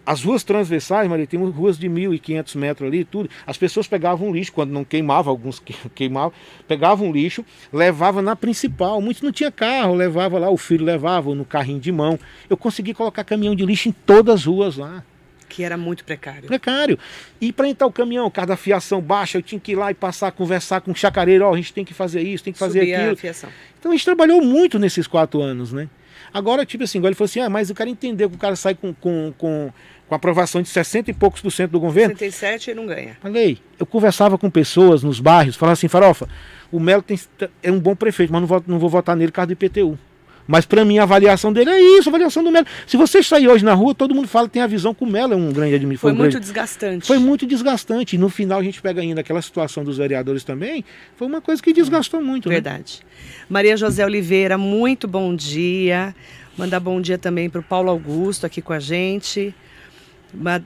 As 0.04 0.22
ruas 0.22 0.42
transversais, 0.42 1.08
Maria, 1.08 1.26
tem 1.26 1.38
ruas 1.38 1.78
de 1.78 1.88
1.500 1.88 2.56
metros 2.56 2.88
ali, 2.88 3.04
tudo. 3.04 3.28
As 3.46 3.56
pessoas 3.56 3.86
pegavam 3.86 4.32
lixo, 4.32 4.52
quando 4.52 4.70
não 4.70 4.84
queimava, 4.84 5.30
alguns 5.30 5.62
queimavam, 5.94 6.32
pegavam 6.66 7.12
lixo, 7.12 7.44
levava 7.72 8.22
na 8.22 8.34
principal. 8.34 9.00
Muitos 9.00 9.22
não 9.22 9.30
tinha 9.30 9.50
carro, 9.50 9.94
levava 9.94 10.38
lá, 10.38 10.50
o 10.50 10.56
filho 10.56 10.84
levava 10.84 11.34
no 11.34 11.44
carrinho 11.44 11.80
de 11.80 11.92
mão. 11.92 12.18
Eu 12.48 12.56
consegui 12.56 12.94
colocar 12.94 13.24
caminhão 13.24 13.54
de 13.54 13.64
lixo 13.64 13.88
em 13.88 13.92
todas 13.92 14.40
as 14.40 14.44
ruas 14.46 14.76
lá. 14.76 15.04
Que 15.48 15.64
era 15.64 15.76
muito 15.76 16.04
precário. 16.04 16.46
Precário. 16.46 16.98
E 17.40 17.52
para 17.52 17.68
entrar 17.68 17.86
o 17.86 17.92
caminhão, 17.92 18.24
o 18.24 18.30
carro 18.30 18.48
da 18.48 18.56
fiação 18.56 19.00
baixa, 19.00 19.36
eu 19.36 19.42
tinha 19.42 19.60
que 19.60 19.72
ir 19.72 19.74
lá 19.74 19.90
e 19.90 19.94
passar, 19.94 20.30
conversar 20.30 20.80
com 20.80 20.92
o 20.92 20.94
chacareiro, 20.94 21.44
ó, 21.44 21.50
oh, 21.50 21.54
a 21.54 21.56
gente 21.56 21.72
tem 21.72 21.84
que 21.84 21.92
fazer 21.92 22.22
isso, 22.22 22.44
tem 22.44 22.52
que 22.52 22.58
fazer 22.58 22.80
Subir 22.80 22.94
aquilo. 22.94 23.12
A 23.12 23.16
fiação. 23.16 23.50
Então 23.78 23.90
a 23.90 23.94
gente 23.94 24.04
trabalhou 24.04 24.40
muito 24.40 24.78
nesses 24.78 25.08
quatro 25.08 25.42
anos, 25.42 25.72
né? 25.72 25.88
Agora, 26.32 26.64
tipo 26.64 26.84
assim, 26.84 26.98
ele 26.98 27.14
falou 27.14 27.26
assim, 27.26 27.40
ah, 27.40 27.48
mas 27.50 27.70
o 27.70 27.74
cara 27.74 27.90
entendeu 27.90 28.28
que 28.28 28.36
o 28.36 28.38
cara 28.38 28.56
sai 28.56 28.74
com, 28.74 28.92
com, 28.94 29.32
com, 29.36 29.70
com 30.08 30.14
aprovação 30.14 30.62
de 30.62 30.68
60 30.68 31.10
e 31.10 31.14
poucos 31.14 31.40
por 31.40 31.50
cento 31.50 31.72
do 31.72 31.80
governo. 31.80 32.16
67 32.16 32.70
ele 32.70 32.80
não 32.80 32.86
ganha. 32.86 33.16
Falei, 33.20 33.58
eu 33.78 33.86
conversava 33.86 34.38
com 34.38 34.50
pessoas 34.50 35.02
nos 35.02 35.20
bairros, 35.20 35.56
falava 35.56 35.74
assim, 35.74 35.88
Farofa, 35.88 36.28
o 36.70 36.78
Melo 36.78 37.02
tem, 37.02 37.18
é 37.62 37.70
um 37.70 37.80
bom 37.80 37.94
prefeito, 37.94 38.32
mas 38.32 38.40
não 38.40 38.48
vou, 38.48 38.64
não 38.66 38.78
vou 38.78 38.88
votar 38.88 39.16
nele 39.16 39.30
por 39.30 39.36
causa 39.36 39.48
do 39.48 39.52
IPTU. 39.52 39.98
Mas 40.46 40.66
para 40.66 40.84
mim 40.84 40.98
a 40.98 41.04
avaliação 41.04 41.52
dele 41.52 41.70
é 41.70 41.80
isso, 41.98 42.08
a 42.08 42.10
avaliação 42.10 42.42
do 42.42 42.50
Melo. 42.50 42.66
Se 42.86 42.96
você 42.96 43.22
sair 43.22 43.48
hoje 43.48 43.64
na 43.64 43.72
rua, 43.74 43.94
todo 43.94 44.14
mundo 44.14 44.26
fala 44.26 44.48
tem 44.48 44.60
a 44.60 44.66
visão 44.66 44.92
que 44.92 45.04
o 45.04 45.06
Melo 45.06 45.32
é 45.32 45.36
um 45.36 45.52
grande 45.52 45.74
administrador. 45.74 46.00
Foi, 46.00 46.12
um 46.12 46.16
muito 46.16 46.32
grande... 46.32 46.44
desgastante. 46.44 47.06
Foi 47.06 47.18
muito 47.18 47.46
desgastante. 47.46 48.16
E 48.16 48.18
no 48.18 48.28
final 48.28 48.58
a 48.58 48.62
gente 48.62 48.82
pega 48.82 49.00
ainda 49.00 49.20
aquela 49.20 49.40
situação 49.40 49.84
dos 49.84 49.98
vereadores 49.98 50.42
também. 50.42 50.84
Foi 51.16 51.26
uma 51.26 51.40
coisa 51.40 51.62
que 51.62 51.72
desgastou 51.72 52.20
muito. 52.20 52.48
Né? 52.48 52.56
Verdade. 52.56 53.00
Né? 53.02 53.10
Maria 53.48 53.76
José 53.76 54.04
Oliveira, 54.04 54.58
muito 54.58 55.06
bom 55.06 55.34
dia. 55.34 56.14
Mandar 56.56 56.80
bom 56.80 57.00
dia 57.00 57.16
também 57.16 57.48
para 57.48 57.60
o 57.60 57.64
Paulo 57.64 57.90
Augusto 57.90 58.44
aqui 58.44 58.60
com 58.60 58.72
a 58.72 58.80
gente. 58.80 59.54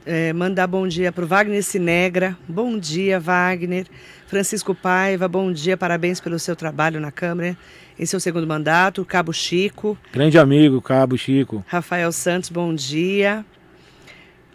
É, 0.04 0.32
mandar 0.32 0.66
bom 0.66 0.86
dia 0.86 1.10
para 1.12 1.24
o 1.24 1.26
Wagner 1.26 1.62
Sinegra. 1.62 2.36
Bom 2.48 2.78
dia, 2.78 3.18
Wagner. 3.20 3.86
Francisco 4.34 4.74
Paiva, 4.74 5.28
bom 5.28 5.52
dia, 5.52 5.76
parabéns 5.76 6.18
pelo 6.18 6.40
seu 6.40 6.56
trabalho 6.56 6.98
na 6.98 7.12
Câmara 7.12 7.56
em 7.96 8.04
seu 8.04 8.18
segundo 8.18 8.48
mandato. 8.48 9.04
Cabo 9.04 9.32
Chico. 9.32 9.96
Grande 10.12 10.36
amigo, 10.36 10.82
Cabo 10.82 11.16
Chico. 11.16 11.64
Rafael 11.68 12.10
Santos, 12.10 12.50
bom 12.50 12.74
dia. 12.74 13.46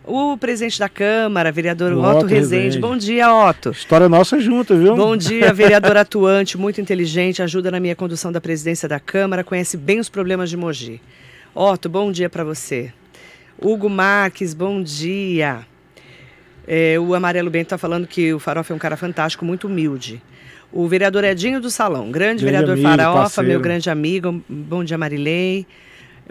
O 0.03 0.37
presidente 0.37 0.77
da 0.77 0.89
Câmara, 0.89 1.49
vereador 1.49 1.93
o 1.93 1.99
Otto, 2.01 2.17
Otto 2.17 2.25
Rezende. 2.25 2.63
Rezende. 2.65 2.79
Bom 2.79 2.97
dia, 2.97 3.33
Otto. 3.33 3.69
História 3.69 4.09
nossa 4.09 4.37
junto, 4.41 4.77
viu? 4.77 4.97
Bom 4.97 5.15
dia, 5.15 5.53
vereador 5.55 5.95
atuante, 5.95 6.57
muito 6.57 6.81
inteligente, 6.81 7.41
ajuda 7.41 7.71
na 7.71 7.79
minha 7.79 7.95
condução 7.95 8.33
da 8.33 8.41
presidência 8.41 8.89
da 8.89 8.99
Câmara, 8.99 9.45
conhece 9.45 9.77
bem 9.77 9.97
os 9.97 10.09
problemas 10.09 10.49
de 10.49 10.57
Mogi. 10.57 10.99
Otto, 11.55 11.87
bom 11.87 12.11
dia 12.11 12.29
para 12.29 12.43
você. 12.43 12.91
Hugo 13.57 13.89
Marques, 13.89 14.53
bom 14.53 14.83
dia. 14.83 15.68
É, 16.71 16.99
o 16.99 17.15
Amarelo 17.15 17.49
Bento 17.49 17.63
está 17.63 17.79
falando 17.79 18.05
que 18.05 18.31
o 18.31 18.37
Farofa 18.37 18.71
é 18.71 18.75
um 18.75 18.79
cara 18.79 18.95
fantástico, 18.95 19.43
muito 19.43 19.65
humilde. 19.65 20.21
O 20.71 20.87
vereador 20.87 21.23
Edinho 21.23 21.59
do 21.59 21.71
Salão, 21.71 22.11
grande, 22.11 22.43
grande 22.43 22.45
vereador 22.45 22.73
amigo, 22.73 22.87
Farofa, 22.87 23.19
parceiro. 23.21 23.49
meu 23.49 23.59
grande 23.59 23.89
amigo. 23.89 24.43
Bom 24.47 24.83
dia, 24.83 24.95
Marilei. 24.95 25.65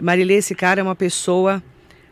Marilei, 0.01 0.37
esse 0.37 0.55
cara 0.55 0.79
é 0.79 0.83
uma 0.83 0.95
pessoa 0.95 1.61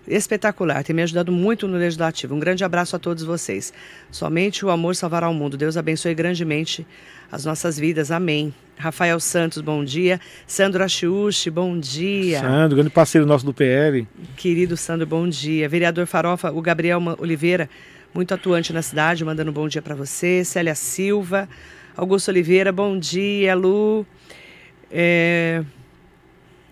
espetacular, 0.06 0.84
tem 0.84 0.94
me 0.94 1.02
ajudado 1.04 1.32
muito 1.32 1.70
no 1.70 1.78
Legislativo. 1.78 2.36
Um 2.36 2.40
grande 2.40 2.66
abraço 2.66 2.98
a 2.98 3.00
todos 3.00 3.24
vocês. 3.24 3.74
Somente 4.12 4.66
o 4.66 4.70
amor 4.70 4.94
salvará 4.94 5.30
o 5.30 5.34
mundo. 5.34 5.56
Deus 5.56 5.78
abençoe 5.78 6.13
grandemente 6.13 6.86
as 7.32 7.46
nossas 7.46 7.80
vidas. 7.80 8.12
Amém. 8.12 8.54
Rafael 8.78 9.22
Santos, 9.22 9.62
bom 9.62 9.86
dia. 9.86 10.20
Sandro 10.46 10.84
Achiuchi, 10.84 11.50
bom 11.50 11.80
dia. 11.80 12.42
Sandro, 12.42 12.76
grande 12.76 12.92
parceiro 12.92 13.26
nosso 13.26 13.46
do 13.46 13.54
PL. 13.54 14.06
Querido 14.36 14.76
Sandro, 14.76 15.08
bom 15.08 15.30
dia. 15.30 15.70
Vereador 15.70 16.06
Farofa, 16.06 16.52
o 16.52 16.62
Gabriel 16.62 17.02
Oliveira, 17.20 17.70
muito 18.17 18.34
atuante 18.34 18.73
na 18.73 18.82
cidade, 18.82 19.23
mandando 19.23 19.51
um 19.51 19.53
bom 19.53 19.67
dia 19.67 19.80
para 19.80 19.93
você. 19.93 20.43
Célia 20.43 20.73
Silva, 20.73 21.47
Augusto 21.95 22.30
Oliveira, 22.30 22.71
bom 22.71 22.97
dia. 22.97 23.53
Lu. 23.53 24.08
É... 24.91 25.63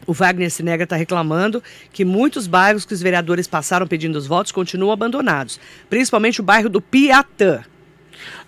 O 0.08 0.14
Wagner 0.14 0.50
Sinega 0.50 0.86
está 0.86 0.96
reclamando 0.96 1.62
que 1.94 2.04
muitos 2.04 2.48
bairros 2.48 2.84
que 2.84 2.96
os 2.96 3.02
vereadores 3.02 3.48
passaram 3.48 3.86
pedindo 3.86 4.16
os 4.16 4.26
votos 4.26 4.52
continuam 4.52 4.92
abandonados, 4.92 5.60
principalmente 5.88 6.42
o 6.42 6.44
bairro 6.44 6.68
do 6.68 6.82
Piatã. 6.82 7.64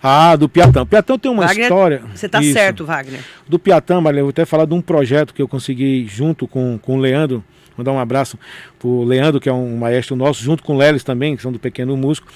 Ah, 0.02 0.34
do 0.34 0.48
Piatã. 0.48 0.82
O 0.82 0.86
Piatã 0.86 1.16
tem 1.16 1.30
uma 1.30 1.46
Wagner, 1.46 1.64
história. 1.64 2.02
Você 2.14 2.26
está 2.26 2.42
certo, 2.42 2.84
Wagner. 2.84 3.20
Do 3.48 3.60
Piatã, 3.60 4.00
Maria, 4.00 4.20
eu 4.20 4.24
vou 4.24 4.30
até 4.30 4.44
falar 4.44 4.64
de 4.64 4.74
um 4.74 4.80
projeto 4.80 5.32
que 5.32 5.42
eu 5.42 5.46
consegui 5.46 6.06
junto 6.08 6.48
com, 6.48 6.78
com 6.78 6.96
o 6.96 7.00
Leandro. 7.00 7.44
Mandar 7.78 7.92
um 7.92 7.98
abraço 7.98 8.38
para 8.78 8.88
o 8.88 9.04
Leandro, 9.04 9.40
que 9.40 9.48
é 9.48 9.52
um 9.52 9.76
maestro 9.76 10.16
nosso, 10.16 10.42
junto 10.42 10.62
com 10.62 10.74
o 10.74 10.76
Lelis 10.76 11.04
também, 11.04 11.36
que 11.36 11.42
são 11.42 11.52
do 11.52 11.58
Pequeno 11.58 11.96
Músico. 11.96 12.26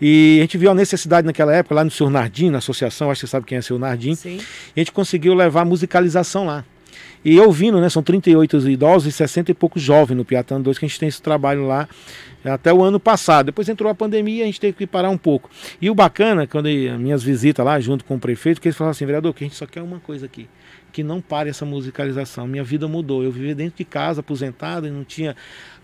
E 0.00 0.36
a 0.38 0.42
gente 0.42 0.58
viu 0.58 0.70
a 0.70 0.74
necessidade 0.74 1.26
naquela 1.26 1.54
época, 1.54 1.74
lá 1.74 1.84
no 1.84 1.90
Senhor 1.90 2.10
Nardim, 2.10 2.50
na 2.50 2.58
associação, 2.58 3.10
acho 3.10 3.20
que 3.20 3.26
você 3.26 3.30
sabe 3.30 3.46
quem 3.46 3.56
é 3.56 3.60
o 3.60 3.62
Senhor 3.62 3.78
Nardim. 3.78 4.14
Sim. 4.14 4.38
A 4.76 4.80
gente 4.80 4.92
conseguiu 4.92 5.34
levar 5.34 5.64
musicalização 5.64 6.46
lá. 6.46 6.64
E 7.24 7.38
ouvindo, 7.38 7.80
né? 7.80 7.88
São 7.88 8.02
38 8.02 8.68
idosos 8.68 9.08
e 9.08 9.16
60 9.16 9.52
e 9.52 9.54
poucos 9.54 9.80
jovens 9.80 10.16
no 10.16 10.24
Piatã 10.24 10.60
2 10.60 10.78
que 10.78 10.84
a 10.84 10.88
gente 10.88 10.98
tem 10.98 11.08
esse 11.08 11.22
trabalho 11.22 11.66
lá 11.66 11.88
até 12.44 12.72
o 12.72 12.82
ano 12.82 12.98
passado. 12.98 13.46
Depois 13.46 13.68
entrou 13.68 13.90
a 13.90 13.94
pandemia, 13.94 14.42
a 14.42 14.46
gente 14.46 14.60
teve 14.60 14.76
que 14.76 14.86
parar 14.86 15.10
um 15.10 15.16
pouco. 15.16 15.48
E 15.80 15.88
o 15.88 15.94
bacana, 15.94 16.46
quando 16.46 16.68
eu, 16.68 16.98
minhas 16.98 17.22
visitas 17.22 17.64
lá 17.64 17.78
junto 17.78 18.04
com 18.04 18.16
o 18.16 18.18
prefeito, 18.18 18.60
que 18.60 18.68
eles 18.68 18.76
falaram 18.76 18.90
assim, 18.90 19.06
vereador, 19.06 19.32
que 19.32 19.44
a 19.44 19.46
gente 19.46 19.56
só 19.56 19.66
quer 19.66 19.82
uma 19.82 20.00
coisa 20.00 20.26
aqui, 20.26 20.48
que 20.92 21.02
não 21.02 21.20
pare 21.20 21.50
essa 21.50 21.64
musicalização. 21.64 22.46
Minha 22.46 22.62
vida 22.62 22.86
mudou. 22.86 23.22
Eu 23.24 23.32
vivia 23.32 23.54
dentro 23.54 23.78
de 23.78 23.84
casa, 23.84 24.20
aposentado, 24.20 24.86
e 24.86 24.90
não 24.90 25.04
tinha 25.04 25.34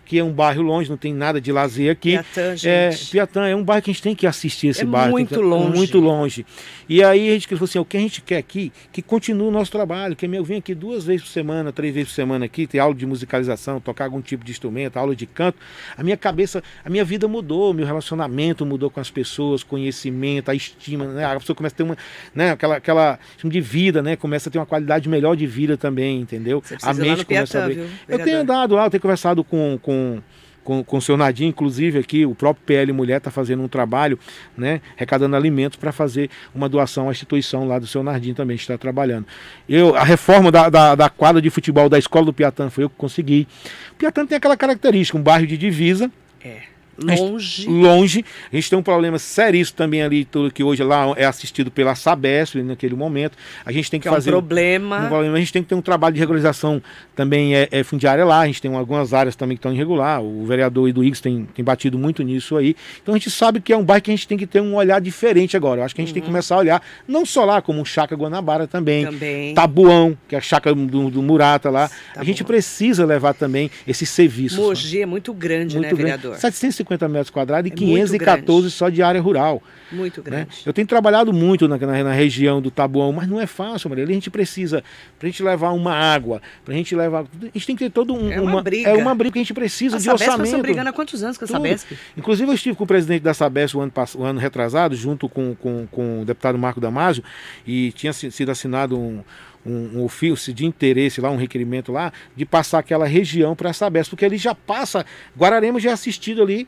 que 0.08 0.18
é 0.18 0.24
um 0.24 0.32
bairro 0.32 0.62
longe, 0.62 0.88
não 0.88 0.96
tem 0.96 1.12
nada 1.12 1.38
de 1.38 1.52
lazer 1.52 1.92
aqui. 1.92 2.12
Piatã, 2.12 2.56
gente. 2.56 2.66
É, 2.66 2.90
Piatã 3.10 3.46
é 3.46 3.54
um 3.54 3.62
bairro 3.62 3.82
que 3.82 3.90
a 3.90 3.92
gente 3.92 4.02
tem 4.02 4.14
que 4.14 4.26
assistir 4.26 4.68
esse 4.68 4.80
é 4.80 4.86
bairro. 4.86 5.10
Muito 5.10 5.38
longe. 5.38 5.76
Muito 5.76 6.00
longe. 6.00 6.46
E 6.88 7.04
aí 7.04 7.28
a 7.28 7.32
gente 7.34 7.46
falou 7.46 7.64
assim: 7.64 7.78
o 7.78 7.84
que 7.84 7.98
a 7.98 8.00
gente 8.00 8.22
quer 8.22 8.38
aqui, 8.38 8.72
que 8.90 9.02
continue 9.02 9.46
o 9.46 9.50
nosso 9.50 9.70
trabalho, 9.70 10.16
que 10.16 10.24
eu 10.24 10.44
venho 10.44 10.60
aqui 10.60 10.74
duas 10.74 11.04
vezes 11.04 11.26
por 11.26 11.28
semana, 11.28 11.70
três 11.72 11.94
vezes 11.94 12.08
por 12.08 12.14
semana 12.14 12.46
aqui, 12.46 12.66
ter 12.66 12.78
aula 12.78 12.94
de 12.94 13.04
musicalização, 13.04 13.80
tocar 13.80 14.04
algum 14.04 14.22
tipo 14.22 14.42
de 14.42 14.50
instrumento, 14.50 14.96
aula 14.96 15.14
de 15.14 15.26
canto. 15.26 15.58
A 15.94 16.02
minha 16.02 16.16
cabeça, 16.16 16.62
a 16.82 16.88
minha 16.88 17.04
vida 17.04 17.28
mudou, 17.28 17.74
meu 17.74 17.84
relacionamento 17.84 18.64
mudou 18.64 18.88
com 18.88 19.00
as 19.00 19.10
pessoas, 19.10 19.62
conhecimento, 19.62 20.50
a 20.50 20.54
estima, 20.54 21.04
né? 21.04 21.26
A 21.26 21.38
pessoa 21.38 21.54
começa 21.54 21.74
a 21.74 21.76
ter 21.76 21.82
uma, 21.82 21.98
né, 22.34 22.52
aquela, 22.52 22.76
aquela 22.76 23.18
de 23.44 23.60
vida, 23.60 24.02
né? 24.02 24.16
Começa 24.16 24.48
a 24.48 24.52
ter 24.52 24.58
uma 24.58 24.66
qualidade 24.66 24.97
qualidade 24.98 25.08
melhor 25.08 25.36
de 25.36 25.46
vida 25.46 25.76
também, 25.76 26.20
entendeu? 26.20 26.62
a 26.82 26.92
mente 26.92 27.24
começa 27.24 27.60
a 27.60 27.64
abrir. 27.64 27.86
Eu 28.08 28.18
tenho 28.18 28.40
andado 28.40 28.74
lá, 28.74 28.86
eu 28.86 28.90
tenho 28.90 29.00
conversado 29.00 29.44
com, 29.44 29.78
com 29.80 30.20
com, 30.64 30.84
com 30.84 30.98
o 30.98 31.00
seu 31.00 31.16
Nadim, 31.16 31.46
inclusive 31.46 31.98
aqui, 31.98 32.26
o 32.26 32.34
próprio 32.34 32.62
PL 32.66 32.92
Mulher 32.92 33.16
está 33.16 33.30
fazendo 33.30 33.62
um 33.62 33.68
trabalho, 33.68 34.18
né, 34.54 34.82
arrecadando 34.98 35.34
alimentos 35.34 35.78
para 35.78 35.92
fazer 35.92 36.28
uma 36.54 36.68
doação 36.68 37.08
à 37.08 37.10
instituição 37.10 37.66
lá 37.66 37.78
do 37.78 37.86
seu 37.86 38.02
Nardim 38.02 38.34
também, 38.34 38.54
está 38.54 38.76
trabalhando. 38.76 39.24
Eu, 39.66 39.96
a 39.96 40.04
reforma 40.04 40.52
da, 40.52 40.68
da, 40.68 40.94
da, 40.94 41.08
quadra 41.08 41.40
de 41.40 41.48
futebol 41.48 41.88
da 41.88 41.98
escola 41.98 42.26
do 42.26 42.34
Piatã 42.34 42.68
foi 42.68 42.84
eu 42.84 42.90
que 42.90 42.96
consegui. 42.96 43.48
O 43.92 43.94
Piatã 43.94 44.26
tem 44.26 44.36
aquela 44.36 44.58
característica, 44.58 45.16
um 45.16 45.22
bairro 45.22 45.46
de 45.46 45.56
divisa. 45.56 46.12
É 46.44 46.64
Longe. 47.00 47.68
Longe. 47.68 48.24
A 48.52 48.56
gente 48.56 48.70
tem 48.70 48.78
um 48.78 48.82
problema 48.82 49.18
seríssimo 49.18 49.76
também 49.76 50.02
ali, 50.02 50.24
tudo 50.24 50.52
que 50.52 50.62
hoje 50.62 50.82
lá 50.82 51.12
é 51.16 51.24
assistido 51.24 51.70
pela 51.70 51.94
Sabesp 51.94 52.56
naquele 52.62 52.94
momento. 52.94 53.36
A 53.64 53.70
gente 53.70 53.90
tem 53.90 54.00
que, 54.00 54.08
que 54.08 54.14
fazer. 54.14 54.30
É 54.30 54.32
um 54.32 54.38
problema. 54.38 55.04
um 55.04 55.08
problema. 55.08 55.36
A 55.36 55.38
gente 55.38 55.52
tem 55.52 55.62
que 55.62 55.68
ter 55.68 55.74
um 55.74 55.82
trabalho 55.82 56.14
de 56.14 56.20
regularização 56.20 56.82
também 57.14 57.54
é, 57.54 57.68
é 57.70 57.84
fundiária 57.84 58.24
lá. 58.24 58.40
A 58.40 58.46
gente 58.46 58.60
tem 58.60 58.74
algumas 58.74 59.14
áreas 59.14 59.36
também 59.36 59.56
que 59.56 59.60
estão 59.60 59.72
irregular. 59.72 60.20
O 60.22 60.44
vereador 60.44 60.88
Edu 60.88 61.04
Higgs 61.04 61.22
tem, 61.22 61.48
tem 61.54 61.64
batido 61.64 61.98
muito 61.98 62.22
nisso 62.22 62.56
aí. 62.56 62.74
Então 63.02 63.14
a 63.14 63.18
gente 63.18 63.30
sabe 63.30 63.60
que 63.60 63.72
é 63.72 63.76
um 63.76 63.84
bairro 63.84 64.02
que 64.02 64.10
a 64.10 64.16
gente 64.16 64.26
tem 64.26 64.36
que 64.36 64.46
ter 64.46 64.60
um 64.60 64.74
olhar 64.74 65.00
diferente 65.00 65.56
agora. 65.56 65.80
Eu 65.80 65.84
acho 65.84 65.94
que 65.94 66.00
a 66.00 66.02
gente 66.02 66.10
uhum. 66.10 66.14
tem 66.14 66.22
que 66.22 66.28
uhum. 66.28 66.32
começar 66.32 66.56
a 66.56 66.58
olhar, 66.58 66.82
não 67.06 67.24
só 67.24 67.44
lá, 67.44 67.62
como 67.62 67.82
o 67.82 67.84
Chaca 67.84 68.16
Guanabara 68.16 68.66
também. 68.66 69.04
Também. 69.04 69.54
Tabuão, 69.54 70.16
que 70.28 70.34
é 70.34 70.38
a 70.38 70.40
chácara 70.40 70.74
do, 70.74 71.10
do 71.10 71.22
Murata 71.22 71.70
lá. 71.70 71.88
Tá 71.88 72.20
a 72.20 72.24
gente 72.24 72.42
precisa 72.42 73.04
levar 73.04 73.34
também 73.34 73.70
esses 73.86 74.08
serviços. 74.08 74.58
Mogi 74.58 75.00
é 75.00 75.06
muito 75.06 75.32
grande, 75.32 75.76
muito 75.76 75.82
né, 75.82 75.88
grande. 75.88 76.02
vereador? 76.02 76.36
750 76.36 76.87
metros 76.88 77.30
quadrados 77.30 77.70
e 77.70 77.72
é 77.72 77.76
514 77.76 78.70
só 78.70 78.88
de 78.88 79.02
área 79.02 79.20
rural. 79.20 79.62
Muito 79.90 80.20
né? 80.20 80.24
grande. 80.24 80.46
Né? 80.46 80.62
Eu 80.66 80.72
tenho 80.72 80.86
trabalhado 80.86 81.32
muito 81.32 81.66
na, 81.68 81.76
na, 81.78 82.04
na, 82.04 82.12
região 82.12 82.60
do 82.60 82.70
Tabuão, 82.70 83.12
mas 83.12 83.28
não 83.28 83.40
é 83.40 83.46
fácil, 83.46 83.88
Maria. 83.88 84.04
A 84.04 84.08
gente 84.08 84.30
precisa, 84.30 84.82
para 85.18 85.28
a 85.28 85.30
gente 85.30 85.42
levar 85.42 85.70
uma 85.72 85.94
água, 85.94 86.42
para 86.64 86.74
a 86.74 86.76
gente 86.76 86.94
levar. 86.94 87.20
A 87.20 87.44
gente 87.46 87.66
tem 87.66 87.76
que 87.76 87.84
ter 87.84 87.90
todo 87.90 88.14
um. 88.14 88.30
É 88.30 88.40
uma, 88.40 88.52
uma 88.52 88.62
briga. 88.62 88.90
É 88.90 88.94
uma 88.94 89.14
briga 89.14 89.32
que 89.32 89.38
a 89.38 89.42
gente 89.42 89.54
precisa 89.54 89.96
a 89.96 89.98
de 89.98 90.04
Sabesp 90.04 90.28
orçamento. 90.28 90.50
Você 90.50 90.62
brigando 90.62 90.90
há 90.90 90.92
quantos 90.92 91.22
anos 91.22 91.38
com 91.38 91.44
a 91.44 91.48
Sabesp? 91.48 91.92
Inclusive, 92.16 92.50
eu 92.50 92.54
estive 92.54 92.76
com 92.76 92.84
o 92.84 92.86
presidente 92.86 93.22
da 93.22 93.34
Sabesp 93.34 93.76
o 93.76 93.80
ano, 93.80 93.92
o 94.16 94.24
ano 94.24 94.40
retrasado, 94.40 94.94
junto 94.94 95.28
com, 95.28 95.54
com, 95.54 95.86
com 95.90 96.22
o 96.22 96.24
deputado 96.24 96.58
Marco 96.58 96.80
Damasio, 96.80 97.22
e 97.66 97.92
tinha 97.92 98.12
sido 98.12 98.50
assinado 98.50 98.98
um, 98.98 99.22
um, 99.68 99.98
um, 99.98 100.04
ofício 100.04 100.52
de 100.52 100.64
interesse 100.64 101.20
lá, 101.20 101.30
um 101.30 101.36
requerimento 101.36 101.92
lá, 101.92 102.12
de 102.34 102.44
passar 102.44 102.78
aquela 102.78 103.06
região 103.06 103.54
para 103.54 103.70
a 103.70 103.72
Sabesp, 103.72 104.10
porque 104.10 104.24
ele 104.24 104.38
já 104.38 104.54
passa, 104.54 105.04
Guararema 105.36 105.78
já 105.78 105.90
é 105.90 105.92
assistido 105.92 106.42
ali 106.42 106.66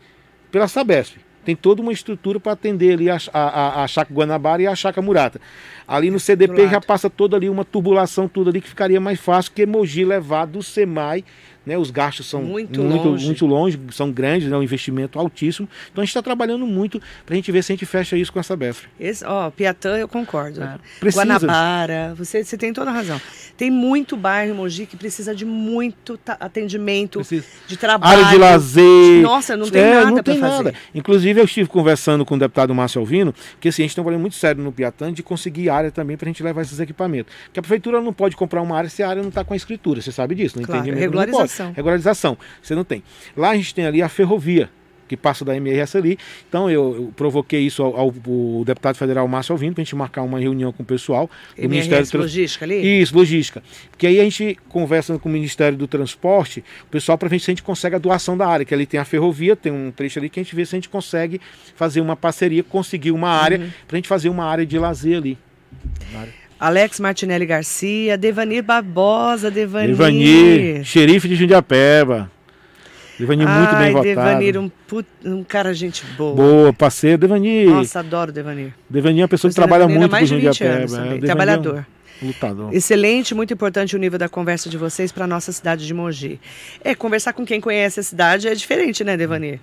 pela 0.50 0.68
Sabesp 0.68 1.18
tem 1.44 1.56
toda 1.56 1.80
uma 1.80 1.92
estrutura 1.92 2.38
para 2.38 2.52
atender 2.52 2.92
ali 2.92 3.10
a, 3.10 3.18
a, 3.32 3.82
a, 3.82 3.88
Chaca 3.88 4.12
Guanabara 4.12 4.62
e 4.62 4.66
a 4.66 4.74
Chaca 4.74 5.00
Murata. 5.00 5.40
Ali 5.86 6.10
no 6.10 6.20
CDP 6.20 6.68
já 6.68 6.80
passa 6.80 7.08
toda 7.08 7.36
ali 7.36 7.48
uma 7.48 7.64
tubulação, 7.64 8.28
tudo 8.28 8.50
ali 8.50 8.60
que 8.60 8.68
ficaria 8.68 9.00
mais 9.00 9.18
fácil 9.18 9.52
que 9.52 9.64
Mogi 9.66 10.04
levar 10.04 10.46
do 10.46 10.62
SEMAI 10.62 11.24
né? 11.64 11.76
Os 11.76 11.90
gastos 11.90 12.26
são 12.26 12.42
muito, 12.42 12.80
muito, 12.82 13.08
longe. 13.08 13.26
muito 13.26 13.46
longe, 13.46 13.80
são 13.92 14.10
grandes, 14.10 14.48
né? 14.48 14.56
um 14.56 14.62
investimento 14.62 15.18
altíssimo. 15.18 15.68
Então 15.90 16.02
a 16.02 16.04
gente 16.04 16.10
está 16.10 16.22
trabalhando 16.22 16.66
muito 16.66 17.00
para 17.24 17.34
a 17.34 17.36
gente 17.36 17.50
ver 17.52 17.62
se 17.62 17.72
a 17.72 17.74
gente 17.74 17.86
fecha 17.86 18.16
isso 18.16 18.32
com 18.32 18.40
essa 18.40 18.56
BESF. 18.56 18.88
Esse, 18.98 19.24
ó, 19.24 19.50
Piatã, 19.50 19.96
eu 19.96 20.08
concordo. 20.08 20.62
É. 20.62 20.78
Guanabara, 21.10 22.14
você, 22.16 22.42
você 22.44 22.56
tem 22.56 22.72
toda 22.72 22.90
a 22.90 22.94
razão. 22.94 23.20
Tem 23.56 23.70
muito 23.70 24.16
bairro 24.16 24.52
em 24.52 24.56
Mogi 24.56 24.86
que 24.86 24.96
precisa 24.96 25.34
de 25.34 25.44
muito 25.44 26.18
atendimento, 26.26 27.18
precisa. 27.18 27.46
de 27.66 27.76
trabalho. 27.76 28.20
Área 28.20 28.30
de 28.30 28.38
lazer. 28.38 29.22
Nossa, 29.22 29.56
não 29.56 29.68
tem 29.68 29.82
é, 29.82 30.04
nada 30.04 30.22
para 30.22 30.34
fazer. 30.34 30.64
Nada. 30.64 30.74
Inclusive, 30.94 31.40
eu 31.40 31.44
estive 31.44 31.68
conversando 31.68 32.24
com 32.24 32.34
o 32.34 32.38
deputado 32.38 32.74
Márcio 32.74 33.00
Alvino, 33.00 33.34
que 33.60 33.68
assim, 33.68 33.82
a 33.82 33.84
gente 33.86 33.94
tem 33.94 34.02
um 34.02 34.04
problema 34.04 34.22
muito 34.22 34.36
sério 34.36 34.62
no 34.62 34.72
Piatã 34.72 35.12
de 35.12 35.22
conseguir 35.22 35.70
área 35.70 35.90
também 35.90 36.16
para 36.16 36.26
a 36.26 36.30
gente 36.30 36.42
levar 36.42 36.62
esses 36.62 36.80
equipamentos. 36.80 37.32
Porque 37.44 37.60
a 37.60 37.62
prefeitura 37.62 38.00
não 38.00 38.12
pode 38.12 38.36
comprar 38.36 38.62
uma 38.62 38.76
área 38.76 38.88
se 38.88 39.02
a 39.02 39.08
área 39.08 39.22
não 39.22 39.28
está 39.28 39.44
com 39.44 39.52
a 39.54 39.56
escritura, 39.56 40.00
você 40.00 40.12
sabe 40.12 40.34
disso, 40.34 40.58
não 40.58 40.64
claro, 40.64 40.80
entendimento 40.80 41.00
regularização. 41.00 41.49
Regularização. 41.50 41.72
Regularização. 41.74 42.38
Você 42.62 42.74
não 42.74 42.84
tem. 42.84 43.02
Lá 43.36 43.50
a 43.50 43.56
gente 43.56 43.74
tem 43.74 43.86
ali 43.86 44.02
a 44.02 44.08
ferrovia, 44.08 44.70
que 45.10 45.16
passa 45.16 45.44
da 45.44 45.56
MRS 45.56 45.96
ali. 45.96 46.16
Então 46.48 46.70
eu, 46.70 46.94
eu 46.94 47.12
provoquei 47.16 47.60
isso 47.60 47.82
ao, 47.82 47.96
ao, 47.96 48.14
ao, 48.26 48.64
deputado 48.64 48.94
federal 48.94 49.26
Márcio 49.26 49.52
Alvino 49.52 49.74
para 49.74 49.82
a 49.82 49.84
gente 49.84 49.96
marcar 49.96 50.22
uma 50.22 50.38
reunião 50.38 50.72
com 50.72 50.84
o 50.84 50.86
pessoal 50.86 51.28
do 51.56 51.64
MRS 51.64 51.88
Ministério 51.88 52.10
do 52.10 52.18
Logística 52.18 52.64
ali? 52.64 53.00
Isso, 53.02 53.16
logística. 53.16 53.62
Porque 53.90 54.06
aí 54.06 54.20
a 54.20 54.24
gente 54.24 54.56
conversa 54.68 55.18
com 55.18 55.28
o 55.28 55.32
Ministério 55.32 55.76
do 55.76 55.88
Transporte, 55.88 56.62
o 56.84 56.86
pessoal 56.86 57.18
para 57.18 57.28
ver 57.28 57.40
se 57.40 57.50
a 57.50 57.52
gente 57.52 57.62
consegue 57.62 57.96
a 57.96 57.98
doação 57.98 58.36
da 58.36 58.46
área, 58.46 58.64
que 58.64 58.72
ali 58.72 58.86
tem 58.86 59.00
a 59.00 59.04
ferrovia, 59.04 59.56
tem 59.56 59.72
um 59.72 59.90
trecho 59.90 60.20
ali 60.20 60.28
que 60.28 60.38
a 60.38 60.42
gente 60.42 60.54
vê 60.54 60.64
se 60.64 60.76
a 60.76 60.78
gente 60.78 60.88
consegue 60.88 61.40
fazer 61.74 62.00
uma 62.00 62.14
parceria, 62.14 62.62
conseguir 62.62 63.10
uma 63.10 63.30
área 63.30 63.58
uhum. 63.58 63.70
para 63.88 63.96
a 63.96 63.98
gente 63.98 64.08
fazer 64.08 64.28
uma 64.28 64.44
área 64.44 64.64
de 64.64 64.78
lazer 64.78 65.16
ali. 65.16 65.38
Alex 66.60 67.00
Martinelli 67.00 67.46
Garcia, 67.46 68.18
Devanir 68.18 68.62
Barbosa, 68.62 69.50
Devanir. 69.50 69.96
Devanir, 69.96 70.84
xerife 70.84 71.26
de 71.26 71.34
Jundiapeba. 71.34 72.30
Devanir 73.18 73.48
Ai, 73.48 73.58
muito 73.58 73.70
bem 73.76 73.78
Devanir, 73.78 74.14
votado. 74.14 74.28
Devanir, 74.28 74.58
um, 74.58 74.70
put... 74.86 75.08
um 75.24 75.42
cara 75.42 75.72
gente 75.72 76.04
boa. 76.18 76.36
Boa, 76.36 76.72
parceiro. 76.72 77.16
Devanir. 77.16 77.66
Nossa, 77.66 78.00
adoro 78.00 78.30
Devanir. 78.30 78.74
Devanir 78.90 79.20
é 79.20 79.22
uma 79.22 79.28
pessoa 79.28 79.50
que 79.50 79.54
trabalha 79.54 79.88
muito 79.88 80.10
com 80.10 80.24
Jundiapeba. 80.26 81.16
É, 81.16 81.18
trabalhador. 81.18 81.86
É 82.20 82.24
um 82.24 82.28
lutador. 82.28 82.74
Excelente, 82.74 83.34
muito 83.34 83.54
importante 83.54 83.96
o 83.96 83.98
nível 83.98 84.18
da 84.18 84.28
conversa 84.28 84.68
de 84.68 84.76
vocês 84.76 85.10
para 85.10 85.24
a 85.24 85.26
nossa 85.26 85.52
cidade 85.52 85.86
de 85.86 85.94
Mogi. 85.94 86.38
É, 86.84 86.94
conversar 86.94 87.32
com 87.32 87.46
quem 87.46 87.58
conhece 87.58 88.00
a 88.00 88.02
cidade 88.02 88.46
é 88.46 88.54
diferente, 88.54 89.02
né, 89.02 89.16
Devanir? 89.16 89.60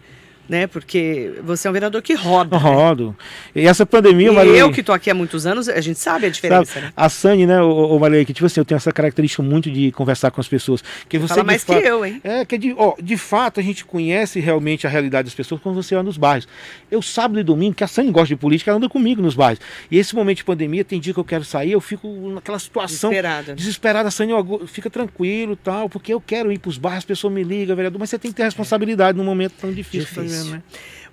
Né? 0.48 0.68
Porque 0.68 1.34
você 1.44 1.68
é 1.68 1.70
um 1.70 1.74
vereador 1.74 2.02
que 2.02 2.14
roda. 2.14 2.56
Eu 2.56 2.60
rodo. 2.60 3.16
Né? 3.54 3.64
E 3.64 3.68
essa 3.68 3.86
pandemia, 3.86 4.32
e 4.44 4.58
eu 4.58 4.72
que 4.72 4.82
estou 4.82 4.94
aqui 4.94 5.10
há 5.10 5.14
muitos 5.14 5.46
anos, 5.46 5.68
a 5.68 5.82
gente 5.82 6.00
sabe 6.00 6.28
a 6.28 6.30
diferença. 6.30 6.74
Sabe, 6.74 6.86
né? 6.88 6.94
A 6.96 7.10
Sani, 7.10 7.46
né, 7.46 7.62
o, 7.62 7.96
o 7.96 8.26
que 8.26 8.34
tipo 8.34 8.46
assim, 8.46 8.60
eu 8.60 8.66
tenho 8.66 8.78
essa 8.78 8.92
característica 8.92 9.42
muito 9.44 9.70
de 9.70 9.92
conversar 9.92 10.32
com 10.32 10.42
as 10.42 10.48
pessoas. 10.48 10.84
Que 11.08 11.18
você, 11.18 11.36
Fala 11.36 11.44
mais 11.44 11.64
fato, 11.64 11.82
que 11.82 11.88
eu, 11.88 12.06
hein? 12.06 12.22
É, 12.24 12.46
que 12.46 12.58
de, 12.58 12.74
ó, 12.78 12.96
de 13.02 13.18
fato 13.18 13.60
a 13.60 13.64
gente 13.64 13.86
conhece 13.86 14.40
realmente 14.40 14.88
a 14.88 14.90
realidade 14.90 15.26
das 15.26 15.36
pessoas 15.36 15.62
quando 15.62 15.76
você 15.76 15.96
anda 15.96 16.04
nos 16.04 16.18
bairros. 16.18 16.48
Eu, 16.90 17.02
sábado 17.02 17.40
e 17.40 17.44
domingo, 17.44 17.76
que 17.76 17.84
a 17.84 17.88
Sani 17.88 18.12
gosta 18.12 18.30
de 18.30 18.36
política, 18.36 18.72
ela 18.72 18.78
anda 18.78 18.90
comigo 18.90 19.22
nos 19.22 19.36
bairros. 19.36 19.60
E 19.92 19.98
esse 19.98 20.16
momento 20.16 20.38
de 20.38 20.44
pandemia, 20.44 20.84
tem 20.84 21.00
dia 21.00 21.14
que 21.14 21.20
eu 21.20 21.26
quero 21.26 21.44
sair, 21.44 21.72
eu 21.72 21.82
fico 21.82 22.08
naquela 22.34 22.60
situação. 22.60 23.10
Desesperada. 23.10 23.56
Desesperada, 23.56 24.12
Sani, 24.12 24.34
ó, 24.34 24.44
fica 24.66 24.90
tranquilo 24.90 25.56
tal, 25.56 25.90
porque 25.90 26.14
eu 26.14 26.22
quero 26.22 26.52
ir 26.52 26.60
para 26.60 26.70
os 26.70 26.78
bairros, 26.78 27.00
as 27.00 27.06
pessoas 27.06 27.34
me 27.34 27.44
ligam, 27.44 27.76
vereador, 27.76 28.00
mas 28.00 28.10
você 28.10 28.18
tem 28.18 28.32
que 28.32 28.38
ter 28.38 28.44
responsabilidade 28.44 29.18
é. 29.18 29.22
num 29.22 29.26
momento 29.26 29.54
tão 29.60 29.72
difícil. 29.72 30.24
Difícil. 30.24 30.37
Também, 30.44 30.54
né? 30.54 30.64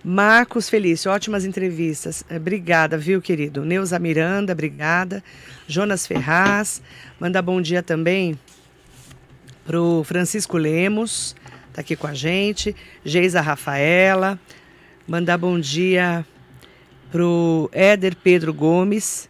Marcos 0.03 0.68
Felício, 0.68 1.11
ótimas 1.11 1.45
entrevistas. 1.45 2.22
É, 2.29 2.37
obrigada, 2.37 2.99
viu, 2.99 3.22
querido? 3.22 3.64
Neuza 3.64 3.99
Miranda, 3.99 4.53
obrigada. 4.53 5.25
Jonas 5.66 6.07
Ferraz, 6.07 6.83
manda 7.18 7.41
bom 7.41 7.61
dia 7.61 7.83
também 7.83 8.39
pro 9.64 10.03
Francisco 10.05 10.59
Lemos, 10.59 11.35
tá 11.72 11.81
aqui 11.81 11.97
com 11.97 12.07
a 12.07 12.14
gente. 12.14 12.77
Geisa 13.05 13.41
Rafaela, 13.41 14.39
mandar 15.09 15.39
bom 15.39 15.59
dia 15.59 16.25
pro 17.11 17.70
Éder 17.72 18.16
Pedro 18.16 18.53
Gomes. 18.53 19.29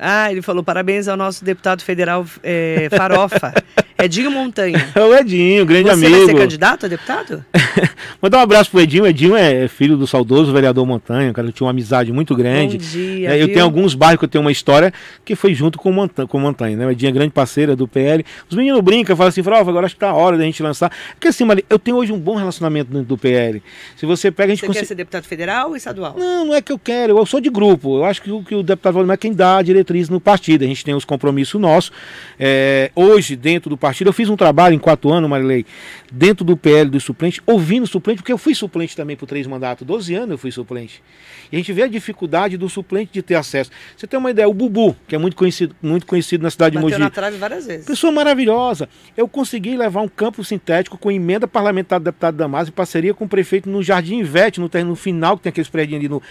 Ah, 0.00 0.30
ele 0.30 0.42
falou 0.42 0.62
parabéns 0.62 1.08
ao 1.08 1.16
nosso 1.16 1.44
deputado 1.44 1.82
federal 1.82 2.24
é, 2.42 2.88
Farofa. 2.90 3.52
Edinho 4.00 4.30
Montanha. 4.30 4.92
É 4.94 5.00
o 5.00 5.12
Edinho, 5.14 5.66
grande 5.66 5.88
Você 5.88 6.06
amigo. 6.06 6.14
Você 6.14 6.26
vai 6.26 6.34
ser 6.34 6.40
candidato 6.40 6.86
a 6.86 6.88
deputado? 6.88 7.44
Mandar 8.20 8.38
um 8.38 8.42
abraço 8.42 8.68
pro 8.70 8.80
Edinho. 8.80 9.06
Edinho 9.06 9.36
é 9.36 9.68
filho 9.68 9.96
do 9.96 10.04
saudoso 10.04 10.52
vereador 10.52 10.84
Montanha, 10.84 11.32
cara, 11.32 11.52
tinha 11.52 11.64
uma 11.64 11.70
amizade 11.70 12.12
muito 12.12 12.34
grande. 12.34 12.76
Bom 12.76 12.84
dia, 12.84 13.30
é, 13.30 13.40
eu 13.40 13.46
tenho 13.46 13.62
alguns 13.62 13.94
bairros 13.94 14.18
que 14.18 14.24
eu 14.24 14.28
tenho 14.28 14.42
uma 14.42 14.50
história 14.50 14.92
que 15.24 15.36
foi 15.36 15.54
junto 15.54 15.78
com 15.78 15.90
o 15.90 15.92
Montanha, 15.92 16.26
com 16.26 16.36
o 16.36 16.40
Montanha 16.40 16.76
né? 16.76 16.84
O 16.84 16.90
Edinho 16.90 17.10
é 17.10 17.12
grande 17.12 17.32
parceira 17.32 17.76
do 17.76 17.86
PL. 17.86 18.24
Os 18.50 18.56
meninos 18.56 18.80
brincam, 18.80 19.16
falam 19.16 19.28
assim, 19.28 19.40
Frova, 19.42 19.70
agora 19.70 19.86
acho 19.86 19.94
que 19.94 20.00
tá 20.00 20.10
a 20.10 20.14
hora 20.14 20.36
da 20.36 20.42
gente 20.42 20.60
lançar. 20.62 20.90
Porque 21.12 21.28
assim, 21.28 21.44
Mari, 21.44 21.64
eu 21.70 21.78
tenho 21.78 21.96
hoje 21.96 22.12
um 22.12 22.18
bom 22.18 22.34
relacionamento 22.34 22.90
dentro 22.90 23.06
do 23.06 23.16
PL. 23.16 23.62
Se 23.96 24.04
você 24.04 24.32
pega, 24.32 24.52
a 24.52 24.56
gente 24.56 24.66
Você 24.66 24.80
quer 24.80 24.84
ser 24.84 24.96
deputado 24.96 25.24
federal 25.24 25.68
ou 25.68 25.76
estadual? 25.76 26.16
Não, 26.18 26.46
não 26.46 26.54
é 26.54 26.60
que 26.60 26.72
eu 26.72 26.78
quero, 26.78 27.16
eu 27.16 27.24
sou 27.24 27.40
de 27.40 27.48
grupo. 27.48 27.98
Eu 27.98 28.04
acho 28.04 28.20
que 28.20 28.32
o, 28.32 28.42
que 28.42 28.54
o 28.56 28.64
deputado 28.64 28.94
Valdemar 28.94 29.14
é 29.14 29.18
quem 29.18 29.32
dá 29.32 29.58
a 29.58 29.62
diretriz 29.62 30.08
no 30.08 30.18
partido. 30.18 30.64
A 30.64 30.66
gente 30.66 30.84
tem 30.84 30.92
os 30.92 31.04
compromissos 31.04 31.60
nossos. 31.60 31.92
É, 32.36 32.90
hoje, 32.96 33.36
dentro 33.36 33.70
do 33.70 33.76
partido, 33.76 34.08
eu 34.08 34.12
fiz 34.12 34.28
um 34.28 34.36
trabalho 34.36 34.74
em 34.74 34.78
quatro 34.78 35.12
anos, 35.12 35.30
Marilei, 35.30 35.64
dentro 36.10 36.44
do 36.44 36.56
PL 36.56 36.90
dos 36.90 37.04
suplentes, 37.04 37.40
ouvindo 37.46 37.86
suplente, 37.86 38.07
porque 38.16 38.32
eu 38.32 38.38
fui 38.38 38.54
suplente 38.54 38.96
também 38.96 39.16
por 39.16 39.26
três 39.26 39.46
mandatos, 39.46 39.86
12 39.86 40.14
anos 40.14 40.30
eu 40.30 40.38
fui 40.38 40.50
suplente. 40.50 41.02
E 41.50 41.56
a 41.56 41.58
gente 41.58 41.72
vê 41.72 41.82
a 41.82 41.88
dificuldade 41.88 42.56
do 42.56 42.68
suplente 42.68 43.12
de 43.12 43.22
ter 43.22 43.34
acesso. 43.34 43.70
Você 43.96 44.06
tem 44.06 44.18
uma 44.18 44.30
ideia, 44.30 44.48
o 44.48 44.54
Bubu, 44.54 44.96
que 45.06 45.14
é 45.14 45.18
muito 45.18 45.36
conhecido, 45.36 45.74
muito 45.82 46.06
conhecido 46.06 46.42
na 46.42 46.50
cidade 46.50 46.74
Bateu 46.74 46.88
de 46.88 46.94
Mogi. 46.94 47.04
na 47.04 47.10
trave 47.10 47.36
várias 47.36 47.66
vezes. 47.66 47.86
Pessoa 47.86 48.12
maravilhosa. 48.12 48.88
Eu 49.16 49.26
consegui 49.26 49.76
levar 49.76 50.00
um 50.02 50.08
campo 50.08 50.44
sintético 50.44 50.98
com 50.98 51.10
emenda 51.10 51.48
parlamentar 51.48 51.98
do 51.98 52.04
deputado 52.04 52.36
Damasio 52.36 52.70
em 52.70 52.74
parceria 52.74 53.14
com 53.14 53.24
o 53.24 53.28
prefeito 53.28 53.68
no 53.68 53.82
Jardim 53.82 54.18
Ivete, 54.18 54.60
no 54.60 54.68
terreno 54.68 54.94
final, 54.94 55.36
que 55.36 55.44
tem 55.44 55.50
aqueles 55.50 55.68
prédios 55.68 55.98
ali 55.98 56.08
no, 56.08 56.22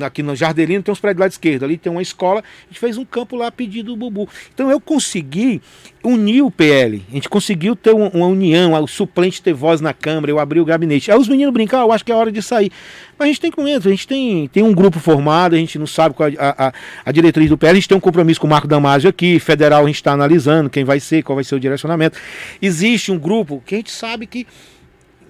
aqui 0.00 0.22
no 0.22 0.36
Jardelino, 0.36 0.82
tem 0.82 0.92
uns 0.92 1.00
prédios 1.00 1.20
lá 1.20 1.28
de 1.28 1.34
esquerda. 1.34 1.66
Ali 1.66 1.78
tem 1.78 1.90
uma 1.90 2.02
escola, 2.02 2.40
a 2.40 2.66
gente 2.68 2.78
fez 2.78 2.98
um 2.98 3.04
campo 3.04 3.36
lá 3.36 3.48
a 3.48 3.52
pedido 3.52 3.92
do 3.92 3.96
Bubu. 3.96 4.28
Então 4.54 4.70
eu 4.70 4.80
consegui 4.80 5.60
unir 6.04 6.42
o 6.42 6.50
PL 6.50 7.02
A 7.10 7.14
gente 7.14 7.28
conseguiu 7.28 7.74
ter 7.74 7.92
uma, 7.92 8.08
uma 8.10 8.26
união, 8.26 8.80
o 8.80 8.86
suplente 8.86 9.42
ter 9.42 9.52
voz 9.52 9.80
na 9.80 9.92
Câmara, 9.92 10.30
eu 10.30 10.38
abri 10.38 10.60
o 10.60 10.64
gabinete. 10.64 11.10
Aí 11.10 11.18
os 11.18 11.25
meninos 11.28 11.52
brincaram, 11.52 11.84
ah, 11.84 11.86
eu 11.88 11.92
acho 11.92 12.04
que 12.04 12.12
é 12.12 12.14
hora 12.14 12.30
de 12.30 12.42
sair. 12.42 12.70
Mas 13.18 13.26
a 13.26 13.28
gente 13.28 13.40
tem 13.40 13.52
momento, 13.56 13.88
a 13.88 13.90
gente 13.90 14.06
tem, 14.06 14.48
tem 14.48 14.62
um 14.62 14.72
grupo 14.72 14.98
formado, 14.98 15.54
a 15.54 15.58
gente 15.58 15.78
não 15.78 15.86
sabe 15.86 16.14
qual 16.14 16.28
a, 16.38 16.66
a, 16.68 16.72
a 17.04 17.12
diretriz 17.12 17.48
do 17.48 17.56
PL, 17.56 17.72
a 17.72 17.74
gente 17.74 17.88
tem 17.88 17.96
um 17.96 18.00
compromisso 18.00 18.40
com 18.40 18.46
o 18.46 18.50
Marco 18.50 18.68
Damasio 18.68 19.08
aqui, 19.08 19.38
federal 19.38 19.84
a 19.84 19.86
gente 19.86 19.96
está 19.96 20.12
analisando 20.12 20.68
quem 20.68 20.84
vai 20.84 21.00
ser, 21.00 21.22
qual 21.22 21.36
vai 21.36 21.44
ser 21.44 21.54
o 21.54 21.60
direcionamento. 21.60 22.18
Existe 22.60 23.10
um 23.10 23.18
grupo 23.18 23.62
que 23.64 23.74
a 23.74 23.78
gente 23.78 23.90
sabe 23.90 24.26
que 24.26 24.46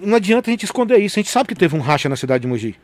não 0.00 0.16
adianta 0.16 0.50
a 0.50 0.52
gente 0.52 0.64
esconder 0.64 0.98
isso, 0.98 1.18
a 1.18 1.22
gente 1.22 1.30
sabe 1.30 1.48
que 1.48 1.54
teve 1.54 1.76
um 1.76 1.80
racha 1.80 2.08
na 2.08 2.16
cidade 2.16 2.42
de 2.42 2.48
Mogi. 2.48 2.76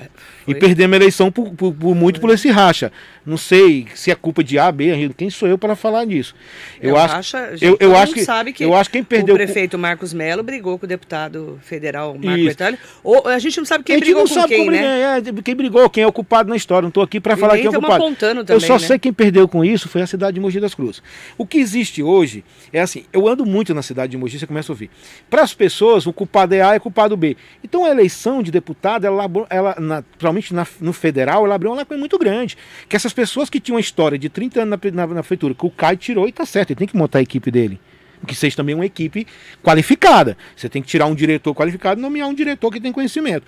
Foi. 0.00 0.54
E 0.54 0.58
perdemos 0.58 0.94
a 0.94 0.96
eleição 0.96 1.30
por, 1.30 1.50
por, 1.50 1.72
por 1.72 1.94
muito 1.94 2.20
Foi. 2.20 2.28
por 2.28 2.34
esse 2.34 2.50
racha. 2.50 2.92
Não 3.24 3.36
sei 3.36 3.86
se 3.94 4.10
é 4.10 4.14
culpa 4.14 4.44
de 4.44 4.58
A, 4.58 4.70
B, 4.70 5.10
quem 5.16 5.30
sou 5.30 5.48
eu 5.48 5.56
para 5.56 5.74
falar 5.74 6.04
nisso. 6.04 6.34
Eu, 6.80 6.96
acho, 6.96 7.14
racha, 7.14 7.56
eu, 7.60 7.76
eu 7.80 7.96
acho 7.96 8.12
que 8.12 8.22
sabe 8.22 8.52
que 8.52 8.62
eu 8.62 8.74
acho 8.74 8.90
quem 8.90 9.02
perdeu 9.02 9.34
o 9.34 9.38
prefeito 9.38 9.78
Marcos 9.78 10.12
Melo 10.12 10.42
brigou 10.42 10.78
com 10.78 10.84
o 10.84 10.88
deputado 10.88 11.58
federal 11.62 12.14
Marco 12.22 12.44
Bertalho. 12.44 12.78
Ou 13.02 13.26
a 13.26 13.38
gente 13.38 13.56
não 13.56 13.64
sabe 13.64 13.82
quem 13.82 13.98
brigou 13.98 14.28
com 14.28 14.46
quem, 14.46 14.70
né? 14.70 15.18
É, 15.18 15.42
quem 15.42 15.54
brigou, 15.54 15.88
quem 15.88 16.04
é 16.04 16.06
o 16.06 16.12
culpado 16.12 16.50
na 16.50 16.56
história. 16.56 16.82
Não 16.82 16.88
estou 16.88 17.02
aqui 17.02 17.18
para 17.18 17.36
falar 17.36 17.56
quem 17.56 17.66
é 17.66 17.70
o 17.70 17.72
culpado. 17.72 18.14
Também, 18.14 18.44
eu 18.48 18.60
só 18.60 18.74
né? 18.74 18.78
sei 18.80 18.98
quem 18.98 19.12
perdeu 19.12 19.48
com 19.48 19.64
isso 19.64 19.88
foi 19.88 20.02
a 20.02 20.06
cidade 20.06 20.34
de 20.34 20.40
Mogi 20.40 20.60
das 20.60 20.74
Cruzes. 20.74 21.02
O 21.38 21.46
que 21.46 21.58
existe 21.58 22.02
hoje 22.02 22.44
é 22.72 22.80
assim, 22.80 23.04
eu 23.12 23.26
ando 23.26 23.46
muito 23.46 23.72
na 23.72 23.82
cidade 23.82 24.10
de 24.10 24.18
Mogi, 24.18 24.38
você 24.38 24.46
começa 24.46 24.70
a 24.70 24.74
ouvir. 24.74 24.90
Para 25.30 25.42
as 25.42 25.54
pessoas, 25.54 26.06
o 26.06 26.12
culpado 26.12 26.54
é 26.54 26.60
A 26.60 26.74
e 26.74 26.78
o 26.78 26.80
culpado 26.80 27.16
B. 27.16 27.36
Então 27.62 27.84
a 27.84 27.90
eleição 27.90 28.42
de 28.42 28.50
deputado, 28.50 29.06
ela, 29.06 29.24
ela 29.48 29.76
naturalmente 29.84 30.52
na, 30.54 30.66
no 30.80 30.92
federal, 30.92 31.44
ela 31.44 31.54
abriu 31.54 31.70
uma 31.70 31.76
lacuna 31.78 31.98
muito 31.98 32.18
grande. 32.18 32.56
Que 32.88 32.96
essas 32.96 33.12
pessoas 33.12 33.48
que 33.48 33.60
tinham 33.60 33.76
uma 33.76 33.80
história 33.80 34.18
de 34.18 34.28
30 34.28 34.62
anos 34.62 34.78
na, 34.92 35.06
na, 35.06 35.14
na 35.14 35.22
que 35.22 35.66
o 35.66 35.70
Caio 35.70 35.96
tirou 35.96 36.28
e 36.28 36.32
tá 36.32 36.44
certo, 36.44 36.70
ele 36.70 36.78
tem 36.78 36.88
que 36.88 36.96
montar 36.96 37.18
a 37.18 37.22
equipe 37.22 37.50
dele. 37.50 37.80
Que 38.26 38.34
seja 38.34 38.56
também 38.56 38.74
uma 38.74 38.86
equipe 38.86 39.26
qualificada. 39.62 40.36
Você 40.56 40.68
tem 40.68 40.80
que 40.80 40.88
tirar 40.88 41.06
um 41.06 41.14
diretor 41.14 41.54
qualificado 41.54 42.00
e 42.00 42.02
nomear 42.02 42.28
um 42.28 42.34
diretor 42.34 42.70
que 42.70 42.80
tem 42.80 42.90
conhecimento. 42.90 43.46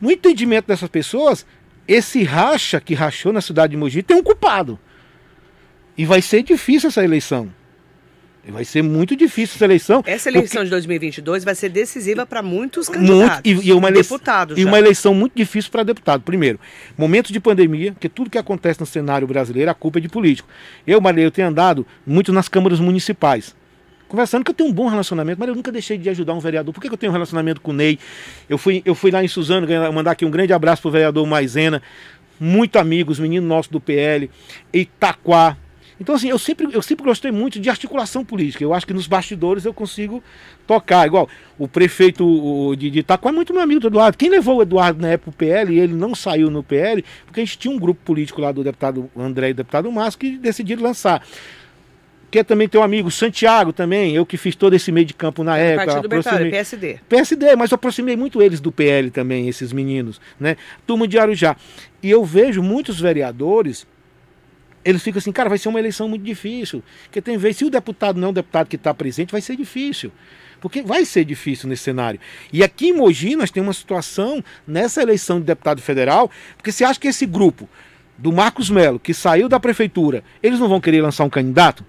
No 0.00 0.10
entendimento 0.10 0.66
dessas 0.66 0.88
pessoas, 0.88 1.44
esse 1.86 2.22
racha 2.22 2.80
que 2.80 2.94
rachou 2.94 3.32
na 3.32 3.40
cidade 3.40 3.72
de 3.72 3.76
Mogi 3.76 4.02
tem 4.02 4.16
um 4.16 4.22
culpado. 4.22 4.78
E 5.96 6.04
vai 6.04 6.22
ser 6.22 6.42
difícil 6.42 6.88
essa 6.88 7.04
eleição. 7.04 7.52
Vai 8.46 8.64
ser 8.64 8.82
muito 8.82 9.16
difícil 9.16 9.54
essa 9.56 9.64
eleição. 9.64 10.02
Essa 10.06 10.28
eleição 10.28 10.60
porque... 10.60 10.64
de 10.64 10.70
2022 10.70 11.44
vai 11.44 11.54
ser 11.54 11.70
decisiva 11.70 12.26
para 12.26 12.42
muitos 12.42 12.88
candidatos. 12.88 13.40
Muito, 13.44 13.64
e, 13.64 13.68
e 13.68 13.72
uma 13.72 13.88
eleição, 13.88 14.16
deputados. 14.16 14.58
E 14.58 14.62
já. 14.62 14.68
uma 14.68 14.78
eleição 14.78 15.14
muito 15.14 15.32
difícil 15.34 15.70
para 15.70 15.82
deputado. 15.82 16.22
Primeiro, 16.22 16.60
momento 16.96 17.32
de 17.32 17.40
pandemia, 17.40 17.92
porque 17.92 18.08
tudo 18.08 18.28
que 18.28 18.36
acontece 18.36 18.80
no 18.80 18.86
cenário 18.86 19.26
brasileiro, 19.26 19.70
a 19.70 19.74
culpa 19.74 19.98
é 19.98 20.02
de 20.02 20.08
político. 20.08 20.48
Eu, 20.86 21.00
Maria, 21.00 21.24
eu 21.24 21.30
tenho 21.30 21.48
andado 21.48 21.86
muito 22.06 22.32
nas 22.32 22.48
câmaras 22.48 22.80
municipais. 22.80 23.54
Conversando 24.06 24.44
que 24.44 24.50
eu 24.50 24.54
tenho 24.54 24.68
um 24.68 24.72
bom 24.72 24.86
relacionamento, 24.86 25.40
mas 25.40 25.48
eu 25.48 25.54
nunca 25.54 25.72
deixei 25.72 25.96
de 25.96 26.08
ajudar 26.10 26.34
um 26.34 26.38
vereador. 26.38 26.72
Por 26.74 26.80
que, 26.80 26.88
que 26.88 26.94
eu 26.94 26.98
tenho 26.98 27.10
um 27.10 27.14
relacionamento 27.14 27.60
com 27.60 27.70
o 27.70 27.74
Ney? 27.74 27.98
Eu 28.48 28.58
fui, 28.58 28.82
eu 28.84 28.94
fui 28.94 29.10
lá 29.10 29.24
em 29.24 29.28
Suzano 29.28 29.66
mandar 29.92 30.12
aqui 30.12 30.24
um 30.24 30.30
grande 30.30 30.52
abraço 30.52 30.82
para 30.82 30.88
o 30.88 30.92
vereador 30.92 31.26
Maisena. 31.26 31.82
Muito 32.38 32.78
amigos, 32.78 33.18
menino 33.18 33.46
nosso 33.46 33.72
do 33.72 33.80
PL, 33.80 34.30
Itaquá, 34.72 35.56
então, 36.00 36.14
assim, 36.14 36.28
eu 36.28 36.38
sempre, 36.38 36.68
eu 36.72 36.82
sempre 36.82 37.04
gostei 37.04 37.30
muito 37.30 37.60
de 37.60 37.70
articulação 37.70 38.24
política. 38.24 38.64
Eu 38.64 38.74
acho 38.74 38.86
que 38.86 38.92
nos 38.92 39.06
bastidores 39.06 39.64
eu 39.64 39.72
consigo 39.72 40.22
tocar. 40.66 41.06
Igual 41.06 41.28
o 41.58 41.68
prefeito 41.68 42.74
de, 42.76 42.90
de 42.90 42.98
Itaquá 43.00 43.28
é 43.28 43.32
muito 43.32 43.52
meu 43.52 43.62
amigo 43.62 43.80
do 43.80 43.86
Eduardo. 43.86 44.18
Quem 44.18 44.28
levou 44.28 44.58
o 44.58 44.62
Eduardo 44.62 45.00
na 45.00 45.08
época 45.08 45.30
pro 45.30 45.46
PL 45.46 45.72
e 45.72 45.78
ele 45.78 45.94
não 45.94 46.14
saiu 46.14 46.50
no 46.50 46.62
PL, 46.62 47.04
porque 47.24 47.40
a 47.40 47.44
gente 47.44 47.58
tinha 47.58 47.72
um 47.72 47.78
grupo 47.78 48.00
político 48.04 48.40
lá 48.40 48.50
do 48.50 48.64
deputado 48.64 49.08
André 49.16 49.50
e 49.50 49.52
do 49.52 49.58
deputado 49.58 49.90
Márcio 49.90 50.18
que 50.18 50.36
decidiram 50.36 50.82
lançar. 50.82 51.24
Que 52.30 52.42
também 52.42 52.68
tem 52.68 52.80
um 52.80 52.84
amigo, 52.84 53.12
Santiago 53.12 53.72
também, 53.72 54.16
eu 54.16 54.26
que 54.26 54.36
fiz 54.36 54.56
todo 54.56 54.74
esse 54.74 54.90
meio 54.90 55.06
de 55.06 55.14
campo 55.14 55.44
na 55.44 55.56
época. 55.56 55.86
Partido 55.86 56.06
aproximei... 56.06 56.50
PSD. 56.50 56.98
PSD, 57.08 57.54
mas 57.54 57.70
eu 57.70 57.76
aproximei 57.76 58.16
muito 58.16 58.42
eles 58.42 58.58
do 58.58 58.72
PL 58.72 59.08
também, 59.12 59.48
esses 59.48 59.72
meninos, 59.72 60.20
né? 60.40 60.56
Turma 60.84 61.06
de 61.06 61.16
Arujá. 61.16 61.56
E 62.02 62.10
eu 62.10 62.24
vejo 62.24 62.60
muitos 62.60 63.00
vereadores 63.00 63.86
eles 64.84 65.02
ficam 65.02 65.18
assim, 65.18 65.32
cara, 65.32 65.48
vai 65.48 65.58
ser 65.58 65.68
uma 65.68 65.78
eleição 65.78 66.08
muito 66.08 66.22
difícil. 66.22 66.82
Porque 67.04 67.22
tem 67.22 67.36
vezes, 67.36 67.58
se 67.58 67.64
o 67.64 67.70
deputado 67.70 68.20
não 68.20 68.28
é 68.28 68.30
um 68.30 68.34
deputado 68.34 68.68
que 68.68 68.76
está 68.76 68.92
presente, 68.92 69.32
vai 69.32 69.40
ser 69.40 69.56
difícil. 69.56 70.12
Porque 70.60 70.82
vai 70.82 71.04
ser 71.04 71.24
difícil 71.24 71.68
nesse 71.68 71.82
cenário. 71.82 72.20
E 72.52 72.62
aqui 72.62 72.88
em 72.88 72.92
Mogi 72.92 73.36
nós 73.36 73.50
temos 73.50 73.68
uma 73.68 73.74
situação 73.74 74.42
nessa 74.66 75.02
eleição 75.02 75.40
de 75.40 75.46
deputado 75.46 75.80
federal, 75.80 76.30
porque 76.56 76.72
você 76.72 76.84
acha 76.84 76.98
que 77.00 77.08
esse 77.08 77.26
grupo 77.26 77.68
do 78.16 78.32
Marcos 78.32 78.70
Melo, 78.70 78.98
que 78.98 79.12
saiu 79.12 79.48
da 79.48 79.58
prefeitura, 79.58 80.22
eles 80.42 80.58
não 80.60 80.68
vão 80.68 80.80
querer 80.80 81.02
lançar 81.02 81.24
um 81.24 81.30
candidato? 81.30 81.84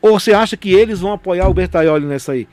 Ou 0.00 0.18
você 0.18 0.32
acha 0.32 0.56
que 0.56 0.72
eles 0.72 1.00
vão 1.00 1.12
apoiar 1.12 1.48
o 1.48 1.54
Bertaioli 1.54 2.06
nessa 2.06 2.32
aí? 2.32 2.46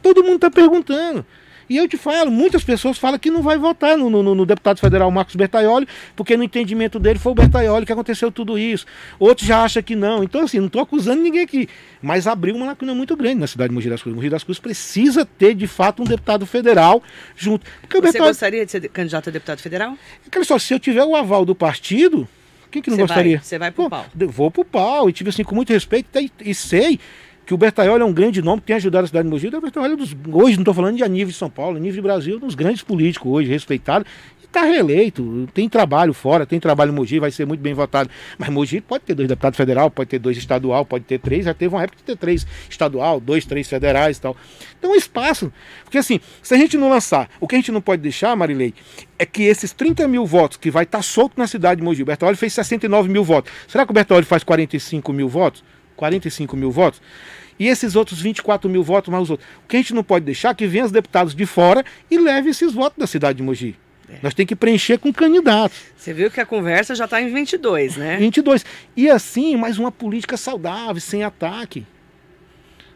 Todo 0.00 0.22
mundo 0.22 0.36
está 0.36 0.50
perguntando. 0.50 1.26
E 1.68 1.76
eu 1.76 1.88
te 1.88 1.96
falo, 1.96 2.30
muitas 2.30 2.64
pessoas 2.64 2.98
falam 2.98 3.18
que 3.18 3.30
não 3.30 3.42
vai 3.42 3.56
votar 3.58 3.96
no, 3.96 4.10
no, 4.10 4.34
no, 4.34 4.46
deputado 4.46 4.78
federal 4.78 5.10
Marcos 5.10 5.36
Bertaioli, 5.36 5.86
porque 6.16 6.36
no 6.36 6.44
entendimento 6.44 6.98
dele 6.98 7.18
foi 7.18 7.32
o 7.32 7.34
Bertaioli 7.34 7.86
que 7.86 7.92
aconteceu 7.92 8.30
tudo 8.30 8.58
isso. 8.58 8.86
Outros 9.18 9.46
já 9.46 9.62
acham 9.62 9.82
que 9.82 9.96
não. 9.96 10.22
Então, 10.22 10.42
assim, 10.42 10.58
não 10.58 10.66
estou 10.66 10.82
acusando 10.82 11.22
ninguém 11.22 11.42
aqui. 11.42 11.68
Mas 12.00 12.26
abriu 12.26 12.54
uma 12.54 12.66
lacuna 12.66 12.94
muito 12.94 13.16
grande 13.16 13.36
na 13.36 13.46
cidade 13.46 13.68
de 13.68 13.74
Mogi 13.74 13.88
das 13.88 14.02
Cruzes. 14.02 14.16
Mogi 14.16 14.28
das 14.28 14.44
Cruzes 14.44 14.60
precisa 14.60 15.24
ter, 15.24 15.54
de 15.54 15.66
fato, 15.66 16.02
um 16.02 16.06
deputado 16.06 16.46
federal 16.46 17.02
junto. 17.36 17.66
Porque 17.80 17.96
Você 17.96 18.02
Bertaioli... 18.02 18.30
gostaria 18.30 18.66
de 18.66 18.70
ser 18.70 18.88
candidato 18.88 19.28
a 19.28 19.32
deputado 19.32 19.60
federal? 19.60 19.96
É 20.30 20.44
só, 20.44 20.58
se 20.58 20.74
eu 20.74 20.80
tiver 20.80 21.04
o 21.04 21.14
aval 21.14 21.44
do 21.44 21.54
partido, 21.54 22.28
quem 22.72 22.80
que 22.80 22.90
não 22.90 22.96
Cê 22.96 23.02
gostaria? 23.02 23.40
Você 23.40 23.58
vai, 23.58 23.70
vai 23.70 23.72
pro 23.72 23.84
Pô, 23.84 23.90
pau. 23.90 24.06
Vou 24.28 24.50
pro 24.50 24.64
pau. 24.64 25.08
E 25.08 25.12
tive 25.12 25.30
assim, 25.30 25.44
com 25.44 25.54
muito 25.54 25.72
respeito 25.72 26.08
e 26.40 26.54
sei 26.54 26.98
que 27.44 27.52
o 27.52 27.56
Bertaioli 27.56 28.02
é 28.02 28.04
um 28.04 28.12
grande 28.12 28.40
nome 28.40 28.60
que 28.60 28.68
tem 28.68 28.76
ajudado 28.76 29.04
a 29.04 29.06
cidade 29.06 29.24
de 29.24 29.30
Mogi. 29.30 29.48
O 29.48 29.60
Bertaioli 29.60 29.94
é 29.94 29.96
dos, 29.96 30.16
hoje, 30.32 30.56
não 30.56 30.62
estou 30.62 30.74
falando 30.74 30.96
de 30.96 31.02
a 31.02 31.08
nível 31.08 31.28
de 31.28 31.38
São 31.38 31.50
Paulo, 31.50 31.76
a 31.76 31.80
nível 31.80 31.96
de 31.96 32.02
Brasil, 32.02 32.36
um 32.36 32.46
dos 32.46 32.54
grandes 32.54 32.82
políticos 32.82 33.30
hoje, 33.30 33.50
respeitado. 33.50 34.06
E 34.40 34.44
está 34.44 34.62
reeleito, 34.62 35.48
tem 35.52 35.68
trabalho 35.68 36.12
fora, 36.12 36.46
tem 36.46 36.60
trabalho 36.60 36.92
em 36.92 36.94
Mogi, 36.94 37.18
vai 37.18 37.30
ser 37.30 37.44
muito 37.44 37.60
bem 37.60 37.74
votado. 37.74 38.08
Mas 38.38 38.48
Mogi 38.48 38.80
pode 38.80 39.04
ter 39.04 39.14
dois 39.14 39.28
deputados 39.28 39.56
federal, 39.56 39.90
pode 39.90 40.10
ter 40.10 40.18
dois 40.18 40.36
estadual, 40.36 40.84
pode 40.84 41.04
ter 41.04 41.18
três. 41.18 41.44
Já 41.44 41.54
teve 41.54 41.74
uma 41.74 41.82
época 41.82 41.98
de 41.98 42.04
ter 42.04 42.16
três 42.16 42.46
estadual, 42.70 43.18
dois, 43.18 43.44
três 43.44 43.68
federais 43.68 44.18
e 44.18 44.20
tal. 44.20 44.36
Então, 44.78 44.94
espaço. 44.94 45.52
Porque 45.82 45.98
assim, 45.98 46.20
se 46.42 46.54
a 46.54 46.56
gente 46.56 46.76
não 46.76 46.88
lançar, 46.88 47.28
o 47.40 47.48
que 47.48 47.56
a 47.56 47.58
gente 47.58 47.72
não 47.72 47.80
pode 47.80 48.02
deixar, 48.02 48.36
Marilei, 48.36 48.72
é 49.18 49.26
que 49.26 49.42
esses 49.42 49.72
30 49.72 50.06
mil 50.06 50.24
votos 50.24 50.56
que 50.56 50.70
vai 50.70 50.84
estar 50.84 50.98
tá 50.98 51.02
solto 51.02 51.34
na 51.36 51.46
cidade 51.46 51.80
de 51.80 51.84
Mogi, 51.84 52.02
o 52.02 52.06
Bertaioli 52.06 52.36
fez 52.36 52.52
69 52.52 53.08
mil 53.08 53.24
votos. 53.24 53.52
Será 53.66 53.84
que 53.84 53.90
o 53.90 53.94
Bertaioli 53.94 54.24
faz 54.24 54.44
45 54.44 55.12
mil 55.12 55.28
votos? 55.28 55.64
45 55.96 56.56
mil 56.56 56.70
votos, 56.70 57.00
e 57.58 57.68
esses 57.68 57.94
outros 57.94 58.20
24 58.20 58.68
mil 58.68 58.82
votos 58.82 59.10
mais 59.10 59.24
os 59.24 59.30
outros. 59.30 59.48
O 59.64 59.68
que 59.68 59.76
a 59.76 59.78
gente 59.80 59.94
não 59.94 60.02
pode 60.02 60.24
deixar 60.24 60.50
é 60.50 60.54
que 60.54 60.66
venham 60.66 60.86
os 60.86 60.92
deputados 60.92 61.34
de 61.34 61.46
fora 61.46 61.84
e 62.10 62.18
leve 62.18 62.50
esses 62.50 62.72
votos 62.72 62.98
da 62.98 63.06
cidade 63.06 63.36
de 63.38 63.42
Mogi. 63.42 63.76
É. 64.08 64.18
Nós 64.22 64.34
temos 64.34 64.48
que 64.48 64.56
preencher 64.56 64.98
com 64.98 65.12
candidatos. 65.12 65.78
Você 65.96 66.12
viu 66.12 66.30
que 66.30 66.40
a 66.40 66.46
conversa 66.46 66.94
já 66.94 67.04
está 67.04 67.20
em 67.20 67.32
22, 67.32 67.96
né? 67.96 68.16
22. 68.16 68.64
E 68.96 69.08
assim, 69.08 69.56
mais 69.56 69.78
uma 69.78 69.92
política 69.92 70.36
saudável, 70.36 71.00
sem 71.00 71.22
ataque. 71.22 71.86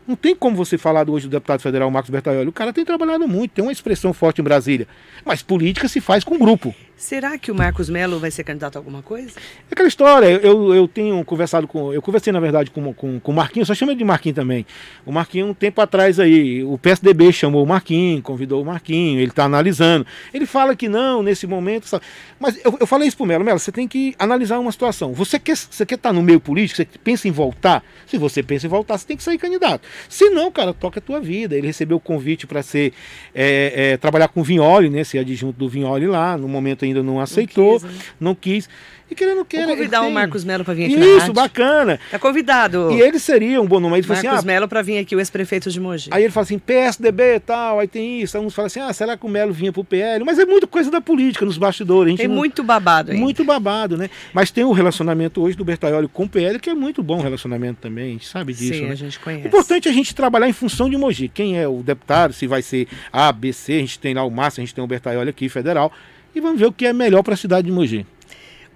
Não 0.07 0.15
tem 0.15 0.37
como 0.37 0.57
você 0.57 0.79
falar 0.79 1.09
hoje 1.11 1.27
do 1.27 1.31
deputado 1.31 1.61
federal 1.61 1.91
Marcos 1.91 2.11
Bertaioli. 2.11 2.49
O 2.49 2.53
cara 2.53 2.73
tem 2.73 2.85
trabalhado 2.85 3.27
muito, 3.27 3.53
tem 3.53 3.65
uma 3.65 3.73
expressão 3.73 4.13
forte 4.13 4.41
em 4.41 4.45
Brasília. 4.45 4.87
Mas 5.25 5.43
política 5.43 5.89
se 5.89 6.01
faz 6.01 6.23
com 6.23 6.39
grupo. 6.39 6.75
Será 6.97 7.37
que 7.37 7.53
o 7.53 7.55
Marcos 7.55 7.91
Melo 7.91 8.19
vai 8.19 8.31
ser 8.31 8.43
candidato 8.43 8.77
a 8.77 8.79
alguma 8.79 9.03
coisa? 9.03 9.39
É 9.39 9.73
aquela 9.73 9.87
história, 9.87 10.27
eu, 10.43 10.75
eu 10.75 10.89
tenho 10.89 11.23
conversado 11.27 11.69
com. 11.69 11.93
Eu 11.93 12.01
conversei, 12.01 12.33
na 12.33 12.41
verdade, 12.41 12.71
com, 12.71 12.95
com, 12.95 13.21
com 13.21 13.33
o 13.33 13.35
Marquinhos, 13.35 13.69
só 13.69 13.75
chama 13.75 13.95
de 13.95 14.03
Marquinhos 14.03 14.37
também. 14.37 14.65
O 15.05 15.13
Marquinhos, 15.13 15.51
um 15.51 15.53
tempo 15.53 15.79
atrás 15.83 16.19
aí, 16.19 16.65
o 16.65 16.79
PSDB 16.79 17.31
chamou 17.35 17.63
o 17.63 17.67
Marquinhos, 17.67 18.23
convidou 18.23 18.63
o 18.63 18.65
Marquinhos, 18.65 19.21
ele 19.21 19.31
está 19.31 19.45
analisando. 19.45 20.07
Ele 20.33 20.47
fala 20.47 20.75
que 20.75 20.89
não, 20.89 21.23
nesse 21.23 21.47
momento. 21.47 21.87
Sabe? 21.87 22.03
Mas 22.41 22.59
eu, 22.65 22.79
eu 22.81 22.87
falei 22.87 23.09
isso 23.09 23.17
pro 23.19 23.27
Melo, 23.27 23.45
Melo, 23.45 23.59
você 23.59 23.71
tem 23.71 23.87
que 23.87 24.15
analisar 24.19 24.59
uma 24.59 24.73
situação. 24.73 25.13
Você 25.13 25.39
quer 25.39 25.53
estar 25.53 25.75
você 25.75 25.85
quer 25.85 25.99
tá 25.99 26.15
no 26.15 26.23
meio 26.23 26.41
político, 26.41 26.79
você 26.79 26.89
pensa 27.05 27.29
em 27.29 27.31
voltar? 27.31 27.85
Se 28.07 28.17
você 28.17 28.43
pensa 28.43 28.67
em 28.67 28.71
voltar, 28.71 28.97
você 28.97 29.07
tem 29.07 29.19
que 29.19 29.23
sair 29.23 29.37
candidato. 29.37 29.87
Se 30.09 30.31
não, 30.31 30.51
cara, 30.51 30.73
toca 30.73 30.99
a 30.99 31.03
tua 31.03 31.21
vida. 31.21 31.55
Ele 31.55 31.67
recebeu 31.67 31.99
o 31.99 32.01
convite 32.01 32.47
para 32.47 32.63
ser 32.63 32.95
é, 33.35 33.93
é, 33.93 33.97
trabalhar 33.99 34.29
com 34.29 34.41
o 34.41 34.45
Vinholi, 34.45 34.89
né? 34.89 35.05
Ser 35.05 35.19
adjunto 35.19 35.59
do 35.59 35.69
Vinholi 35.69 36.07
lá, 36.07 36.39
no 36.39 36.49
momento 36.49 36.86
ainda 36.87 37.03
não 37.03 37.21
aceitou, 37.21 37.73
não 37.73 37.81
quis. 37.81 37.83
Né? 37.83 38.05
Não 38.21 38.35
quis. 38.35 38.69
E 39.11 39.15
querendo 39.15 39.45
queira. 39.45 39.67
Vou 39.67 39.77
convidar 39.77 40.03
o 40.03 40.11
Marcos 40.11 40.45
Melo 40.45 40.65
para 40.65 40.75
vir 40.75 40.87
aqui 40.87 40.95
Isso, 40.95 41.33
bacana. 41.33 42.01
Tá 42.11 42.19
convidado. 42.19 42.91
E 42.91 43.01
ele 43.01 43.19
seria 43.21 43.61
um 43.61 43.67
bom 43.67 43.79
nome. 43.79 43.99
Ele 43.99 44.07
Marcos 44.07 44.27
assim, 44.27 44.39
ah, 44.39 44.43
Melo 44.43 44.67
para 44.67 44.83
vir 44.83 44.99
aqui, 44.99 45.15
o 45.15 45.21
ex-prefeito 45.21 45.71
de 45.71 45.79
Mogi. 45.79 46.09
Aí 46.11 46.25
ele 46.25 46.33
fala 46.33 46.45
assim, 46.45 46.59
PSDB 46.59 47.37
e 47.37 47.41
tal, 47.41 47.79
aí 47.79 47.87
tem 47.87 48.21
isso. 48.21 48.37
Aí 48.37 48.45
uns 48.45 48.53
falam 48.53 48.67
assim, 48.67 48.81
ah, 48.81 48.93
será 48.93 49.17
que 49.17 49.25
o 49.25 49.29
Melo 49.29 49.53
vinha 49.53 49.73
pro 49.73 49.85
PL? 49.85 50.25
Mas 50.25 50.41
é 50.41 50.45
muito 50.45 50.67
coisa 50.67 50.91
da 50.91 51.01
política, 51.01 51.45
nos 51.45 51.57
bastidores. 51.57 52.17
tem 52.17 52.27
não... 52.27 52.35
muito 52.35 52.65
babado 52.65 53.13
aí. 53.13 53.19
Muito 53.19 53.45
babado, 53.45 53.97
né? 53.97 54.11
Mas 54.33 54.51
tem 54.51 54.65
o 54.65 54.73
relacionamento 54.73 55.41
hoje 55.41 55.57
do 55.57 55.65
Bertaioli 55.65 56.09
com 56.09 56.25
o 56.25 56.29
PL, 56.29 56.59
que 56.59 56.71
é 56.71 56.75
muito 56.75 57.01
bom 57.01 57.21
relacionamento 57.21 57.81
também, 57.81 58.07
a 58.07 58.13
gente 58.13 58.27
sabe 58.27 58.53
disso. 58.53 58.75
Sim, 58.75 58.87
né? 58.87 58.93
a 58.93 58.97
gente 58.97 59.21
conhece. 59.21 59.47
Importante 59.47 59.87
é 59.87 59.91
a 59.91 59.95
gente 59.95 60.15
trabalhar 60.17 60.49
em 60.49 60.53
função 60.53 60.91
de 60.91 60.97
Mogi. 60.97 61.29
Quem 61.29 61.57
é 61.57 61.69
o 61.69 61.81
deputado, 61.81 62.33
se 62.33 62.47
vai 62.49 62.61
ser 62.61 62.89
A, 63.13 63.31
B, 63.31 63.53
C, 63.53 63.75
a 63.75 63.79
gente 63.79 64.01
tem 64.01 64.15
lá 64.15 64.25
o 64.25 64.31
Márcio, 64.31 64.61
a 64.61 64.65
gente 64.65 64.75
tem 64.75 64.83
o 64.83 64.87
Bertaioli 64.87 65.31
aqui, 65.31 65.49
federal. 65.49 65.93
E 66.37 66.41
vamos 66.41 66.61
ver 66.61 66.67
o 66.67 66.73
que 66.73 66.85
é 66.85 66.93
melhor 66.93 67.23
para 67.23 67.33
a 67.33 67.37
cidade 67.37 67.69
de 67.69 67.73
Mogi. 67.73 68.05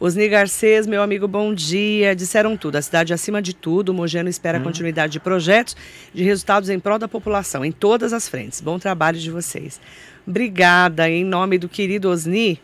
Osni 0.00 0.26
Garcês, 0.30 0.86
meu 0.86 1.02
amigo, 1.02 1.28
bom 1.28 1.52
dia. 1.52 2.16
Disseram 2.16 2.56
tudo. 2.56 2.76
A 2.76 2.80
cidade 2.80 3.12
acima 3.12 3.42
de 3.42 3.54
tudo. 3.54 3.90
O 3.90 3.94
Mogeno 3.94 4.30
espera 4.30 4.56
a 4.56 4.61
hum. 4.62 4.64
continuidade 4.64 5.12
de 5.12 5.20
projetos, 5.20 5.76
de 6.14 6.24
resultados 6.24 6.70
em 6.70 6.80
prol 6.80 6.98
da 6.98 7.06
população, 7.06 7.62
em 7.62 7.70
todas 7.70 8.14
as 8.14 8.26
frentes. 8.26 8.62
Bom 8.62 8.78
trabalho 8.78 9.18
de 9.18 9.30
vocês. 9.30 9.78
Obrigada. 10.26 11.06
Em 11.11 11.22
nome 11.22 11.58
do 11.58 11.68
querido 11.68 12.08
Osni, 12.08 12.58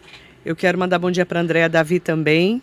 eu 0.47 0.57
quero 0.57 0.79
mandar 0.79 0.99
bom 0.99 1.11
dia 1.11 1.27
para 1.27 1.41
Andréa 1.41 1.69
Davi 1.69 2.01
também. 2.01 2.63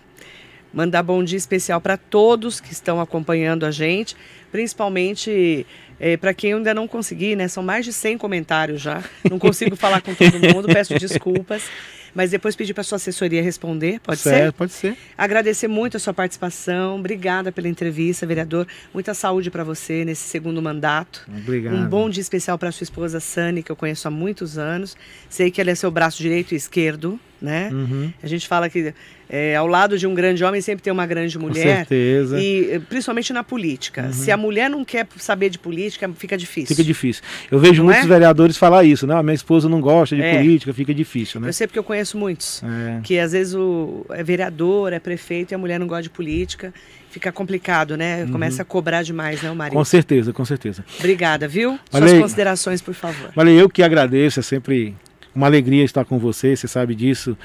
Mandar 0.73 1.03
bom 1.03 1.23
dia 1.23 1.37
especial 1.37 1.79
para 1.79 1.97
todos 1.97 2.59
que 2.59 2.73
estão 2.73 2.99
acompanhando 2.99 3.63
a 3.63 3.69
gente, 3.69 4.15
principalmente 4.51 5.67
é, 5.99 6.17
para 6.17 6.33
quem 6.33 6.53
ainda 6.53 6.73
não 6.73 6.87
consegui, 6.87 7.35
né? 7.35 7.47
São 7.47 7.61
mais 7.61 7.85
de 7.85 7.93
100 7.93 8.17
comentários 8.17 8.81
já. 8.81 9.03
Não 9.29 9.37
consigo 9.37 9.75
falar 9.75 10.01
com 10.01 10.15
todo 10.15 10.39
mundo, 10.39 10.67
peço 10.67 10.97
desculpas 10.97 11.69
mas 12.13 12.31
depois 12.31 12.55
pedir 12.55 12.73
para 12.73 12.83
sua 12.83 12.95
assessoria 12.97 13.41
responder, 13.41 13.99
pode 13.99 14.19
certo, 14.19 14.45
ser? 14.45 14.51
Pode 14.53 14.71
ser. 14.71 14.97
Agradecer 15.17 15.67
muito 15.67 15.97
a 15.97 15.99
sua 15.99 16.13
participação, 16.13 16.99
obrigada 16.99 17.51
pela 17.51 17.67
entrevista, 17.67 18.25
vereador. 18.25 18.67
Muita 18.93 19.13
saúde 19.13 19.49
para 19.49 19.63
você 19.63 20.05
nesse 20.05 20.27
segundo 20.27 20.61
mandato. 20.61 21.25
Obrigado. 21.27 21.75
Um 21.75 21.85
bom 21.87 22.09
dia 22.09 22.21
especial 22.21 22.57
para 22.57 22.71
sua 22.71 22.83
esposa 22.83 23.19
Sani, 23.19 23.63
que 23.63 23.71
eu 23.71 23.75
conheço 23.75 24.07
há 24.07 24.11
muitos 24.11 24.57
anos. 24.57 24.95
Sei 25.29 25.49
que 25.49 25.59
ela 25.59 25.71
é 25.71 25.75
seu 25.75 25.91
braço 25.91 26.21
direito 26.21 26.53
e 26.53 26.55
esquerdo, 26.55 27.19
né? 27.43 27.69
Uhum. 27.73 28.11
A 28.23 28.27
gente 28.27 28.47
fala 28.47 28.69
que 28.69 28.93
é, 29.29 29.55
ao 29.55 29.67
lado 29.67 29.97
de 29.97 30.07
um 30.07 30.13
grande 30.13 30.43
homem 30.43 30.61
sempre 30.61 30.81
tem 30.81 30.93
uma 30.93 31.05
grande 31.05 31.37
mulher. 31.37 31.63
Com 31.63 31.75
certeza. 31.75 32.39
E 32.39 32.71
eh, 32.71 32.79
principalmente 32.79 33.33
na 33.33 33.43
política. 33.43 34.03
Uhum. 34.03 34.13
Se 34.13 34.31
a 34.31 34.37
mulher 34.37 34.69
não 34.69 34.85
quer 34.85 35.05
saber 35.17 35.49
de 35.49 35.59
política, 35.59 36.09
fica 36.17 36.37
difícil. 36.37 36.67
Fica 36.67 36.83
difícil. 36.83 37.21
Eu 37.51 37.59
vejo 37.59 37.83
não 37.83 37.85
muitos 37.85 38.05
é? 38.05 38.07
vereadores 38.07 38.55
falar 38.55 38.85
isso, 38.85 39.05
né? 39.05 39.13
A 39.13 39.21
minha 39.21 39.35
esposa 39.35 39.67
não 39.67 39.81
gosta 39.81 40.15
de 40.15 40.21
é. 40.21 40.37
política, 40.37 40.73
fica 40.73 40.93
difícil, 40.93 41.41
né? 41.41 41.49
Eu 41.49 41.53
sei 41.53 41.67
porque 41.67 41.79
eu 41.79 41.83
conheço 41.83 42.17
muitos. 42.17 42.63
É. 42.63 43.01
Que 43.03 43.19
às 43.19 43.33
vezes 43.33 43.53
o 43.53 44.05
é 44.11 44.23
vereador, 44.23 44.93
é 44.93 44.99
prefeito 44.99 45.51
e 45.51 45.55
a 45.55 45.57
mulher 45.57 45.79
não 45.79 45.87
gosta 45.87 46.03
de 46.03 46.09
política. 46.09 46.73
Fica 47.09 47.31
complicado, 47.31 47.95
né? 47.97 48.23
Uhum. 48.23 48.31
Começa 48.31 48.61
a 48.63 48.65
cobrar 48.65 49.03
demais, 49.03 49.41
né, 49.41 49.51
o 49.51 49.55
marido? 49.55 49.75
Com 49.75 49.85
certeza, 49.85 50.33
com 50.33 50.45
certeza. 50.45 50.83
Obrigada, 50.97 51.47
viu? 51.47 51.77
Valeu. 51.91 52.07
Suas 52.07 52.21
considerações, 52.21 52.81
por 52.81 52.93
favor. 52.93 53.31
Valeu, 53.35 53.53
eu 53.53 53.69
que 53.69 53.83
agradeço, 53.83 54.39
é 54.39 54.43
sempre 54.43 54.95
uma 55.35 55.47
alegria 55.47 55.83
estar 55.83 56.05
com 56.05 56.19
você, 56.19 56.55
você 56.55 56.67
sabe 56.67 56.95
disso 56.95 57.37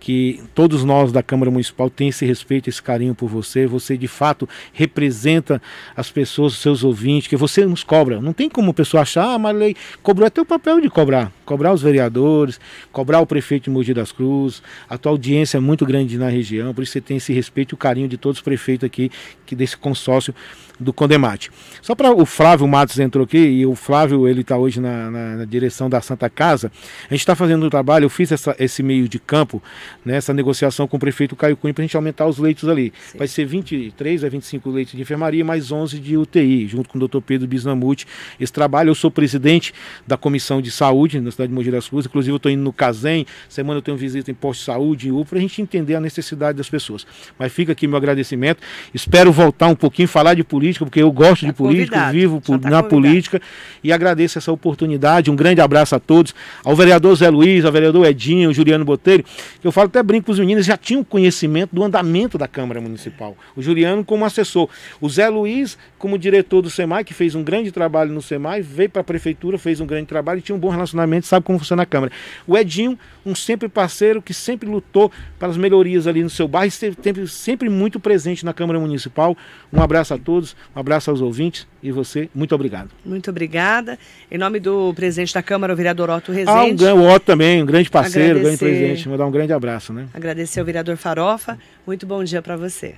que 0.00 0.42
todos 0.54 0.82
nós 0.82 1.12
da 1.12 1.22
Câmara 1.22 1.50
Municipal 1.50 1.90
têm 1.90 2.08
esse 2.08 2.24
respeito, 2.24 2.68
esse 2.68 2.82
carinho 2.82 3.14
por 3.14 3.28
você. 3.28 3.66
Você 3.66 3.96
de 3.96 4.08
fato 4.08 4.48
representa 4.72 5.60
as 5.94 6.10
pessoas, 6.10 6.54
os 6.54 6.58
seus 6.60 6.82
ouvintes, 6.82 7.28
que 7.28 7.36
você 7.36 7.66
nos 7.66 7.84
cobra. 7.84 8.20
Não 8.20 8.32
tem 8.32 8.48
como 8.48 8.70
a 8.70 8.74
pessoa 8.74 9.02
achar, 9.02 9.34
ah, 9.34 9.38
Marley, 9.38 9.76
cobrou 10.02 10.26
é 10.26 10.30
teu 10.30 10.44
papel 10.44 10.80
de 10.80 10.88
cobrar. 10.88 11.30
Cobrar 11.44 11.72
os 11.72 11.82
vereadores, 11.82 12.58
cobrar 12.90 13.20
o 13.20 13.26
prefeito 13.26 13.64
de 13.64 13.70
Mogi 13.70 13.92
das 13.92 14.10
Cruzes. 14.10 14.62
A 14.88 14.96
tua 14.96 15.12
audiência 15.12 15.58
é 15.58 15.60
muito 15.60 15.84
grande 15.84 16.16
na 16.16 16.30
região, 16.30 16.72
por 16.72 16.82
isso 16.82 16.92
você 16.92 17.00
tem 17.00 17.18
esse 17.18 17.32
respeito 17.32 17.72
e 17.72 17.74
o 17.74 17.78
carinho 17.78 18.08
de 18.08 18.16
todos 18.16 18.38
os 18.38 18.42
prefeitos 18.42 18.86
aqui, 18.86 19.10
que 19.44 19.54
desse 19.54 19.76
consórcio 19.76 20.34
do 20.80 20.92
Condemate. 20.92 21.50
Só 21.82 21.94
para 21.94 22.10
o 22.10 22.24
Flávio 22.24 22.66
Matos 22.66 22.98
entrou 22.98 23.24
aqui, 23.24 23.38
e 23.38 23.66
o 23.66 23.74
Flávio 23.74 24.26
ele 24.26 24.40
está 24.40 24.56
hoje 24.56 24.80
na, 24.80 25.10
na, 25.10 25.36
na, 25.36 25.44
direção 25.44 25.90
da 25.90 26.00
Santa 26.00 26.28
Casa. 26.30 26.72
A 27.08 27.14
gente 27.14 27.20
está 27.20 27.34
fazendo 27.34 27.64
um 27.66 27.70
trabalho, 27.70 28.04
eu 28.04 28.10
fiz 28.10 28.32
essa, 28.32 28.56
esse 28.58 28.82
meio 28.82 29.08
de 29.08 29.18
campo 29.18 29.62
nessa 30.04 30.32
negociação 30.32 30.88
com 30.88 30.96
o 30.96 31.00
prefeito 31.00 31.36
Caio 31.36 31.56
Cunha 31.56 31.74
para 31.74 31.82
a 31.82 31.86
gente 31.86 31.96
aumentar 31.96 32.26
os 32.26 32.38
leitos 32.38 32.68
ali. 32.68 32.92
Sim. 33.12 33.18
Vai 33.18 33.28
ser 33.28 33.44
23 33.44 34.24
a 34.24 34.28
25 34.28 34.70
leitos 34.70 34.94
de 34.94 35.02
enfermaria, 35.02 35.44
mais 35.44 35.70
11 35.70 35.98
de 35.98 36.16
UTI, 36.16 36.66
junto 36.66 36.88
com 36.88 36.98
o 36.98 37.08
Dr. 37.08 37.20
Pedro 37.20 37.46
Bisnamuti. 37.46 38.06
Esse 38.38 38.52
trabalho, 38.52 38.90
eu 38.90 38.94
sou 38.94 39.10
presidente 39.10 39.74
da 40.06 40.16
Comissão 40.16 40.62
de 40.62 40.70
Saúde 40.70 41.20
na 41.20 41.30
cidade 41.30 41.48
de 41.48 41.54
Mogi 41.54 41.70
das 41.70 41.88
Cruzes, 41.88 42.08
inclusive 42.08 42.32
eu 42.32 42.36
estou 42.36 42.50
indo 42.50 42.62
no 42.62 42.72
Casem, 42.72 43.26
semana 43.48 43.78
eu 43.78 43.82
tenho 43.82 43.96
visita 43.96 44.30
em 44.30 44.34
posto 44.34 44.60
de 44.60 44.66
saúde, 44.66 45.08
em 45.08 45.12
U, 45.12 45.24
para 45.24 45.38
a 45.38 45.40
gente 45.40 45.60
entender 45.60 45.94
a 45.94 46.00
necessidade 46.00 46.56
das 46.56 46.68
pessoas. 46.68 47.06
Mas 47.38 47.52
fica 47.52 47.72
aqui 47.72 47.86
meu 47.86 47.96
agradecimento, 47.96 48.60
espero 48.94 49.32
voltar 49.32 49.66
um 49.66 49.74
pouquinho, 49.74 50.08
falar 50.08 50.34
de 50.34 50.44
política, 50.44 50.69
porque 50.78 51.02
eu 51.02 51.10
gosto 51.10 51.42
tá 51.42 51.46
de 51.48 51.52
política, 51.52 52.10
vivo 52.10 52.40
tá 52.40 52.52
na 52.52 52.58
convidado. 52.58 52.88
política 52.88 53.42
e 53.82 53.92
agradeço 53.92 54.38
essa 54.38 54.52
oportunidade, 54.52 55.30
um 55.30 55.36
grande 55.36 55.60
abraço 55.60 55.94
a 55.94 56.00
todos, 56.00 56.34
ao 56.64 56.74
vereador 56.76 57.14
Zé 57.14 57.30
Luiz, 57.30 57.64
ao 57.64 57.72
vereador 57.72 58.06
Edinho, 58.06 58.48
ao 58.48 58.54
Juliano 58.54 58.84
Botelho, 58.84 59.24
eu 59.62 59.72
falo 59.72 59.86
até 59.86 60.02
brinco, 60.02 60.30
os 60.30 60.38
meninos 60.38 60.66
já 60.66 60.76
tinham 60.76 61.02
conhecimento 61.04 61.74
do 61.74 61.82
andamento 61.82 62.36
da 62.36 62.48
Câmara 62.48 62.80
Municipal. 62.80 63.36
O 63.56 63.62
Juliano 63.62 64.04
como 64.04 64.24
assessor. 64.24 64.68
O 65.00 65.08
Zé 65.08 65.28
Luiz 65.28 65.78
como 66.00 66.18
diretor 66.18 66.62
do 66.62 66.70
SEMAI, 66.70 67.04
que 67.04 67.12
fez 67.12 67.34
um 67.34 67.44
grande 67.44 67.70
trabalho 67.70 68.10
no 68.10 68.22
SEMAI, 68.22 68.62
veio 68.62 68.88
para 68.88 69.02
a 69.02 69.04
prefeitura, 69.04 69.58
fez 69.58 69.80
um 69.80 69.86
grande 69.86 70.06
trabalho 70.06 70.38
e 70.38 70.42
tinha 70.42 70.56
um 70.56 70.58
bom 70.58 70.70
relacionamento, 70.70 71.26
sabe 71.26 71.44
como 71.44 71.58
funciona 71.58 71.82
a 71.82 71.86
Câmara. 71.86 72.10
O 72.46 72.56
Edinho, 72.56 72.98
um 73.24 73.34
sempre 73.34 73.68
parceiro 73.68 74.22
que 74.22 74.32
sempre 74.32 74.66
lutou 74.66 75.12
para 75.38 75.48
as 75.48 75.58
melhorias 75.58 76.06
ali 76.06 76.22
no 76.22 76.30
seu 76.30 76.48
bairro 76.48 76.68
e 76.68 76.70
sempre, 76.70 77.28
sempre 77.28 77.68
muito 77.68 78.00
presente 78.00 78.46
na 78.46 78.54
Câmara 78.54 78.80
Municipal. 78.80 79.36
Um 79.70 79.82
abraço 79.82 80.14
a 80.14 80.18
todos, 80.18 80.49
um 80.74 80.80
abraço 80.80 81.10
aos 81.10 81.20
ouvintes 81.20 81.66
e 81.82 81.90
você, 81.90 82.28
muito 82.34 82.54
obrigado. 82.54 82.90
Muito 83.04 83.30
obrigada. 83.30 83.98
Em 84.30 84.38
nome 84.38 84.60
do 84.60 84.92
presidente 84.94 85.34
da 85.34 85.42
Câmara, 85.42 85.72
o 85.72 85.76
vereador 85.76 86.10
Otto 86.10 86.32
Rezende. 86.32 86.86
Ah, 86.86 86.94
um, 86.94 87.00
o 87.00 87.08
Otto 87.08 87.26
também, 87.26 87.62
um 87.62 87.66
grande 87.66 87.90
parceiro, 87.90 88.38
um 88.38 88.42
grande 88.42 88.58
presidente. 88.58 89.08
Vou 89.08 89.18
dar 89.18 89.26
um 89.26 89.30
grande 89.30 89.52
abraço, 89.52 89.92
né? 89.92 90.08
Agradecer 90.14 90.60
ao 90.60 90.66
vereador 90.66 90.96
Farofa. 90.96 91.58
Muito 91.86 92.06
bom 92.06 92.22
dia 92.22 92.42
para 92.42 92.56
você. 92.56 92.94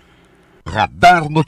Radar 0.66 1.22
Notícias. 1.22 1.32